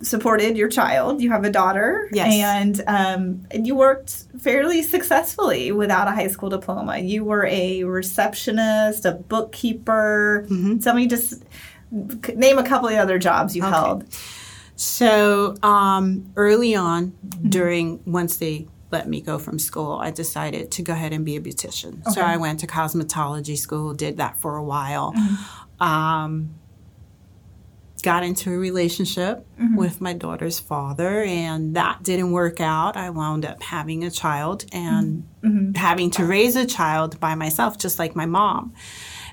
supported 0.00 0.56
your 0.56 0.68
child. 0.68 1.20
You 1.20 1.30
have 1.30 1.44
a 1.44 1.50
daughter, 1.50 2.08
Yes. 2.12 2.32
and 2.34 2.82
um, 2.88 3.46
and 3.50 3.66
you 3.66 3.74
worked 3.76 4.24
fairly 4.40 4.82
successfully 4.82 5.70
without 5.72 6.08
a 6.08 6.12
high 6.12 6.28
school 6.28 6.48
diploma. 6.48 6.98
You 6.98 7.22
were 7.24 7.46
a 7.46 7.84
receptionist, 7.84 9.04
a 9.04 9.12
bookkeeper. 9.12 10.46
Tell 10.82 10.94
me 10.94 11.06
just 11.06 11.44
name 12.34 12.58
a 12.58 12.64
couple 12.64 12.88
of 12.88 12.94
other 12.96 13.18
jobs 13.18 13.54
you 13.54 13.62
held. 13.62 14.04
So 14.74 15.54
um, 15.62 16.32
early 16.36 16.74
on, 16.74 17.12
during 17.46 18.00
once 18.06 18.38
they 18.38 18.66
let 18.92 19.08
me 19.08 19.20
go 19.20 19.38
from 19.38 19.58
school, 19.58 19.98
I 20.00 20.10
decided 20.10 20.70
to 20.72 20.82
go 20.82 20.92
ahead 20.92 21.12
and 21.12 21.24
be 21.24 21.36
a 21.36 21.40
beautician. 21.40 22.04
So 22.12 22.20
I 22.20 22.36
went 22.36 22.60
to 22.60 22.66
cosmetology 22.66 23.58
school, 23.58 23.94
did 23.94 24.18
that 24.18 24.36
for 24.36 24.56
a 24.56 24.62
while. 24.62 25.12
Mm-hmm. 25.12 25.82
Um, 25.82 26.54
got 28.02 28.24
into 28.24 28.52
a 28.52 28.58
relationship 28.58 29.46
mm-hmm. 29.58 29.76
with 29.76 30.00
my 30.00 30.12
daughter's 30.12 30.58
father, 30.60 31.22
and 31.22 31.76
that 31.76 32.02
didn't 32.02 32.32
work 32.32 32.60
out. 32.60 32.96
I 32.96 33.10
wound 33.10 33.44
up 33.44 33.62
having 33.62 34.04
a 34.04 34.10
child 34.10 34.64
and 34.72 35.26
mm-hmm. 35.42 35.72
having 35.74 36.10
to 36.12 36.24
raise 36.24 36.56
a 36.56 36.66
child 36.66 37.18
by 37.20 37.34
myself, 37.34 37.78
just 37.78 37.98
like 37.98 38.14
my 38.14 38.26
mom 38.26 38.74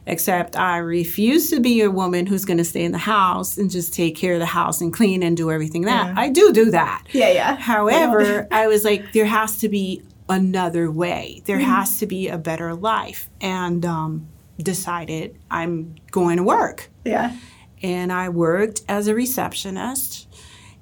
except 0.05 0.55
I 0.57 0.77
refuse 0.77 1.49
to 1.51 1.59
be 1.59 1.81
a 1.81 1.91
woman 1.91 2.25
who's 2.25 2.45
going 2.45 2.57
to 2.57 2.63
stay 2.63 2.83
in 2.83 2.91
the 2.91 2.97
house 2.97 3.57
and 3.57 3.69
just 3.69 3.93
take 3.93 4.15
care 4.15 4.33
of 4.33 4.39
the 4.39 4.45
house 4.45 4.81
and 4.81 4.93
clean 4.93 5.23
and 5.23 5.35
do 5.35 5.51
everything 5.51 5.83
that. 5.83 6.17
I 6.17 6.29
do 6.29 6.51
do 6.51 6.71
that. 6.71 7.05
Yeah, 7.11 7.31
yeah. 7.31 7.55
However, 7.55 8.47
I 8.51 8.67
was 8.67 8.83
like, 8.83 9.13
there 9.13 9.25
has 9.25 9.57
to 9.57 9.69
be 9.69 10.01
another 10.27 10.91
way. 10.91 11.41
There 11.45 11.59
has 11.59 11.97
to 11.99 12.05
be 12.05 12.27
a 12.27 12.37
better 12.37 12.75
life. 12.75 13.29
And 13.41 13.85
um, 13.85 14.27
decided 14.57 15.37
I'm 15.49 15.95
going 16.11 16.37
to 16.37 16.43
work. 16.43 16.89
Yeah. 17.05 17.35
And 17.81 18.11
I 18.11 18.29
worked 18.29 18.81
as 18.87 19.07
a 19.07 19.15
receptionist. 19.15 20.27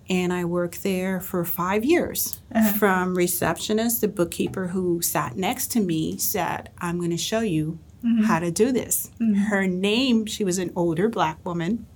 And 0.09 0.31
I 0.31 0.45
worked 0.45 0.83
there 0.83 1.19
for 1.19 1.43
five 1.43 1.83
years. 1.83 2.39
From 2.77 3.13
receptionist, 3.13 3.99
the 3.99 4.07
bookkeeper 4.07 4.67
who 4.67 5.01
sat 5.01 5.35
next 5.35 5.67
to 5.73 5.81
me 5.81 6.17
said, 6.17 6.69
I'm 6.77 6.97
going 6.97 7.11
to 7.11 7.17
show 7.17 7.41
you 7.41 7.79
Mm-hmm. 8.05 8.25
how 8.25 8.37
to 8.37 8.51
do 8.51 8.71
this. 8.71 9.09
Mm-hmm. 9.19 9.33
Her 9.33 9.65
name, 9.65 10.27
she 10.27 10.43
was 10.43 10.59
an 10.59 10.71
older 10.75 11.09
black 11.09 11.43
woman. 11.43 11.87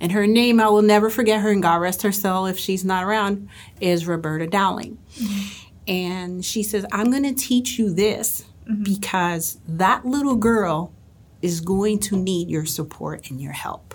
And 0.00 0.12
her 0.12 0.26
name, 0.26 0.58
I 0.58 0.70
will 0.70 0.80
never 0.80 1.10
forget 1.10 1.42
her, 1.42 1.50
and 1.50 1.62
God 1.62 1.82
rest 1.82 2.00
her 2.00 2.12
soul 2.12 2.46
if 2.46 2.58
she's 2.58 2.82
not 2.82 3.04
around, 3.04 3.50
is 3.78 4.06
Roberta 4.06 4.46
Dowling. 4.46 4.96
Mm-hmm. 5.16 5.68
And 5.86 6.44
she 6.44 6.62
says, 6.62 6.86
I'm 6.92 7.10
going 7.10 7.24
to 7.24 7.34
teach 7.34 7.78
you 7.78 7.92
this 7.92 8.46
because 8.82 9.58
that 9.68 10.06
little 10.06 10.36
girl 10.36 10.94
is 11.42 11.60
going 11.60 11.98
to 11.98 12.16
need 12.16 12.48
your 12.48 12.64
support 12.64 13.30
and 13.30 13.40
your 13.40 13.52
help. 13.52 13.94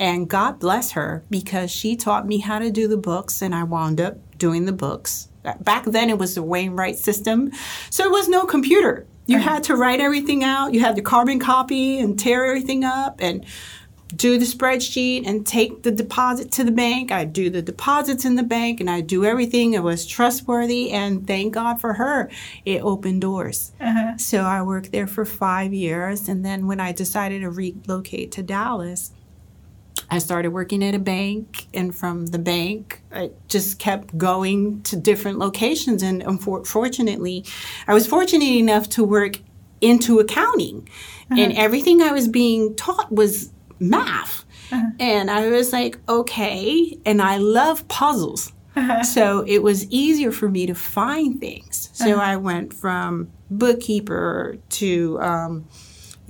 And 0.00 0.28
God 0.28 0.58
bless 0.58 0.92
her 0.92 1.24
because 1.30 1.70
she 1.70 1.94
taught 1.94 2.26
me 2.26 2.38
how 2.38 2.58
to 2.58 2.70
do 2.70 2.88
the 2.88 2.96
books, 2.96 3.40
and 3.40 3.54
I 3.54 3.62
wound 3.62 4.00
up 4.00 4.16
doing 4.36 4.64
the 4.64 4.72
books. 4.72 5.28
Back 5.60 5.84
then, 5.84 6.10
it 6.10 6.18
was 6.18 6.34
the 6.34 6.42
One-Write 6.42 6.98
system, 6.98 7.50
so 7.90 8.02
there 8.02 8.10
was 8.10 8.28
no 8.28 8.44
computer. 8.44 9.06
You 9.30 9.38
had 9.38 9.64
to 9.64 9.76
write 9.76 10.00
everything 10.00 10.42
out. 10.42 10.74
You 10.74 10.80
had 10.80 10.96
to 10.96 11.02
carbon 11.02 11.38
copy 11.38 11.98
and 12.00 12.18
tear 12.18 12.44
everything 12.44 12.84
up 12.84 13.20
and 13.20 13.46
do 14.16 14.38
the 14.38 14.44
spreadsheet 14.44 15.24
and 15.24 15.46
take 15.46 15.84
the 15.84 15.90
deposit 15.92 16.50
to 16.50 16.64
the 16.64 16.72
bank. 16.72 17.12
I 17.12 17.24
do 17.24 17.48
the 17.48 17.62
deposits 17.62 18.24
in 18.24 18.34
the 18.34 18.42
bank 18.42 18.80
and 18.80 18.90
I 18.90 19.02
do 19.02 19.24
everything. 19.24 19.74
It 19.74 19.84
was 19.84 20.04
trustworthy, 20.04 20.90
and 20.90 21.26
thank 21.28 21.54
God 21.54 21.80
for 21.80 21.92
her. 21.92 22.28
It 22.64 22.82
opened 22.82 23.20
doors. 23.20 23.70
Uh-huh. 23.80 24.16
So 24.16 24.40
I 24.42 24.62
worked 24.62 24.90
there 24.90 25.06
for 25.06 25.24
five 25.24 25.72
years, 25.72 26.28
and 26.28 26.44
then 26.44 26.66
when 26.66 26.80
I 26.80 26.90
decided 26.90 27.42
to 27.42 27.50
relocate 27.50 28.32
to 28.32 28.42
Dallas, 28.42 29.12
I 30.10 30.18
started 30.18 30.50
working 30.50 30.82
at 30.84 30.94
a 30.94 30.98
bank, 30.98 31.66
and 31.74 31.94
from 31.94 32.26
the 32.26 32.38
bank, 32.38 33.02
I 33.12 33.30
just 33.48 33.78
kept 33.78 34.16
going 34.16 34.82
to 34.82 34.96
different 34.96 35.38
locations. 35.38 36.02
And 36.02 36.22
unfortunately, 36.22 37.44
I 37.86 37.94
was 37.94 38.06
fortunate 38.06 38.44
enough 38.44 38.88
to 38.90 39.04
work 39.04 39.40
into 39.80 40.18
accounting, 40.18 40.88
uh-huh. 41.30 41.40
and 41.40 41.52
everything 41.52 42.02
I 42.02 42.12
was 42.12 42.28
being 42.28 42.74
taught 42.76 43.10
was 43.12 43.50
math. 43.78 44.44
Uh-huh. 44.72 44.90
And 45.00 45.30
I 45.30 45.48
was 45.48 45.72
like, 45.72 45.98
okay, 46.08 46.98
and 47.04 47.20
I 47.20 47.38
love 47.38 47.86
puzzles. 47.88 48.52
Uh-huh. 48.76 49.02
So 49.02 49.44
it 49.46 49.62
was 49.62 49.90
easier 49.90 50.30
for 50.30 50.48
me 50.48 50.66
to 50.66 50.74
find 50.74 51.40
things. 51.40 51.90
So 51.92 52.18
I 52.18 52.36
went 52.36 52.72
from 52.72 53.30
bookkeeper 53.50 54.58
to 54.70 55.20
um, 55.20 55.66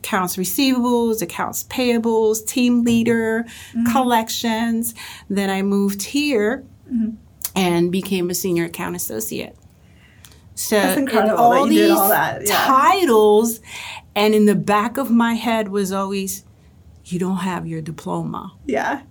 accounts 0.00 0.36
receivables, 0.36 1.22
accounts 1.22 1.64
payables, 1.64 2.44
team 2.46 2.84
leader, 2.84 3.44
mm-hmm. 3.44 3.92
collections. 3.92 4.94
Then 5.28 5.50
I 5.50 5.62
moved 5.62 6.02
here 6.02 6.64
mm-hmm. 6.90 7.16
and 7.54 7.92
became 7.92 8.30
a 8.30 8.34
senior 8.34 8.64
account 8.64 8.96
associate. 8.96 9.56
So 10.54 10.76
That's 10.76 10.96
and 10.96 11.08
incredible 11.08 11.36
that 11.36 11.58
all 11.58 11.66
these 11.66 11.90
all 11.90 12.08
that, 12.08 12.46
yeah. 12.46 12.66
titles, 12.66 13.60
and 14.14 14.34
in 14.34 14.46
the 14.46 14.54
back 14.54 14.96
of 14.96 15.10
my 15.10 15.34
head 15.34 15.68
was 15.68 15.92
always, 15.92 16.44
"You 17.12 17.18
don't 17.18 17.38
have 17.38 17.66
your 17.66 17.80
diploma." 17.80 18.52
Yeah. 18.66 19.02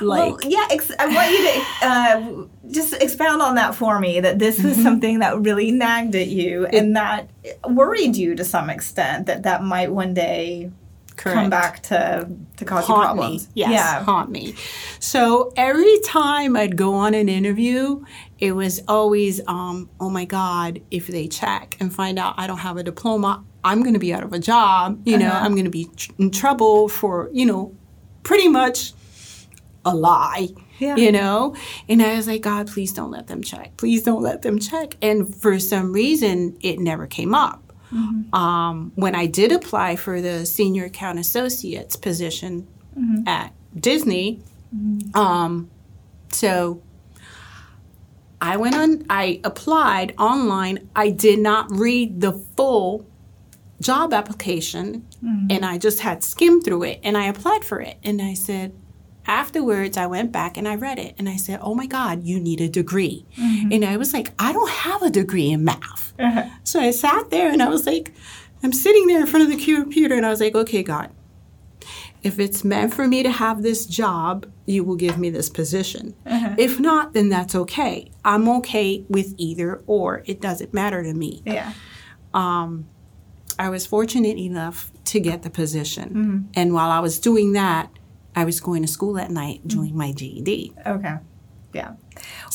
Like 0.00 0.32
well, 0.42 0.50
yeah, 0.50 0.66
ex- 0.70 0.90
I 0.98 1.06
want 1.06 1.30
you 1.30 1.44
to 1.44 1.86
uh, 1.86 2.72
just 2.72 2.94
expound 2.94 3.42
on 3.42 3.54
that 3.56 3.74
for 3.74 3.98
me. 4.00 4.20
That 4.20 4.38
this 4.38 4.62
was 4.62 4.74
Mm-hmm. 4.74 4.82
something 4.82 5.18
that 5.20 5.40
really 5.40 5.70
nagged 5.70 6.14
at 6.14 6.28
you 6.28 6.66
and 6.66 6.96
that 6.96 7.30
worried 7.68 8.16
you 8.16 8.34
to 8.34 8.44
some 8.44 8.70
extent. 8.70 9.26
That 9.26 9.42
that 9.44 9.62
might 9.62 9.92
one 9.92 10.14
day 10.14 10.70
come 11.16 11.48
back 11.48 11.80
to 11.84 12.28
to 12.56 12.64
cause 12.64 12.88
you 12.88 12.94
problems. 12.94 13.46
me. 13.46 13.52
Yes, 13.54 13.70
Yeah. 13.70 14.02
haunt 14.04 14.30
me. 14.30 14.54
So 14.98 15.52
every 15.56 16.00
time 16.04 16.56
I'd 16.56 16.76
go 16.76 16.94
on 16.94 17.14
an 17.14 17.28
interview, 17.28 18.04
it 18.40 18.52
was 18.52 18.82
always, 18.88 19.40
um, 19.46 19.88
oh 20.00 20.10
my 20.10 20.24
God, 20.24 20.80
if 20.90 21.06
they 21.06 21.28
check 21.28 21.76
and 21.78 21.94
find 21.94 22.18
out 22.18 22.34
I 22.36 22.48
don't 22.48 22.58
have 22.58 22.76
a 22.78 22.82
diploma, 22.82 23.44
I'm 23.64 23.82
going 23.82 23.94
to 23.94 24.00
be 24.00 24.12
out 24.12 24.22
of 24.22 24.32
a 24.32 24.38
job. 24.38 25.00
You 25.06 25.16
know, 25.18 25.28
Uh-huh. 25.28 25.44
I'm 25.44 25.52
going 25.52 25.64
to 25.64 25.70
be 25.70 25.86
tr- 25.96 26.12
in 26.18 26.30
trouble 26.30 26.88
for, 26.88 27.30
you 27.32 27.46
know, 27.46 27.74
pretty 28.22 28.48
much 28.48 28.92
a 29.84 29.94
lie. 29.94 30.48
Yeah. 30.78 30.96
You 30.96 31.12
know? 31.12 31.54
And 31.88 32.02
I 32.02 32.16
was 32.16 32.26
like, 32.26 32.42
God, 32.42 32.66
please 32.66 32.92
don't 32.92 33.10
let 33.10 33.26
them 33.28 33.42
check. 33.42 33.76
Please 33.76 34.02
don't 34.02 34.22
let 34.22 34.42
them 34.42 34.58
check. 34.58 34.96
And 35.02 35.34
for 35.34 35.58
some 35.58 35.92
reason, 35.92 36.56
it 36.60 36.78
never 36.78 37.06
came 37.06 37.34
up. 37.34 37.60
Um, 38.32 38.90
when 38.96 39.14
I 39.14 39.26
did 39.26 39.52
apply 39.52 39.94
for 39.94 40.20
the 40.20 40.44
senior 40.46 40.84
account 40.86 41.20
associates 41.20 41.94
position 41.94 42.66
at 43.26 43.52
Disney, 43.78 44.40
um, 45.14 45.70
so 46.32 46.82
I 48.40 48.56
went 48.56 48.74
on, 48.74 49.06
I 49.08 49.40
applied 49.44 50.12
online. 50.18 50.88
I 50.96 51.10
did 51.10 51.38
not 51.38 51.70
read 51.70 52.20
the 52.20 52.32
full 52.56 53.06
job 53.84 54.14
application 54.14 55.06
mm-hmm. 55.22 55.46
and 55.50 55.64
I 55.64 55.78
just 55.78 56.00
had 56.00 56.24
skimmed 56.24 56.64
through 56.64 56.84
it 56.84 57.00
and 57.02 57.16
I 57.16 57.26
applied 57.26 57.64
for 57.64 57.80
it. 57.80 57.98
And 58.02 58.20
I 58.20 58.34
said, 58.34 58.74
afterwards, 59.26 59.96
I 59.96 60.06
went 60.06 60.32
back 60.32 60.56
and 60.56 60.66
I 60.66 60.74
read 60.74 60.98
it 60.98 61.14
and 61.18 61.28
I 61.28 61.36
said, 61.36 61.60
oh 61.62 61.74
my 61.74 61.86
God, 61.86 62.24
you 62.24 62.40
need 62.40 62.60
a 62.60 62.68
degree. 62.68 63.26
Mm-hmm. 63.36 63.72
And 63.72 63.84
I 63.84 63.98
was 63.98 64.12
like, 64.14 64.32
I 64.38 64.52
don't 64.52 64.70
have 64.70 65.02
a 65.02 65.10
degree 65.10 65.50
in 65.50 65.64
math. 65.64 66.14
Uh-huh. 66.18 66.48
So 66.64 66.80
I 66.80 66.90
sat 66.90 67.30
there 67.30 67.52
and 67.52 67.62
I 67.62 67.68
was 67.68 67.86
like, 67.86 68.12
I'm 68.62 68.72
sitting 68.72 69.06
there 69.06 69.20
in 69.20 69.26
front 69.26 69.44
of 69.44 69.56
the 69.56 69.62
computer 69.62 70.14
and 70.14 70.24
I 70.24 70.30
was 70.30 70.40
like, 70.40 70.54
okay, 70.54 70.82
God, 70.82 71.10
if 72.22 72.38
it's 72.38 72.64
meant 72.64 72.94
for 72.94 73.06
me 73.06 73.22
to 73.22 73.30
have 73.30 73.62
this 73.62 73.84
job, 73.84 74.50
you 74.64 74.82
will 74.82 74.96
give 74.96 75.18
me 75.18 75.28
this 75.28 75.50
position. 75.50 76.14
Uh-huh. 76.24 76.54
If 76.56 76.80
not, 76.80 77.12
then 77.12 77.28
that's 77.28 77.54
okay. 77.54 78.10
I'm 78.24 78.48
okay 78.48 79.04
with 79.10 79.34
either 79.36 79.82
or. 79.86 80.22
It 80.24 80.40
doesn't 80.40 80.72
matter 80.72 81.02
to 81.02 81.12
me. 81.12 81.42
Yeah. 81.44 81.74
Um, 82.32 82.86
I 83.58 83.68
was 83.68 83.86
fortunate 83.86 84.38
enough 84.38 84.90
to 85.06 85.20
get 85.20 85.42
the 85.42 85.50
position. 85.50 86.08
Mm-hmm. 86.08 86.38
And 86.54 86.74
while 86.74 86.90
I 86.90 87.00
was 87.00 87.18
doing 87.18 87.52
that, 87.52 87.90
I 88.36 88.44
was 88.44 88.60
going 88.60 88.82
to 88.82 88.88
school 88.88 89.18
at 89.18 89.30
night 89.30 89.66
doing 89.66 89.96
my 89.96 90.12
GED. 90.12 90.72
Okay. 90.86 91.16
Yeah. 91.72 91.92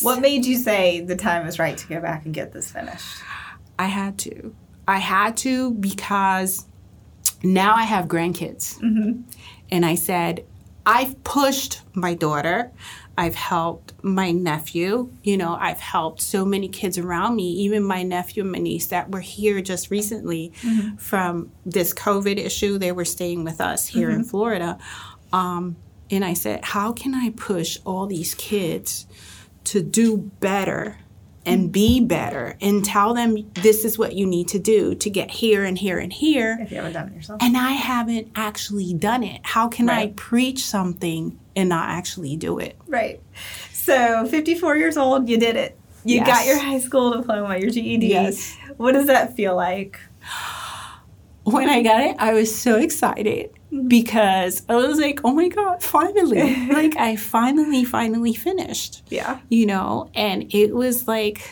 What 0.02 0.22
made 0.22 0.46
you 0.46 0.58
say 0.58 1.02
the 1.02 1.16
time 1.16 1.48
is 1.48 1.60
right 1.60 1.78
to 1.78 1.88
go 1.88 2.00
back 2.00 2.26
and 2.26 2.34
get 2.34 2.54
this 2.54 2.72
finished? 2.72 3.22
I 3.78 3.86
had 3.86 4.18
to. 4.20 4.56
I 4.88 4.98
had 4.98 5.38
to 5.38 5.72
because 5.72 6.66
now 7.44 7.76
I 7.76 7.84
have 7.84 8.06
grandkids. 8.06 8.80
Mm-hmm. 8.80 9.22
And 9.72 9.86
I 9.86 9.96
said, 9.96 10.46
I've 10.86 11.24
pushed 11.24 11.82
my 11.94 12.14
daughter. 12.14 12.72
I've 13.20 13.36
helped 13.36 14.02
my 14.02 14.32
nephew. 14.32 15.12
You 15.24 15.36
know, 15.36 15.58
I've 15.60 15.82
helped 15.82 16.22
so 16.22 16.46
many 16.46 16.70
kids 16.70 16.98
around 16.98 17.36
me, 17.36 17.50
even 17.52 17.84
my 17.84 18.02
nephew 18.02 18.44
and 18.44 18.52
my 18.54 18.60
niece 18.60 18.88
that 18.88 19.12
were 19.12 19.20
here 19.20 19.60
just 19.60 19.92
recently 19.92 20.54
from 20.98 21.52
this 21.66 21.94
COVID 21.94 22.38
issue. 22.38 22.78
They 22.78 22.94
were 22.94 23.04
staying 23.04 23.44
with 23.44 23.60
us 23.60 23.88
here 23.88 24.10
in 24.10 24.24
Florida. 24.24 24.78
Um, 25.34 25.76
and 26.10 26.24
I 26.24 26.34
said, 26.34 26.64
How 26.64 26.94
can 26.94 27.14
I 27.14 27.32
push 27.36 27.78
all 27.84 28.08
these 28.08 28.36
kids 28.36 29.06
to 29.66 29.82
do 29.82 30.32
better 30.40 31.00
and 31.50 31.72
be 31.72 32.00
better 32.00 32.56
and 32.62 32.84
tell 32.84 33.14
them 33.14 33.38
this 33.56 33.86
is 33.86 33.98
what 33.98 34.14
you 34.14 34.26
need 34.26 34.48
to 34.50 34.60
do 34.60 34.96
to 34.96 35.10
get 35.10 35.32
here 35.32 35.64
and 35.64 35.78
here 35.78 36.00
and 36.00 36.12
here? 36.14 36.58
If 36.62 36.72
you 36.72 36.78
haven't 36.78 36.94
done 36.94 37.10
it 37.10 37.16
yourself. 37.16 37.42
And 37.42 37.58
I 37.58 37.72
haven't 37.72 38.30
actually 38.36 38.94
done 38.94 39.24
it. 39.24 39.42
How 39.44 39.68
can 39.68 39.90
I 39.90 40.08
preach 40.16 40.64
something 40.66 41.38
and 41.56 41.70
not 41.70 41.90
actually 41.90 42.36
do 42.36 42.60
it? 42.60 42.78
Right. 42.88 43.22
So, 43.74 44.28
54 44.28 44.78
years 44.78 44.98
old, 44.98 45.28
you 45.30 45.38
did 45.38 45.56
it. 45.56 45.78
You 46.06 46.18
Yes. 46.18 46.28
got 46.28 46.46
your 46.46 46.60
high 46.60 46.80
school 46.80 47.12
diploma, 47.12 47.58
your 47.58 47.70
GED. 47.70 48.08
Yes. 48.08 48.56
What 48.78 48.94
does 48.94 49.08
that 49.08 49.36
feel 49.36 49.56
like? 49.56 50.00
When 51.52 51.70
I 51.70 51.82
got 51.82 52.02
it, 52.02 52.16
I 52.20 52.34
was 52.34 52.54
so 52.54 52.78
excited 52.78 53.52
because 53.88 54.64
I 54.68 54.76
was 54.76 55.00
like, 55.00 55.20
oh 55.24 55.34
my 55.34 55.48
God, 55.48 55.84
finally. 55.84 56.68
like, 56.72 56.96
I 56.98 57.16
finally, 57.16 57.84
finally 57.84 58.34
finished. 58.34 59.04
Yeah. 59.10 59.40
you 59.50 59.66
know 59.66 60.10
and 60.14 60.54
it 60.54 60.74
was 60.76 61.08
like 61.08 61.50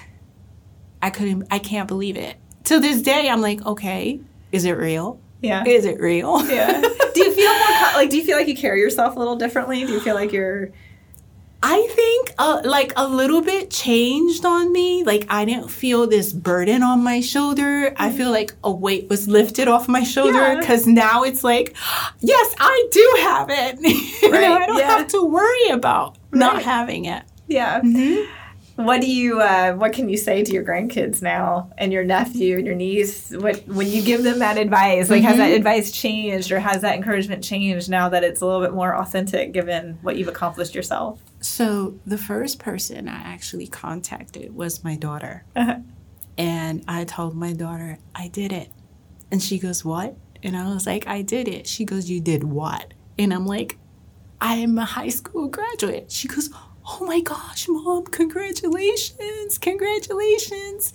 i 1.02 1.10
couldn't 1.10 1.46
i 1.52 1.60
can't 1.60 1.88
believe 1.88 2.18
it 2.18 2.36
to 2.64 2.80
this 2.80 3.02
day 3.02 3.30
i'm 3.30 3.42
like 3.42 3.64
okay 3.66 4.20
is 4.52 4.66
it 4.66 4.72
real 4.74 5.20
Yeah. 5.42 5.64
is 5.66 5.86
it 5.86 6.00
real 6.00 6.44
yeah. 6.50 6.82
Do 7.14 7.24
you 7.24 7.32
feel 7.34 7.52
more 7.52 7.94
like? 7.96 8.10
Do 8.12 8.18
you 8.18 8.24
feel 8.24 8.38
like 8.38 8.48
you 8.48 8.56
carry 8.56 8.80
yourself 8.80 9.16
a 9.16 9.20
little 9.20 9.36
differently? 9.38 9.84
Do 9.86 9.92
you 9.92 10.00
feel 10.00 10.14
like 10.14 10.32
you're? 10.32 10.72
I 11.64 11.88
think 11.92 12.34
uh, 12.38 12.62
like 12.64 12.94
a 12.96 13.08
little 13.08 13.42
bit 13.42 13.70
changed 13.72 14.46
on 14.46 14.72
me 14.72 15.04
like 15.04 15.26
i 15.30 15.44
didn't 15.44 15.70
feel 15.70 16.06
this 16.08 16.32
burden 16.32 16.84
on 16.84 17.04
my 17.04 17.20
shoulder 17.20 17.94
i 17.98 18.12
feel 18.12 18.30
like 18.32 18.54
a 18.64 18.72
weight 18.72 19.10
was 19.10 19.28
lifted 19.28 19.68
off 19.68 19.88
my 19.88 20.04
shoulder 20.04 20.34
Yeah. 20.34 20.60
because 20.60 20.86
now 20.86 21.24
it's 21.24 21.44
like 21.44 21.76
yes 22.20 22.56
i 22.60 22.88
do 22.92 23.16
have 23.22 23.48
it 23.50 23.80
you 24.22 24.32
know 24.32 24.54
i 24.54 24.66
don't 24.68 24.78
yeah. 24.78 24.98
have 24.98 25.08
to 25.10 25.24
worry 25.26 25.70
about 25.70 26.18
not 26.32 26.62
having 26.64 27.06
it 27.06 27.24
Yeah. 27.48 27.82
What 28.76 29.02
do 29.02 29.10
you? 29.12 29.42
Uh, 29.42 29.74
what 29.74 29.92
can 29.94 30.08
you 30.08 30.18
say 30.18 30.44
to 30.44 30.52
your 30.54 30.64
grandkids 30.64 31.20
now 31.20 31.72
and 31.80 31.92
your 31.92 32.04
nephew 32.04 32.58
and 32.58 32.66
your 32.68 32.76
niece? 32.76 33.32
What 33.32 33.68
when 33.68 33.88
you 33.88 34.04
give 34.04 34.22
them 34.22 34.38
that 34.38 34.60
advice? 34.60 35.10
Like, 35.10 35.24
has 35.24 35.38
that 35.38 35.52
advice 35.52 35.92
changed, 35.92 36.52
or 36.52 36.60
has 36.60 36.84
that 36.84 36.94
encouragement 36.96 37.44
changed 37.44 37.90
now 37.90 38.08
that 38.10 38.24
it's 38.24 38.40
a 38.42 38.46
little 38.46 38.62
bit 38.62 38.74
more 38.76 38.96
authentic, 38.96 39.52
given 39.52 39.98
what 40.04 40.16
you've 40.16 40.28
accomplished 40.28 40.76
yourself? 40.76 41.20
So 41.40 42.00
the 42.06 42.18
first 42.18 42.60
person 42.60 43.08
I 43.08 43.18
actually 43.18 43.68
contacted 43.68 44.56
was 44.56 44.84
my 44.84 44.96
daughter. 44.96 45.46
Uh-huh. 45.56 45.80
And 46.38 46.84
I 46.88 47.04
told 47.04 47.36
my 47.36 47.54
daughter, 47.54 47.98
I 48.14 48.28
did 48.28 48.52
it. 48.52 48.70
And 49.32 49.42
she 49.42 49.60
goes, 49.60 49.84
What? 49.84 50.16
And 50.44 50.56
I 50.56 50.68
was 50.74 50.86
like, 50.86 51.08
I 51.08 51.22
did 51.22 51.48
it. 51.48 51.68
She 51.68 51.86
goes, 51.86 52.10
You 52.10 52.20
did 52.20 52.44
what? 52.44 52.94
And 53.18 53.34
I'm 53.34 53.46
like, 53.46 53.78
I 54.40 54.56
am 54.56 54.78
a 54.78 54.86
high 54.86 55.10
school 55.10 55.48
graduate. 55.48 56.12
She 56.12 56.28
goes, 56.28 56.50
Oh 56.90 57.06
my 57.06 57.20
gosh, 57.20 57.68
mom, 57.68 58.06
congratulations, 58.06 59.58
congratulations. 59.58 60.94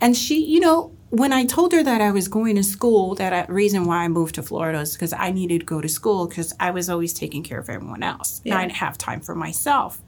And 0.00 0.16
she, 0.16 0.44
you 0.44 0.58
know, 0.60 0.96
when 1.12 1.30
I 1.30 1.44
told 1.44 1.74
her 1.74 1.82
that 1.82 2.00
I 2.00 2.10
was 2.10 2.26
going 2.26 2.56
to 2.56 2.62
school, 2.62 3.14
that 3.16 3.50
a 3.50 3.52
reason 3.52 3.84
why 3.84 3.98
I 3.98 4.08
moved 4.08 4.34
to 4.36 4.42
Florida 4.42 4.80
is 4.80 4.94
because 4.94 5.12
I 5.12 5.30
needed 5.30 5.60
to 5.60 5.66
go 5.66 5.82
to 5.82 5.88
school 5.88 6.26
because 6.26 6.54
I 6.58 6.70
was 6.70 6.88
always 6.88 7.12
taking 7.12 7.42
care 7.42 7.58
of 7.58 7.68
everyone 7.68 8.02
else. 8.02 8.38
And 8.38 8.46
Yeah. 8.46 8.58
I 8.58 8.62
didn't 8.62 8.76
have 8.78 8.96
time 8.96 9.20
for 9.20 9.34
myself. 9.34 10.00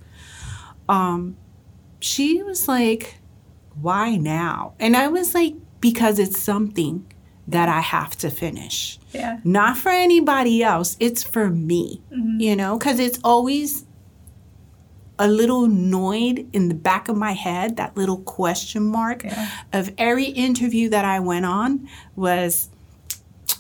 Um, 0.89 1.37
she 2.01 2.43
was 2.43 2.69
like, 2.69 3.19
why 3.79 4.17
now? 4.17 4.73
And 4.81 4.97
I 4.97 5.09
was 5.09 5.35
like, 5.35 5.55
because 5.81 6.19
it's 6.19 6.39
something 6.39 7.05
that 7.47 7.69
I 7.69 7.81
have 7.81 8.17
to 8.19 8.31
finish. 8.31 8.99
Yeah. 9.13 9.41
Not 9.45 9.77
for 9.77 9.91
anybody 9.91 10.63
else, 10.63 10.97
it's 11.01 11.23
for 11.23 11.51
me, 11.51 12.01
you 12.39 12.57
know, 12.57 12.79
because 12.79 12.99
it's 12.99 13.19
always 13.23 13.85
a 15.19 15.29
little 15.29 15.65
annoyed 15.65 16.49
in 16.53 16.69
the 16.69 16.75
back 16.75 17.09
of 17.09 17.17
my 17.17 17.33
head, 17.33 17.77
that 17.77 17.97
little 17.97 18.19
question 18.19 18.85
mark 18.85 19.25
Yeah. 19.25 19.49
of 19.73 19.93
every 19.97 20.25
interview 20.25 20.89
that 20.91 21.05
I 21.05 21.21
went 21.21 21.47
on 21.47 21.89
was, 22.17 22.69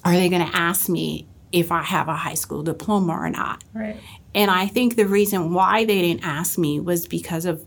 are 0.05 0.13
they 0.13 0.29
going 0.29 0.47
to 0.47 0.57
ask 0.57 0.89
me 0.89 1.27
if 1.53 1.71
I 1.71 1.83
have 1.83 2.09
a 2.09 2.17
high 2.17 2.35
school 2.35 2.63
diploma 2.63 3.13
or 3.13 3.31
not? 3.31 3.63
Right. 3.73 3.97
And 4.35 4.51
I 4.51 4.67
think 4.67 4.97
the 4.97 5.07
reason 5.07 5.55
why 5.55 5.85
they 5.85 6.03
didn't 6.03 6.25
ask 6.25 6.59
me 6.59 6.81
was 6.81 7.07
because 7.07 7.45
of 7.45 7.65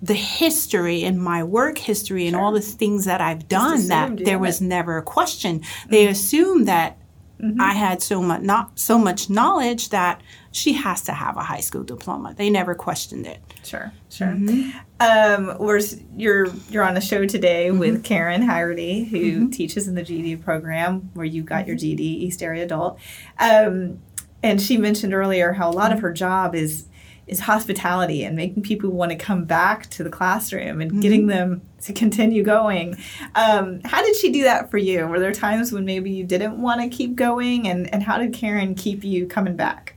the 0.00 0.14
history 0.14 1.02
and 1.04 1.22
my 1.22 1.42
work 1.42 1.78
history 1.78 2.26
and 2.26 2.36
all 2.36 2.52
the 2.52 2.60
things 2.60 3.04
that 3.06 3.20
I've 3.20 3.48
done 3.48 3.88
that 3.88 4.04
assumed 4.04 4.26
there 4.26 4.38
was 4.38 4.60
never 4.60 4.98
a 4.98 5.02
question. 5.02 5.62
They 5.88 6.04
mm-hmm. 6.04 6.12
assumed 6.12 6.68
that 6.68 6.98
Mm-hmm. 7.40 7.60
I 7.60 7.72
had 7.72 8.00
so 8.00 8.22
much 8.22 8.42
not 8.42 8.78
so 8.78 8.96
much 8.96 9.28
knowledge 9.28 9.88
that 9.88 10.22
she 10.52 10.72
has 10.74 11.02
to 11.02 11.12
have 11.12 11.36
a 11.36 11.42
high 11.42 11.60
school 11.60 11.82
diploma. 11.82 12.34
They 12.36 12.48
never 12.48 12.74
questioned 12.74 13.26
it. 13.26 13.40
Sure, 13.64 13.92
sure. 14.08 14.28
Mm-hmm. 14.28 14.78
Um, 15.00 15.58
we're 15.58 15.80
you're 16.16 16.46
you're 16.70 16.84
on 16.84 16.96
a 16.96 17.00
show 17.00 17.26
today 17.26 17.68
mm-hmm. 17.68 17.80
with 17.80 18.04
Karen 18.04 18.42
Haggerty, 18.42 19.04
who 19.04 19.50
teaches 19.50 19.88
in 19.88 19.94
the 19.94 20.02
GED 20.02 20.36
program 20.36 21.10
where 21.14 21.26
you 21.26 21.42
got 21.42 21.66
your 21.66 21.76
GED 21.76 22.02
East 22.02 22.42
Area 22.42 22.64
Adult, 22.64 22.98
um, 23.40 24.00
and 24.42 24.62
she 24.62 24.76
mentioned 24.76 25.12
earlier 25.12 25.54
how 25.54 25.68
a 25.68 25.72
lot 25.72 25.92
of 25.92 26.00
her 26.00 26.12
job 26.12 26.54
is 26.54 26.86
is 27.26 27.40
hospitality 27.40 28.24
and 28.24 28.36
making 28.36 28.62
people 28.62 28.90
want 28.90 29.10
to 29.10 29.16
come 29.16 29.44
back 29.44 29.88
to 29.90 30.04
the 30.04 30.10
classroom 30.10 30.80
and 30.80 31.00
getting 31.00 31.26
them 31.26 31.62
to 31.82 31.92
continue 31.92 32.42
going. 32.42 32.96
Um, 33.34 33.80
how 33.84 34.02
did 34.02 34.16
she 34.16 34.30
do 34.30 34.42
that 34.44 34.70
for 34.70 34.78
you? 34.78 35.06
Were 35.06 35.20
there 35.20 35.32
times 35.32 35.72
when 35.72 35.84
maybe 35.84 36.10
you 36.10 36.24
didn't 36.24 36.60
want 36.60 36.80
to 36.80 36.88
keep 36.88 37.14
going, 37.14 37.68
and 37.68 37.92
and 37.92 38.02
how 38.02 38.18
did 38.18 38.32
Karen 38.32 38.74
keep 38.74 39.04
you 39.04 39.26
coming 39.26 39.56
back? 39.56 39.96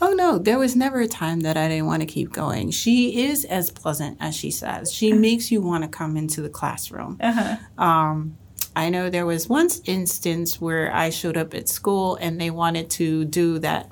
Oh 0.00 0.12
no, 0.12 0.38
there 0.38 0.58
was 0.58 0.76
never 0.76 1.00
a 1.00 1.08
time 1.08 1.40
that 1.40 1.56
I 1.56 1.68
didn't 1.68 1.86
want 1.86 2.00
to 2.02 2.06
keep 2.06 2.32
going. 2.32 2.70
She 2.70 3.26
is 3.26 3.44
as 3.44 3.70
pleasant 3.70 4.18
as 4.20 4.36
she 4.36 4.50
says. 4.50 4.92
She 4.92 5.12
makes 5.12 5.50
you 5.50 5.60
want 5.60 5.84
to 5.84 5.88
come 5.88 6.16
into 6.16 6.42
the 6.42 6.50
classroom. 6.50 7.18
Uh-huh. 7.20 7.56
Um, 7.82 8.36
I 8.76 8.90
know 8.90 9.08
there 9.08 9.24
was 9.24 9.48
once 9.48 9.80
instance 9.86 10.60
where 10.60 10.94
I 10.94 11.08
showed 11.08 11.38
up 11.38 11.54
at 11.54 11.68
school 11.68 12.16
and 12.16 12.38
they 12.38 12.50
wanted 12.50 12.90
to 12.90 13.24
do 13.24 13.58
that 13.60 13.90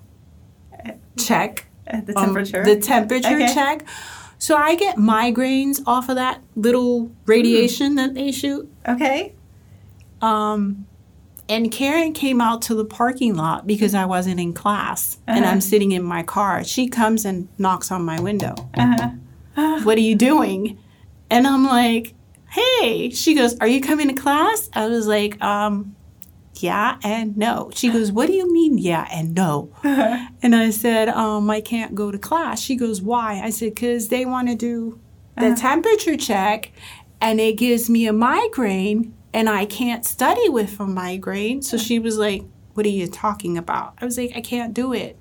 check, 1.17 1.67
The 1.87 2.17
um, 2.19 2.25
temperature. 2.27 2.65
the 2.65 2.77
temperature 2.77 3.29
Okay. 3.37 3.53
check. 3.55 3.87
So 4.39 4.57
I 4.57 4.75
get 4.75 4.97
migraines 4.97 5.81
off 5.87 6.09
of 6.09 6.17
that 6.17 6.43
little 6.57 7.11
radiation 7.27 7.95
that 7.97 8.15
they 8.15 8.33
shoot. 8.33 8.71
okay. 8.87 9.33
Um, 10.21 10.87
And 11.49 11.71
Karen 11.71 12.13
came 12.15 12.41
out 12.41 12.63
to 12.63 12.75
the 12.75 12.85
parking 12.87 13.35
lot 13.37 13.67
because 13.67 13.95
I 13.95 14.07
wasn't 14.07 14.41
in 14.41 14.55
class 14.55 15.19
and 15.27 15.45
I'm 15.45 15.61
sitting 15.61 15.93
in 15.93 16.03
my 16.03 16.23
car. 16.23 16.65
She 16.65 16.89
comes 16.89 17.25
and 17.27 17.49
knocks 17.59 17.91
on 17.93 18.03
my 18.03 18.19
window. 18.21 18.55
what 19.55 19.99
are 19.99 20.01
you 20.01 20.15
doing? 20.15 20.79
And 21.31 21.47
I'm 21.47 21.65
like, 21.65 22.15
hey. 22.51 23.11
She 23.11 23.35
goes, 23.35 23.59
are 23.61 23.67
you 23.67 23.81
coming 23.83 24.09
to 24.09 24.15
class? 24.15 24.71
I 24.73 24.87
was 24.89 25.07
like, 25.07 25.41
um, 25.43 25.95
yeah 26.57 26.99
and 27.03 27.37
no. 27.37 27.71
She 27.75 27.91
goes, 27.91 28.13
what 28.13 28.27
do 28.27 28.33
you 28.33 28.53
mean, 28.53 28.79
yeah 28.79 29.07
and 29.11 29.35
no? 29.35 29.73
And 30.43 30.55
I 30.55 30.71
said, 30.71 31.09
um, 31.09 31.49
I 31.51 31.61
can't 31.61 31.95
go 31.95 32.11
to 32.11 32.19
class. 32.19 32.61
She 32.61 32.77
goes, 32.77 33.01
why? 33.01 33.41
I 33.43 33.51
said, 33.51 33.75
because 33.75 34.09
they 34.09 34.25
want 34.25 34.49
to 34.49 34.55
do 34.55 35.01
the 35.37 35.47
uh-huh. 35.47 35.57
temperature 35.57 36.17
check 36.17 36.73
and 37.21 37.41
it 37.41 37.57
gives 37.57 37.89
me 37.89 38.07
a 38.07 38.13
migraine 38.13 39.15
and 39.33 39.49
I 39.49 39.65
can't 39.65 40.05
study 40.05 40.49
with 40.49 40.79
a 40.79 40.87
migraine. 40.87 41.63
So 41.63 41.77
she 41.77 41.99
was 41.99 42.19
like, 42.19 42.45
what 42.75 42.87
are 42.87 42.91
you 42.91 43.07
talking 43.07 43.57
about? 43.57 43.95
I 44.01 44.05
was 44.05 44.19
like, 44.19 44.33
I 44.37 44.41
can't 44.41 44.75
do 44.75 44.93
it. 44.93 45.19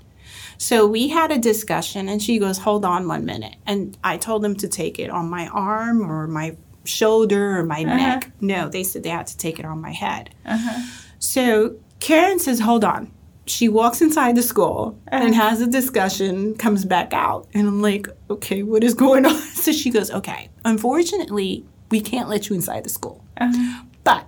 So 0.58 0.88
we 0.88 1.10
had 1.10 1.32
a 1.32 1.38
discussion, 1.38 2.08
and 2.08 2.22
she 2.22 2.40
goes, 2.40 2.60
Hold 2.60 2.86
on 2.86 3.08
one 3.08 3.26
minute. 3.26 3.56
And 3.66 3.98
I 4.04 4.18
told 4.18 4.44
them 4.44 4.56
to 4.58 4.68
take 4.68 5.00
it 5.00 5.10
on 5.10 5.30
my 5.30 5.48
arm 5.48 6.10
or 6.10 6.28
my 6.28 6.56
shoulder 6.86 7.60
or 7.60 7.64
my 7.64 7.84
neck. 7.84 8.26
Uh-huh. 8.26 8.32
No, 8.42 8.70
they 8.70 8.84
said 8.84 9.04
they 9.04 9.10
had 9.10 9.28
to 9.28 9.38
take 9.38 9.60
it 9.60 9.66
on 9.66 9.82
my 9.82 9.92
head. 9.92 10.34
Uh-huh. 10.46 11.03
So 11.24 11.78
Karen 12.02 12.38
says, 12.38 12.60
Hold 12.60 12.84
on. 12.84 13.10
She 13.46 13.70
walks 13.70 14.02
inside 14.02 14.36
the 14.36 14.44
school 14.44 15.00
and 15.08 15.32
uh-huh. 15.32 15.50
has 15.50 15.62
a 15.62 15.68
discussion, 15.68 16.56
comes 16.56 16.86
back 16.86 17.14
out. 17.14 17.48
And 17.54 17.66
I'm 17.66 17.82
like, 17.82 18.08
Okay, 18.30 18.62
what 18.62 18.84
is 18.84 18.94
going 18.94 19.26
on? 19.32 19.40
So 19.40 19.72
she 19.72 19.90
goes, 19.90 20.12
Okay, 20.12 20.50
unfortunately, 20.66 21.66
we 21.90 22.02
can't 22.02 22.28
let 22.28 22.50
you 22.50 22.56
inside 22.56 22.84
the 22.84 22.90
school. 22.90 23.24
Uh-huh. 23.38 23.84
But 24.04 24.28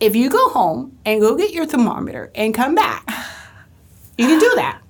if 0.00 0.14
you 0.14 0.28
go 0.28 0.50
home 0.50 0.98
and 1.06 1.20
go 1.20 1.34
get 1.34 1.52
your 1.52 1.64
thermometer 1.64 2.30
and 2.34 2.54
come 2.54 2.74
back, 2.74 3.06
you 4.18 4.26
can 4.26 4.38
do 4.38 4.52
that. 4.56 4.82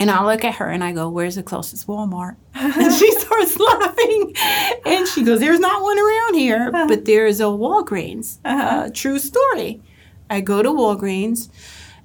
And 0.00 0.10
I 0.10 0.24
look 0.24 0.44
at 0.44 0.56
her 0.56 0.66
and 0.66 0.82
I 0.82 0.90
go, 0.90 1.08
Where's 1.08 1.36
the 1.36 1.44
closest 1.44 1.86
Walmart? 1.86 2.36
And 2.56 2.92
she 2.92 3.10
starts 3.12 3.56
laughing. 3.56 4.34
And 4.84 5.06
she 5.06 5.22
goes, 5.22 5.38
There's 5.38 5.60
not 5.60 5.80
one 5.80 5.98
around 5.98 6.34
here, 6.34 6.70
uh-huh. 6.74 6.86
but 6.88 7.04
there's 7.04 7.38
a 7.38 7.44
Walgreens. 7.44 8.38
Uh, 8.44 8.90
true 8.92 9.20
story. 9.20 9.80
I 10.30 10.40
go 10.40 10.62
to 10.62 10.70
Walgreens 10.70 11.50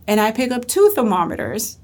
and 0.08 0.20
I 0.20 0.32
pick 0.32 0.52
up 0.52 0.68
two 0.68 0.92
thermometers. 0.96 1.78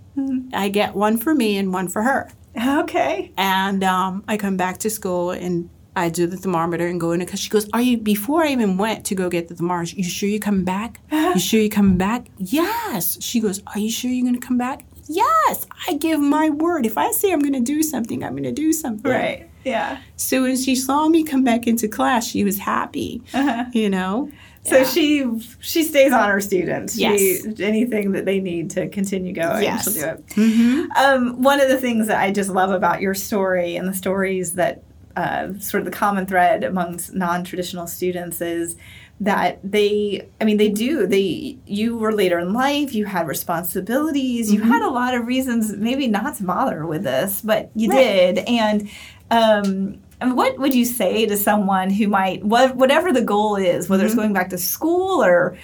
I 0.53 0.69
get 0.69 0.93
one 0.95 1.17
for 1.17 1.33
me 1.33 1.57
and 1.57 1.73
one 1.73 1.87
for 1.87 2.01
her. 2.01 2.29
Okay. 2.57 3.31
And 3.37 3.83
um, 3.83 4.23
I 4.27 4.37
come 4.37 4.57
back 4.57 4.79
to 4.79 4.89
school 4.89 5.31
and 5.31 5.69
I 5.95 6.09
do 6.09 6.27
the 6.27 6.37
thermometer 6.37 6.87
and 6.87 6.99
go 6.99 7.11
in 7.11 7.19
because 7.19 7.39
she 7.39 7.49
goes, 7.49 7.69
Are 7.71 7.81
you, 7.81 7.97
before 7.97 8.43
I 8.43 8.49
even 8.49 8.77
went 8.77 9.05
to 9.05 9.15
go 9.15 9.29
get 9.29 9.47
the 9.47 9.55
thermometer, 9.55 9.95
you 9.95 10.03
sure 10.03 10.29
you 10.29 10.39
come 10.39 10.63
back? 10.63 10.99
You 11.11 11.39
sure 11.39 11.61
you 11.61 11.69
come 11.69 11.97
back? 11.97 12.27
Yes. 12.37 13.21
She 13.23 13.39
goes, 13.39 13.61
Are 13.67 13.79
you 13.79 13.89
sure 13.89 14.11
you're 14.11 14.25
going 14.25 14.39
to 14.39 14.45
come 14.45 14.57
back? 14.57 14.85
Yes. 15.07 15.67
I 15.87 15.93
give 15.95 16.19
my 16.19 16.49
word. 16.49 16.85
If 16.85 16.97
I 16.97 17.11
say 17.11 17.31
I'm 17.31 17.39
going 17.39 17.53
to 17.53 17.59
do 17.59 17.83
something, 17.83 18.23
I'm 18.23 18.31
going 18.31 18.43
to 18.43 18.51
do 18.51 18.71
something. 18.71 19.11
Right. 19.11 19.49
Yeah. 19.65 19.99
So 20.15 20.43
when 20.43 20.57
she 20.57 20.75
saw 20.75 21.07
me 21.07 21.23
come 21.23 21.43
back 21.43 21.67
into 21.67 21.87
class, 21.87 22.27
she 22.27 22.43
was 22.43 22.57
happy, 22.57 23.21
you 23.73 23.89
know? 23.89 24.31
So 24.63 24.77
Yeah. 24.77 24.83
she 24.83 25.39
she 25.59 25.83
stays 25.83 26.13
on 26.13 26.29
her 26.29 26.39
students. 26.39 26.95
Yes. 26.97 27.19
She, 27.19 27.63
anything 27.63 28.11
that 28.11 28.25
they 28.25 28.39
need 28.39 28.69
to 28.71 28.87
continue 28.89 29.33
going, 29.33 29.63
Yes. 29.63 29.83
she'll 29.85 29.93
do 29.93 30.07
it. 30.07 30.27
Mm-hmm. 30.27 30.91
Um, 30.95 31.41
one 31.41 31.59
of 31.59 31.67
the 31.69 31.77
things 31.77 32.07
that 32.07 32.19
I 32.19 32.31
just 32.31 32.49
love 32.49 32.69
about 32.71 33.01
your 33.01 33.13
story 33.15 33.75
and 33.75 33.87
the 33.87 33.93
stories 33.93 34.53
that 34.53 34.83
uh, 35.15 35.49
sort 35.59 35.81
of 35.81 35.85
the 35.85 35.91
common 35.91 36.25
thread 36.25 36.63
amongst 36.63 37.13
non-traditional 37.13 37.85
students 37.87 38.39
is 38.39 38.75
that 39.19 39.59
they 39.63 40.27
i 40.39 40.45
mean 40.45 40.57
they 40.57 40.69
do 40.69 41.05
they 41.05 41.55
you 41.67 41.95
were 41.97 42.11
later 42.13 42.39
in 42.39 42.53
life 42.53 42.95
you 42.95 43.05
had 43.05 43.27
responsibilities 43.27 44.51
you 44.51 44.61
had 44.61 44.81
a 44.81 44.89
lot 44.89 45.13
of 45.13 45.27
reasons 45.27 45.73
maybe 45.77 46.07
not 46.07 46.35
to 46.37 46.43
bother 46.43 46.85
with 46.87 47.03
this 47.03 47.41
but 47.41 47.69
you 47.75 47.89
Right. 47.89 48.33
did 48.35 48.37
and 48.47 48.89
um 49.29 50.00
and 50.21 50.37
what 50.37 50.57
would 50.59 50.73
you 50.73 50.85
say 50.85 51.25
to 51.25 51.35
someone 51.35 51.89
who 51.89 52.07
might 52.07 52.43
wha- 52.45 52.73
whatever 52.73 53.11
the 53.11 53.21
goal 53.21 53.55
is 53.55 53.89
whether 53.89 54.05
it's 54.05 54.13
mm-hmm. 54.13 54.21
going 54.21 54.33
back 54.33 54.49
to 54.49 54.57
school 54.57 55.23
or 55.23 55.57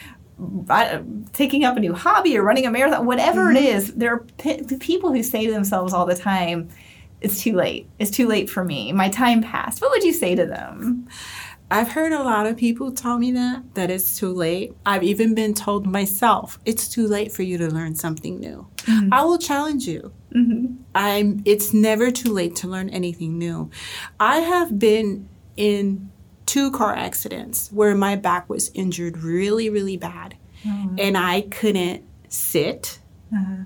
uh, 0.70 1.00
taking 1.34 1.64
up 1.64 1.78
a 1.78 1.80
new 1.80 1.94
hobby 1.94 2.38
or 2.38 2.44
running 2.44 2.66
a 2.66 2.72
marathon, 2.72 3.06
whatever 3.06 3.50
it 3.50 3.56
mm-hmm. 3.56 3.78
is, 3.78 3.94
there 3.96 4.14
are 4.14 4.20
p- 4.38 4.64
people 4.80 5.12
who 5.12 5.24
say 5.24 5.46
to 5.46 5.52
themselves 5.52 5.94
all 5.94 6.06
the 6.06 6.16
time, 6.16 6.70
it's 7.22 7.42
too 7.42 7.54
late. 7.54 7.90
It's 7.98 8.12
too 8.12 8.28
late 8.28 8.50
for 8.50 8.64
me. 8.64 8.92
My 8.92 9.10
time 9.10 9.42
passed. 9.42 9.82
What 9.82 9.90
would 9.92 10.04
you 10.04 10.14
say 10.14 10.36
to 10.36 10.46
them? 10.46 11.08
I've 11.70 11.90
heard 11.90 12.14
a 12.14 12.24
lot 12.24 12.46
of 12.46 12.56
people 12.56 12.92
tell 12.92 13.18
me 13.18 13.32
that, 13.32 13.74
that 13.74 13.90
it's 13.90 14.18
too 14.18 14.32
late. 14.32 14.74
I've 14.86 15.04
even 15.04 15.34
been 15.34 15.54
told 15.54 15.86
myself, 15.86 16.60
it's 16.66 16.88
too 16.88 17.08
late 17.08 17.32
for 17.32 17.44
you 17.44 17.58
to 17.58 17.68
learn 17.68 17.96
something 17.96 18.40
new. 18.40 18.68
Mm-hmm. 18.78 19.14
I 19.14 19.24
will 19.24 19.38
challenge 19.38 19.88
you. 19.88 20.14
Mm-hmm. 20.36 20.76
I'm, 20.94 21.42
it's 21.46 21.74
never 21.74 22.12
too 22.12 22.34
late 22.34 22.56
to 22.58 22.68
learn 22.68 22.90
anything 22.90 23.38
new. 23.38 23.70
I 24.20 24.40
have 24.40 24.78
been 24.78 25.30
in 25.56 26.12
two 26.46 26.72
car 26.72 26.96
accidents 26.96 27.72
where 27.72 27.96
my 27.96 28.16
back 28.16 28.50
was 28.50 28.72
injured 28.74 29.18
really, 29.18 29.70
really 29.70 29.98
bad. 29.98 30.36
Mm-hmm. 30.64 30.96
And 31.00 31.18
I 31.18 31.42
couldn't 31.42 32.04
sit 32.30 33.00
uh-huh. 33.34 33.64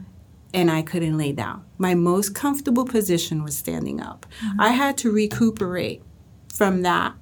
and 0.53 0.69
I 0.69 0.81
couldn't 0.81 1.17
lay 1.17 1.31
down. 1.31 1.65
My 1.77 1.95
most 1.95 2.35
comfortable 2.35 2.85
position 2.85 3.43
was 3.43 3.55
standing 3.57 4.01
up. 4.01 4.25
Mm-hmm. 4.43 4.61
I 4.61 4.69
had 4.69 4.97
to 4.99 5.11
recuperate 5.11 6.03
from 6.53 6.81
that 6.81 7.15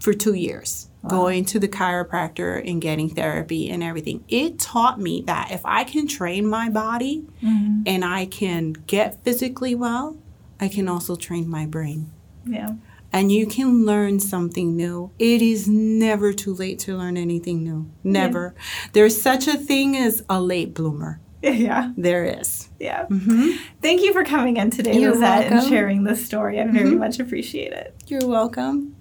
for 0.00 0.12
two 0.12 0.34
years, 0.34 0.89
going 1.08 1.44
to 1.46 1.58
the 1.58 1.68
chiropractor 1.68 2.68
and 2.68 2.80
getting 2.80 3.08
therapy 3.08 3.70
and 3.70 3.82
everything. 3.82 4.24
It 4.28 4.58
taught 4.58 5.00
me 5.00 5.22
that 5.22 5.50
if 5.50 5.62
I 5.64 5.84
can 5.84 6.06
train 6.06 6.46
my 6.46 6.68
body 6.68 7.26
mm-hmm. 7.42 7.82
and 7.86 8.04
I 8.04 8.26
can 8.26 8.72
get 8.86 9.22
physically 9.24 9.74
well, 9.74 10.18
I 10.60 10.68
can 10.68 10.88
also 10.88 11.16
train 11.16 11.48
my 11.48 11.66
brain. 11.66 12.12
Yeah. 12.44 12.74
And 13.12 13.32
you 13.32 13.46
can 13.46 13.84
learn 13.86 14.20
something 14.20 14.76
new. 14.76 15.10
It 15.18 15.42
is 15.42 15.66
never 15.66 16.32
too 16.32 16.54
late 16.54 16.78
to 16.80 16.96
learn 16.96 17.16
anything 17.16 17.64
new. 17.64 17.90
Never. 18.04 18.54
There's 18.92 19.20
such 19.20 19.48
a 19.48 19.56
thing 19.56 19.96
as 19.96 20.22
a 20.28 20.40
late 20.40 20.74
bloomer. 20.74 21.20
Yeah. 21.42 21.92
There 21.96 22.26
is. 22.38 22.68
Yeah. 22.78 23.06
Mm-hmm. 23.06 23.52
Thank 23.80 24.02
you 24.02 24.12
for 24.12 24.24
coming 24.24 24.58
in 24.58 24.70
today, 24.70 24.98
You're 24.98 25.12
Lizette, 25.12 25.50
and 25.50 25.66
sharing 25.66 26.04
this 26.04 26.24
story. 26.24 26.60
I 26.60 26.66
very 26.66 26.90
mm-hmm. 26.90 26.98
much 26.98 27.18
appreciate 27.18 27.72
it. 27.72 27.94
You're 28.08 28.26
welcome. 28.26 28.94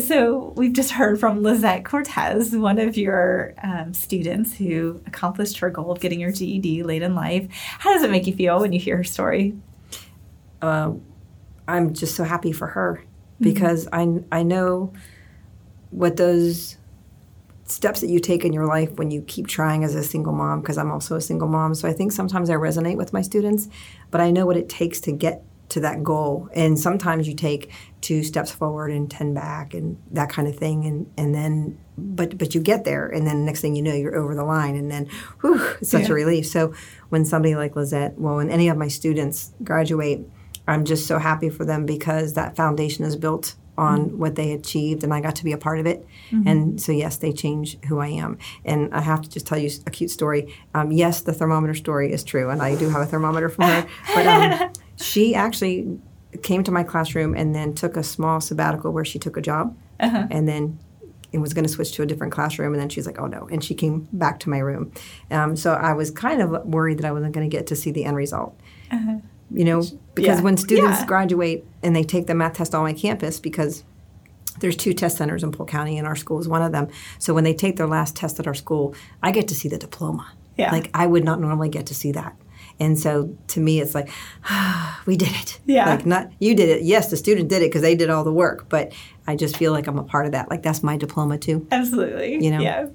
So, 0.00 0.52
we've 0.56 0.72
just 0.72 0.92
heard 0.92 1.20
from 1.20 1.42
Lizette 1.42 1.84
Cortez, 1.84 2.56
one 2.56 2.78
of 2.78 2.96
your 2.96 3.54
um, 3.62 3.92
students 3.92 4.54
who 4.54 5.00
accomplished 5.06 5.58
her 5.58 5.70
goal 5.70 5.90
of 5.90 6.00
getting 6.00 6.20
her 6.20 6.32
GED 6.32 6.82
late 6.82 7.02
in 7.02 7.14
life. 7.14 7.48
How 7.50 7.92
does 7.92 8.02
it 8.02 8.10
make 8.10 8.26
you 8.26 8.34
feel 8.34 8.60
when 8.60 8.72
you 8.72 8.80
hear 8.80 8.96
her 8.96 9.04
story? 9.04 9.54
uh, 10.62 10.92
I'm 11.68 11.92
just 11.92 12.14
so 12.14 12.24
happy 12.24 12.52
for 12.52 12.68
her 12.68 13.04
because 13.40 13.88
I 13.92 14.20
I 14.30 14.42
know 14.44 14.92
what 15.90 16.16
those 16.16 16.78
steps 17.64 18.00
that 18.00 18.08
you 18.08 18.20
take 18.20 18.44
in 18.44 18.52
your 18.52 18.66
life 18.66 18.92
when 18.96 19.10
you 19.10 19.22
keep 19.22 19.46
trying 19.46 19.82
as 19.84 19.94
a 19.94 20.02
single 20.02 20.32
mom 20.32 20.60
because 20.60 20.78
I'm 20.78 20.90
also 20.90 21.16
a 21.16 21.20
single 21.20 21.48
mom. 21.48 21.74
So 21.74 21.88
I 21.88 21.92
think 21.92 22.12
sometimes 22.12 22.50
I 22.50 22.54
resonate 22.54 22.96
with 22.96 23.12
my 23.12 23.22
students, 23.22 23.68
but 24.10 24.20
I 24.20 24.30
know 24.30 24.46
what 24.46 24.56
it 24.56 24.68
takes 24.68 25.00
to 25.02 25.12
get 25.12 25.44
to 25.72 25.80
that 25.80 26.02
goal. 26.02 26.48
And 26.54 26.78
sometimes 26.78 27.26
you 27.28 27.34
take 27.34 27.70
two 28.00 28.22
steps 28.22 28.50
forward 28.50 28.90
and 28.90 29.10
10 29.10 29.34
back 29.34 29.74
and 29.74 29.96
that 30.10 30.28
kind 30.28 30.48
of 30.48 30.56
thing 30.56 30.84
and 30.86 31.10
and 31.16 31.32
then 31.34 31.78
but 31.96 32.36
but 32.36 32.52
you 32.54 32.60
get 32.60 32.84
there 32.84 33.06
and 33.06 33.26
then 33.26 33.44
next 33.44 33.60
thing 33.60 33.76
you 33.76 33.82
know 33.82 33.94
you're 33.94 34.16
over 34.16 34.34
the 34.34 34.42
line 34.44 34.74
and 34.74 34.90
then 34.90 35.06
whew, 35.40 35.62
it's 35.80 35.90
such 35.90 36.02
Yeah. 36.04 36.10
a 36.10 36.14
relief. 36.14 36.46
So 36.46 36.72
when 37.10 37.24
somebody 37.24 37.54
like 37.54 37.76
Lizette, 37.76 38.18
well 38.18 38.36
when 38.36 38.50
any 38.50 38.68
of 38.68 38.76
my 38.76 38.88
students 38.88 39.52
graduate, 39.62 40.20
I'm 40.66 40.84
just 40.84 41.06
so 41.06 41.18
happy 41.18 41.48
for 41.48 41.64
them 41.64 41.86
because 41.86 42.32
that 42.34 42.56
foundation 42.56 43.04
is 43.04 43.14
built 43.16 43.54
on 43.78 44.18
what 44.18 44.34
they 44.34 44.52
achieved 44.52 45.02
and 45.02 45.14
I 45.14 45.20
got 45.20 45.34
to 45.36 45.44
be 45.44 45.52
a 45.52 45.58
part 45.58 45.80
of 45.80 45.86
it. 45.86 46.06
And 46.46 46.78
so, 46.80 46.92
yes, 46.92 47.16
they 47.16 47.32
change 47.32 47.78
who 47.88 47.98
I 48.00 48.08
am. 48.08 48.36
And 48.66 48.92
I 48.94 49.00
have 49.00 49.22
to 49.22 49.30
just 49.30 49.46
tell 49.46 49.58
you 49.58 49.70
a 49.86 49.90
cute 49.90 50.10
story. 50.10 50.54
Um, 50.74 50.92
yes, 50.92 51.22
the 51.22 51.32
thermometer 51.32 51.74
story 51.74 52.12
is 52.12 52.22
true, 52.22 52.48
and 52.50 52.62
I 52.62 52.74
do 52.76 52.88
have 52.90 53.00
a 53.02 53.06
thermometer 53.06 53.48
from 53.48 53.64
her. 53.64 53.86
But 54.14 54.26
um, 54.26 54.72
she 54.96 55.34
actually 55.34 55.98
came 56.42 56.64
to 56.64 56.70
my 56.70 56.82
classroom 56.82 57.34
and 57.34 57.54
then 57.54 57.74
took 57.74 57.96
a 57.96 58.02
small 58.02 58.40
sabbatical 58.40 58.92
where 58.92 59.04
she 59.04 59.18
took 59.18 59.36
a 59.36 59.40
job 59.42 59.76
and 60.30 60.48
then 60.48 60.78
and 61.32 61.40
was 61.40 61.54
going 61.54 61.64
to 61.64 61.68
switch 61.68 61.92
to 61.92 62.02
a 62.02 62.06
different 62.06 62.32
classroom. 62.32 62.74
And 62.74 62.80
then 62.82 62.88
she's 62.90 63.06
like, 63.06 63.18
oh 63.18 63.26
no. 63.26 63.48
And 63.50 63.64
she 63.64 63.74
came 63.74 64.06
back 64.12 64.38
to 64.40 64.50
my 64.50 64.58
room. 64.58 64.92
Um, 65.30 65.56
so 65.56 65.72
I 65.72 65.94
was 65.94 66.10
kind 66.10 66.42
of 66.42 66.50
worried 66.66 66.98
that 66.98 67.06
I 67.06 67.12
wasn't 67.12 67.32
going 67.34 67.48
to 67.48 67.54
get 67.56 67.66
to 67.68 67.76
see 67.76 67.90
the 67.90 68.04
end 68.04 68.16
result. 68.16 68.54
You 69.54 69.64
know, 69.64 69.82
because 70.14 70.38
Yeah. 70.38 70.42
when 70.42 70.56
students 70.58 71.00
Yeah. 71.00 71.06
graduate 71.06 71.66
and 71.82 71.94
they 71.96 72.02
take 72.04 72.26
the 72.26 72.34
math 72.34 72.54
test 72.54 72.74
on 72.74 72.82
my 72.82 72.92
campus, 72.92 73.38
because 73.40 73.84
there's 74.60 74.76
two 74.76 74.92
test 74.92 75.16
centers 75.18 75.42
in 75.42 75.52
Polk 75.52 75.68
County, 75.68 75.96
and 75.98 76.06
our 76.06 76.16
school 76.16 76.38
is 76.38 76.48
one 76.48 76.62
of 76.62 76.72
them. 76.72 76.88
So 77.18 77.32
when 77.34 77.44
they 77.44 77.54
take 77.54 77.76
their 77.76 77.86
last 77.86 78.14
test 78.16 78.38
at 78.40 78.46
our 78.46 78.54
school, 78.54 78.94
I 79.22 79.30
get 79.32 79.48
to 79.48 79.54
see 79.54 79.68
the 79.68 79.78
diploma. 79.78 80.26
Yeah. 80.58 80.70
Like 80.72 80.90
I 80.92 81.06
would 81.06 81.24
not 81.24 81.40
normally 81.40 81.68
get 81.70 81.86
to 81.86 81.94
see 81.94 82.12
that. 82.12 82.34
And 82.80 82.98
so 82.98 83.36
to 83.48 83.60
me, 83.60 83.80
it's 83.80 83.94
like, 83.94 84.10
we 85.06 85.16
did 85.16 85.30
it. 85.30 85.60
Yeah. 85.66 85.86
Like 85.86 86.06
not 86.06 86.30
you 86.38 86.54
did 86.54 86.68
it. 86.68 86.82
Yes, 86.82 87.10
the 87.10 87.16
student 87.16 87.48
did 87.48 87.62
it 87.62 87.66
because 87.66 87.82
they 87.82 87.94
did 87.94 88.10
all 88.10 88.24
the 88.24 88.32
work. 88.32 88.68
But 88.68 88.92
I 89.26 89.36
just 89.36 89.56
feel 89.56 89.72
like 89.72 89.86
I'm 89.86 89.98
a 89.98 90.04
part 90.04 90.26
of 90.26 90.32
that. 90.32 90.50
Like 90.50 90.62
that's 90.62 90.82
my 90.82 90.96
diploma 90.96 91.38
too. 91.38 91.66
Absolutely. 91.70 92.42
You 92.44 92.50
know? 92.50 92.60
Yeah. 92.60 92.88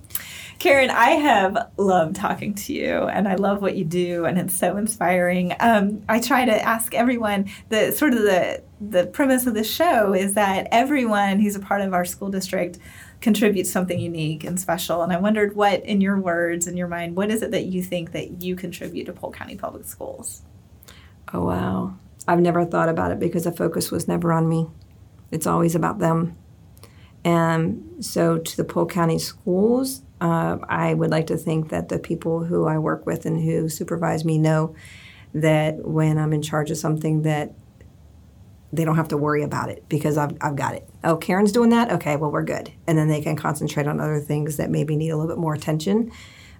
Karen, 0.60 0.90
I 0.90 1.12
have 1.12 1.70
loved 1.78 2.16
talking 2.16 2.56
to 2.56 2.74
you 2.74 3.04
and 3.04 3.28
I 3.28 3.36
love 3.36 3.62
what 3.62 3.76
you 3.76 3.86
do 3.86 4.26
and 4.26 4.40
it's 4.40 4.56
so 4.56 4.76
inspiring. 4.78 5.54
Um, 5.60 6.02
I 6.10 6.20
try 6.20 6.46
to 6.46 6.62
ask 6.62 6.96
everyone 6.96 7.50
the 7.70 7.92
sort 7.92 8.14
of 8.14 8.24
the 8.24 8.64
the 8.80 9.08
premise 9.08 9.48
of 9.48 9.56
the 9.56 9.64
show 9.64 10.14
is 10.14 10.34
that 10.34 10.68
everyone 10.72 11.40
who's 11.40 11.56
a 11.56 11.60
part 11.60 11.82
of 11.82 11.94
our 11.94 12.06
school 12.06 12.30
district 12.30 12.78
contributes 13.22 13.72
something 13.72 13.99
unique 13.99 14.43
and 14.43 14.59
special. 14.59 15.01
And 15.01 15.11
I 15.11 15.20
wondered 15.20 15.55
what, 15.55 15.84
in 15.86 16.01
your 16.01 16.20
words, 16.20 16.68
in 16.68 16.78
your 16.78 16.88
mind, 16.88 17.15
what 17.15 17.32
is 17.32 17.41
it 17.41 17.51
that 17.51 17.65
you 17.65 17.82
think 17.82 18.11
that 18.11 18.41
you 18.43 18.55
contribute 18.55 19.05
to 19.05 19.13
Polk 19.13 19.36
County 19.36 19.55
Public 19.55 19.86
Schools? 19.86 20.43
Oh 21.34 21.45
wow. 21.45 21.97
I've 22.28 22.41
never 22.41 22.65
thought 22.65 22.89
about 22.89 23.11
it 23.11 23.20
because 23.20 23.45
the 23.45 23.51
focus 23.51 23.91
was 23.91 24.07
never 24.07 24.32
on 24.32 24.47
me. 24.47 24.68
It's 25.32 25.47
always 25.47 25.76
about 25.76 25.99
them. 25.99 26.38
And 27.24 28.05
so 28.05 28.38
to 28.38 28.57
the 28.57 28.63
Polk 28.63 28.91
County 28.91 29.20
schools, 29.20 30.01
uh, 30.22 30.57
I 30.68 30.93
would 30.93 31.11
like 31.11 31.28
to 31.28 31.38
think 31.38 31.70
that 31.70 31.89
the 31.89 31.99
people 31.99 32.45
who 32.45 32.65
I 32.65 32.78
work 32.78 33.05
with 33.05 33.26
and 33.26 33.41
who 33.41 33.70
supervise 33.70 34.24
me 34.24 34.38
know 34.38 34.76
that 35.34 35.86
when 35.86 36.18
I'm 36.18 36.34
in 36.34 36.41
charge 36.41 36.72
of 36.72 36.78
something 36.78 37.24
that 37.24 37.53
they 38.72 38.86
don't 38.86 38.95
have 38.95 39.09
to 39.09 39.18
worry 39.18 39.43
about 39.43 39.70
it 39.70 39.88
because 39.89 40.18
I've, 40.18 40.38
I've 40.41 40.55
got 40.55 40.76
it. 40.76 40.87
Oh, 41.08 41.16
Karen's 41.16 41.53
doing 41.53 41.70
that? 41.70 41.89
Okay, 41.89 42.18
well, 42.18 42.30
we're 42.30 42.43
good. 42.43 42.70
And 42.86 42.97
then 42.97 43.08
they 43.08 43.22
can 43.22 43.38
concentrate 43.38 43.88
on 43.88 44.01
other 44.01 44.20
things 44.20 44.58
that 44.58 44.70
maybe 44.70 44.97
need 44.97 45.10
a 45.10 45.16
little 45.16 45.34
bit 45.34 45.39
more 45.39 45.53
attention. 45.53 46.12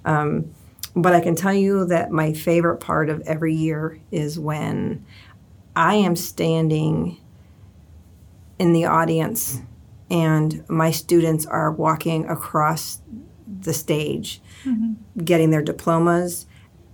Um, 0.05 0.53
but 0.95 1.13
I 1.13 1.19
can 1.19 1.35
tell 1.35 1.53
you 1.53 1.85
that 1.87 2.11
my 2.11 2.31
favorite 2.31 2.77
part 2.77 3.09
of 3.09 3.19
every 3.27 3.53
year 3.53 3.99
is 4.09 4.39
when 4.39 5.05
I 5.75 5.95
am 5.95 6.15
standing 6.15 7.19
in 8.57 8.71
the 8.71 8.85
audience 8.85 9.59
and 10.09 10.63
my 10.69 10.91
students 10.91 11.45
are 11.45 11.69
walking 11.69 12.29
across 12.29 13.01
the 13.59 13.73
stage 13.73 14.41
mm-hmm. 14.63 15.23
getting 15.23 15.49
their 15.49 15.61
diplomas. 15.61 16.45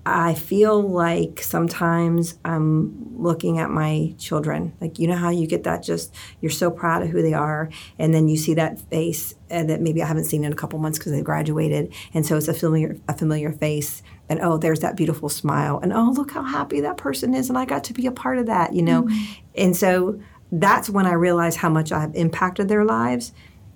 I 0.06 0.34
feel 0.34 0.82
like 0.82 1.42
sometimes 1.42 2.38
I'm 2.44 3.18
looking 3.18 3.60
at 3.60 3.70
my 3.70 4.14
children. 4.18 4.74
Like, 4.82 5.00
you 5.00 5.08
know 5.08 5.16
how 5.16 5.30
you 5.30 5.48
get 5.48 5.64
that 5.64 5.82
just, 5.82 6.14
you're 6.42 6.52
so 6.52 6.70
proud 6.70 7.04
of 7.04 7.10
who 7.10 7.22
they 7.22 7.34
are. 7.34 7.70
And 7.98 8.14
then 8.14 8.28
you 8.28 8.36
see 8.36 8.54
that 8.56 8.82
face 8.90 9.36
and 9.50 9.70
that 9.70 9.80
maybe 9.80 10.04
I 10.04 10.06
haven't 10.06 10.26
seen 10.26 10.44
in 10.44 10.52
a 10.52 10.56
couple 10.58 10.78
months 10.80 10.98
because 10.98 11.14
they 11.14 11.22
graduated. 11.22 11.94
And 12.14 12.26
so 12.26 12.36
it's 12.36 12.50
a 12.50 12.54
familiar, 12.54 12.98
a 13.08 13.18
familiar 13.18 13.54
face. 13.54 14.04
And 14.28 14.42
oh, 14.42 14.58
there's 14.58 14.82
that 14.82 14.98
beautiful 14.98 15.30
smile. 15.30 15.80
And 15.82 15.94
oh, 15.94 16.12
look 16.16 16.32
how 16.32 16.44
happy 16.44 16.82
that 16.82 16.98
person 16.98 17.34
is. 17.34 17.48
And 17.48 17.58
I 17.58 17.64
got 17.64 17.86
to 17.86 17.94
be 17.94 18.06
a 18.06 18.12
part 18.12 18.40
of 18.40 18.48
that, 18.48 18.74
you 18.74 18.82
know? 18.82 19.04
Mm-hmm. 19.04 19.34
And 19.56 19.78
so 19.78 20.20
that's 20.52 20.90
when 20.90 21.06
I 21.06 21.14
realized 21.14 21.60
how 21.60 21.70
much 21.70 21.94
I've 21.94 22.14
impacted 22.14 22.68
their 22.68 22.84
lives 22.84 23.32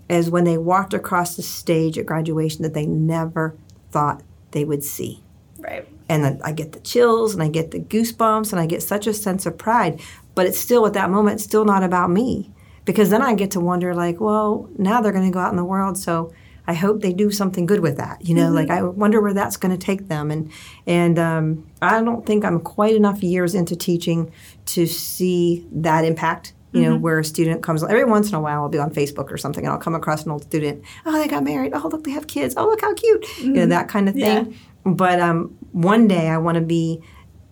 is 0.09 0.30
when 0.30 0.43
they 0.43 0.57
walked 0.57 0.93
across 0.93 1.38
the 1.38 1.41
stage 1.41 1.97
at 1.97 2.05
graduation 2.05 2.63
that 2.63 2.73
they 2.73 2.86
never 2.86 3.55
thought 3.91 4.23
they 4.51 4.65
would 4.65 4.84
see. 4.84 5.23
Right. 5.57 5.88
And 6.10 6.41
I 6.43 6.51
get 6.53 6.72
the 6.72 6.80
chills 6.80 7.34
and 7.34 7.43
I 7.43 7.49
get 7.49 7.72
the 7.72 7.80
goosebumps 7.80 8.51
and 8.51 8.62
I 8.62 8.66
get 8.66 8.82
such 8.82 9.08
a 9.08 9.14
sense 9.14 9.45
of 9.45 9.58
pride. 9.58 9.99
But 10.36 10.45
it's 10.45 10.60
still 10.60 10.86
at 10.86 10.93
that 10.93 11.10
moment, 11.10 11.41
still 11.41 11.66
not 11.66 11.84
about 11.84 12.10
me. 12.10 12.51
Because 12.86 13.10
then 13.10 13.22
I 13.22 13.36
get 13.36 13.51
to 13.51 13.60
wonder, 13.60 13.93
like, 13.93 14.22
well, 14.22 14.70
now 14.78 15.01
they're 15.01 15.12
going 15.12 15.26
to 15.26 15.34
go 15.34 15.39
out 15.39 15.51
in 15.51 15.58
the 15.58 15.66
world. 15.66 15.97
So 15.97 16.34
I 16.66 16.74
hope 16.74 17.01
they 17.01 17.14
do 17.14 17.32
something 17.32 17.66
good 17.66 17.82
with 17.82 17.97
that. 17.97 18.26
You 18.26 18.36
know, 18.36 18.45
mm-hmm. 18.45 18.55
like 18.55 18.70
I 18.70 18.84
wonder 18.84 19.22
where 19.22 19.34
that's 19.34 19.58
going 19.58 19.78
to 19.78 19.84
take 19.84 20.08
them. 20.08 20.32
And 20.32 20.51
and 20.86 21.20
um, 21.20 21.68
I 21.82 22.01
don't 22.01 22.26
think 22.26 22.45
I'm 22.45 22.60
quite 22.60 22.95
enough 22.95 23.24
years 23.24 23.55
into 23.55 23.76
teaching 23.76 24.32
to 24.68 24.86
see 24.86 25.66
that 25.72 26.05
impact 26.05 26.53
you 26.74 26.82
know, 26.82 26.93
mm-hmm. 26.95 27.01
where 27.01 27.20
a 27.20 27.24
student 27.24 27.64
comes 27.64 27.84
every 27.84 28.03
once 28.03 28.30
in 28.30 28.36
a 28.36 28.41
while, 28.41 28.64
I'll 28.64 28.70
be 28.70 28.78
on 28.78 28.91
Facebook 28.91 29.32
or 29.32 29.38
something, 29.38 29.64
and 29.64 29.72
I'll 29.72 29.80
come 29.80 29.95
across 29.95 30.26
an 30.26 30.32
old 30.32 30.43
student. 30.43 30.84
Oh, 31.05 31.18
they 31.18 31.28
got 31.28 31.43
married. 31.43 31.72
Oh, 31.74 31.88
look, 31.88 32.03
they 32.03 32.12
have 32.12 32.28
kids. 32.28 32.55
Oh, 32.58 32.66
look 32.66 32.82
how 32.82 32.93
cute. 32.93 33.22
Mm-hmm. 33.24 33.41
You 33.41 33.53
know, 33.53 33.62
mm-hmm. 33.62 33.70
that 33.70 33.88
kind 33.88 34.10
of 34.10 34.16
thing. 34.16 34.51
Yeah. 34.51 34.58
But 34.95 35.19
um, 35.19 35.57
one 35.71 36.07
day, 36.07 36.29
I 36.29 36.38
want 36.38 36.55
to 36.55 36.61
be 36.61 37.01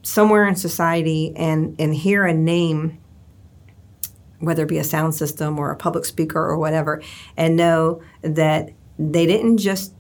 somewhere 0.01 0.47
in 0.47 0.55
society 0.55 1.33
and 1.35 1.75
and 1.79 1.93
hear 1.93 2.25
a 2.25 2.33
name, 2.33 2.97
whether 4.39 4.63
it 4.63 4.69
be 4.69 4.77
a 4.77 4.83
sound 4.83 5.15
system 5.15 5.59
or 5.59 5.71
a 5.71 5.75
public 5.75 6.05
speaker 6.05 6.39
or 6.39 6.57
whatever, 6.57 7.01
and 7.35 7.55
know 7.55 8.01
that 8.21 8.71
they 8.97 9.25
didn't 9.25 9.57
just 9.57 9.93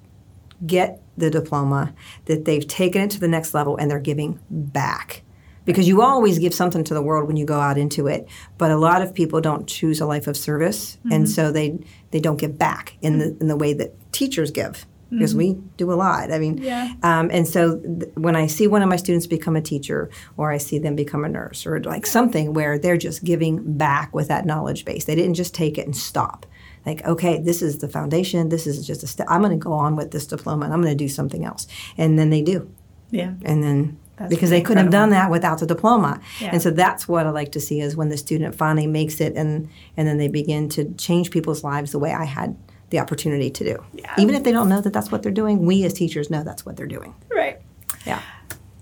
get 0.65 1.01
the 1.17 1.29
diploma, 1.29 1.93
that 2.25 2.45
they've 2.45 2.67
taken 2.67 3.01
it 3.01 3.11
to 3.11 3.19
the 3.19 3.27
next 3.27 3.53
level 3.53 3.77
and 3.77 3.89
they're 3.89 3.99
giving 3.99 4.39
back 4.49 5.23
because 5.65 5.87
you 5.87 6.01
always 6.01 6.39
give 6.39 6.53
something 6.53 6.83
to 6.83 6.93
the 6.93 7.01
world 7.01 7.27
when 7.27 7.37
you 7.37 7.45
go 7.45 7.59
out 7.59 7.77
into 7.77 8.07
it 8.07 8.27
but 8.57 8.71
a 8.71 8.77
lot 8.77 9.01
of 9.01 9.13
people 9.13 9.41
don't 9.41 9.67
choose 9.67 9.99
a 9.99 10.05
life 10.05 10.27
of 10.27 10.37
service 10.37 10.97
mm-hmm. 10.97 11.11
and 11.11 11.29
so 11.29 11.51
they 11.51 11.77
they 12.11 12.19
don't 12.19 12.37
give 12.37 12.57
back 12.57 12.95
in 13.01 13.17
the 13.17 13.35
in 13.41 13.47
the 13.47 13.55
way 13.55 13.73
that 13.73 13.91
teachers 14.11 14.51
give 14.51 14.85
because 15.09 15.31
mm-hmm. 15.31 15.59
we 15.59 15.63
do 15.77 15.91
a 15.91 15.95
lot 15.95 16.31
i 16.31 16.39
mean 16.39 16.57
yeah. 16.57 16.93
um, 17.03 17.29
and 17.31 17.47
so 17.47 17.79
th- 17.79 18.11
when 18.15 18.35
i 18.35 18.47
see 18.47 18.67
one 18.67 18.81
of 18.81 18.89
my 18.89 18.95
students 18.95 19.27
become 19.27 19.55
a 19.55 19.61
teacher 19.61 20.09
or 20.37 20.51
i 20.51 20.57
see 20.57 20.79
them 20.79 20.95
become 20.95 21.23
a 21.23 21.29
nurse 21.29 21.65
or 21.65 21.81
like 21.83 22.05
something 22.05 22.53
where 22.53 22.77
they're 22.77 22.97
just 22.97 23.23
giving 23.23 23.77
back 23.77 24.13
with 24.13 24.27
that 24.27 24.45
knowledge 24.45 24.85
base 24.85 25.05
they 25.05 25.15
didn't 25.15 25.35
just 25.35 25.53
take 25.53 25.77
it 25.77 25.85
and 25.85 25.95
stop 25.95 26.45
like 26.85 27.05
okay 27.05 27.39
this 27.41 27.61
is 27.61 27.79
the 27.79 27.87
foundation 27.87 28.49
this 28.49 28.67
is 28.67 28.85
just 28.85 29.03
a 29.03 29.07
step 29.07 29.27
i'm 29.29 29.41
going 29.41 29.51
to 29.51 29.63
go 29.63 29.73
on 29.73 29.95
with 29.95 30.11
this 30.11 30.25
diploma 30.27 30.65
and 30.65 30.73
i'm 30.73 30.81
going 30.81 30.95
to 30.95 31.03
do 31.03 31.09
something 31.09 31.45
else 31.45 31.67
and 31.97 32.17
then 32.17 32.29
they 32.29 32.41
do 32.41 32.69
yeah 33.11 33.33
and 33.43 33.63
then 33.63 33.97
that's 34.17 34.29
because 34.29 34.49
they 34.49 34.61
couldn't 34.61 34.85
incredible. 34.85 34.99
have 34.99 35.09
done 35.09 35.09
that 35.09 35.29
without 35.31 35.59
the 35.59 35.65
diploma. 35.65 36.21
Yeah. 36.39 36.51
And 36.53 36.61
so 36.61 36.71
that's 36.71 37.07
what 37.07 37.25
I 37.25 37.31
like 37.31 37.51
to 37.51 37.59
see 37.59 37.81
is 37.81 37.97
when 37.97 38.09
the 38.09 38.17
student 38.17 38.55
finally 38.55 38.87
makes 38.87 39.19
it 39.19 39.35
and 39.35 39.69
and 39.97 40.07
then 40.07 40.17
they 40.17 40.29
begin 40.29 40.69
to 40.69 40.93
change 40.93 41.31
people's 41.31 41.63
lives 41.63 41.91
the 41.91 41.99
way 41.99 42.13
I 42.13 42.23
had 42.23 42.55
the 42.95 43.01
opportunity 43.01 43.49
to 43.49 43.63
do. 43.63 43.85
Yeah. 43.93 44.13
Even 44.17 44.35
if 44.35 44.43
they 44.43 44.53
don't 44.53 44.69
know 44.69 44.79
that 44.79 44.93
that's 44.93 45.11
what 45.11 45.21
they're 45.21 45.31
doing, 45.31 45.65
we 45.65 45.83
as 45.83 45.93
teachers 45.93 46.29
know 46.29 46.43
that's 46.43 46.65
what 46.65 46.77
they're 46.77 46.87
doing. 46.87 47.13
Right. 47.29 47.61
Yeah. 48.05 48.21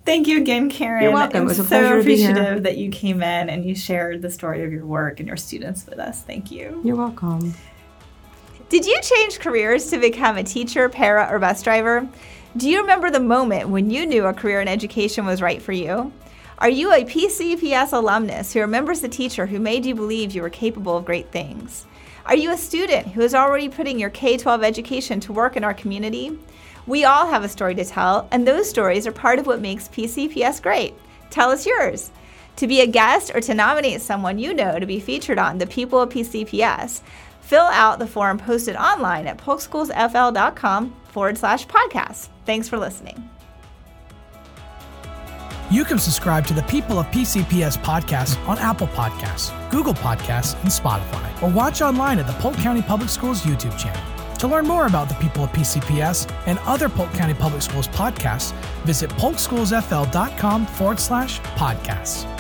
Thank 0.06 0.28
you 0.28 0.38
again, 0.38 0.70
Karen. 0.70 1.02
You're 1.02 1.14
welcome. 1.14 1.38
I'm 1.38 1.44
it 1.44 1.48
was 1.48 1.60
a 1.60 1.64
pleasure 1.64 1.86
so 1.86 1.90
pleasure 1.90 2.00
appreciative 2.00 2.64
that 2.64 2.78
you 2.78 2.92
came 2.92 3.24
in 3.24 3.50
and 3.50 3.66
you 3.66 3.74
shared 3.74 4.22
the 4.22 4.30
story 4.30 4.64
of 4.64 4.72
your 4.72 4.86
work 4.86 5.20
and 5.20 5.28
your 5.28 5.38
students 5.38 5.88
with 5.88 5.98
us. 5.98 6.22
Thank 6.22 6.52
you. 6.52 6.80
You're 6.84 6.96
welcome. 6.96 7.54
Did 8.70 8.86
you 8.86 9.00
change 9.02 9.40
careers 9.40 9.90
to 9.90 9.98
become 9.98 10.38
a 10.38 10.44
teacher, 10.44 10.90
para, 10.90 11.28
or 11.32 11.40
bus 11.40 11.64
driver? 11.64 12.08
Do 12.58 12.70
you 12.70 12.82
remember 12.82 13.10
the 13.10 13.20
moment 13.20 13.70
when 13.70 13.90
you 13.90 14.06
knew 14.06 14.26
a 14.26 14.34
career 14.34 14.62
in 14.62 14.68
education 14.68 15.26
was 15.26 15.42
right 15.42 15.62
for 15.62 15.72
you? 15.72 16.12
Are 16.60 16.70
you 16.70 16.92
a 16.94 17.04
PCPS 17.04 17.94
alumnus 17.94 18.54
who 18.54 18.60
remembers 18.60 19.02
the 19.02 19.10
teacher 19.10 19.48
who 19.48 19.60
made 19.60 19.86
you 19.86 19.96
believe 19.96 20.36
you 20.36 20.44
were 20.44 20.50
capable 20.50 20.98
of 20.98 21.06
great 21.06 21.32
things? 21.32 21.88
Are 22.26 22.36
you 22.36 22.52
a 22.52 22.58
student 22.58 23.08
who 23.08 23.22
is 23.22 23.36
already 23.36 23.68
putting 23.68 24.00
your 24.00 24.10
K 24.10 24.38
12 24.38 24.64
education 24.64 25.20
to 25.22 25.34
work 25.34 25.58
in 25.58 25.64
our 25.64 25.74
community? 25.74 26.38
We 26.88 27.04
all 27.04 27.28
have 27.28 27.44
a 27.44 27.50
story 27.50 27.76
to 27.76 27.84
tell, 27.84 28.30
and 28.32 28.48
those 28.48 28.70
stories 28.70 29.06
are 29.06 29.12
part 29.12 29.40
of 29.40 29.46
what 29.46 29.60
makes 29.60 29.90
PCPS 29.90 30.62
great. 30.62 30.94
Tell 31.30 31.50
us 31.50 31.66
yours. 31.66 32.12
To 32.58 32.68
be 32.68 32.82
a 32.82 32.88
guest 32.88 33.32
or 33.36 33.42
to 33.42 33.54
nominate 33.54 34.02
someone 34.02 34.40
you 34.40 34.54
know 34.54 34.80
to 34.80 34.86
be 34.86 35.00
featured 35.02 35.38
on 35.38 35.58
The 35.58 35.68
People 35.68 36.00
of 36.00 36.10
PCPS, 36.10 37.02
fill 37.42 37.66
out 37.66 38.00
the 38.00 38.08
form 38.08 38.38
posted 38.38 38.78
online 38.78 39.28
at 39.28 39.38
polkschoolsfl.com 39.38 40.96
forward 41.10 41.38
slash 41.38 41.68
podcast. 41.68 42.30
Thanks 42.46 42.70
for 42.70 42.78
listening. 42.78 43.33
You 45.72 45.86
can 45.86 45.98
subscribe 45.98 46.46
to 46.48 46.54
the 46.54 46.64
People 46.64 47.00
of 47.00 47.08
PCPS 47.08 47.78
podcast 47.80 48.38
on 48.48 48.60
Apple 48.60 48.88
Podcasts, 48.88 49.52
Google 49.72 49.94
Podcasts, 49.94 50.54
and 50.62 50.70
Spotify, 50.70 51.42
or 51.42 51.50
watch 51.50 51.82
online 51.82 52.20
at 52.20 52.28
the 52.28 52.34
Polk 52.34 52.56
County 52.56 52.82
Public 52.82 53.10
Schools 53.10 53.42
YouTube 53.42 53.78
channel. 53.78 54.02
To 54.40 54.48
learn 54.48 54.68
more 54.68 54.88
about 54.88 55.08
the 55.08 55.16
People 55.16 55.46
of 55.46 55.52
PCPS 55.52 56.30
and 56.48 56.60
other 56.60 56.90
Polk 56.90 57.12
County 57.14 57.34
Public 57.34 57.62
Schools 57.62 57.88
podcasts, 57.88 58.52
visit 58.84 59.10
polkschoolsfl.com 59.12 60.66
forward 60.66 61.00
slash 61.00 61.40
podcasts. 61.40 62.33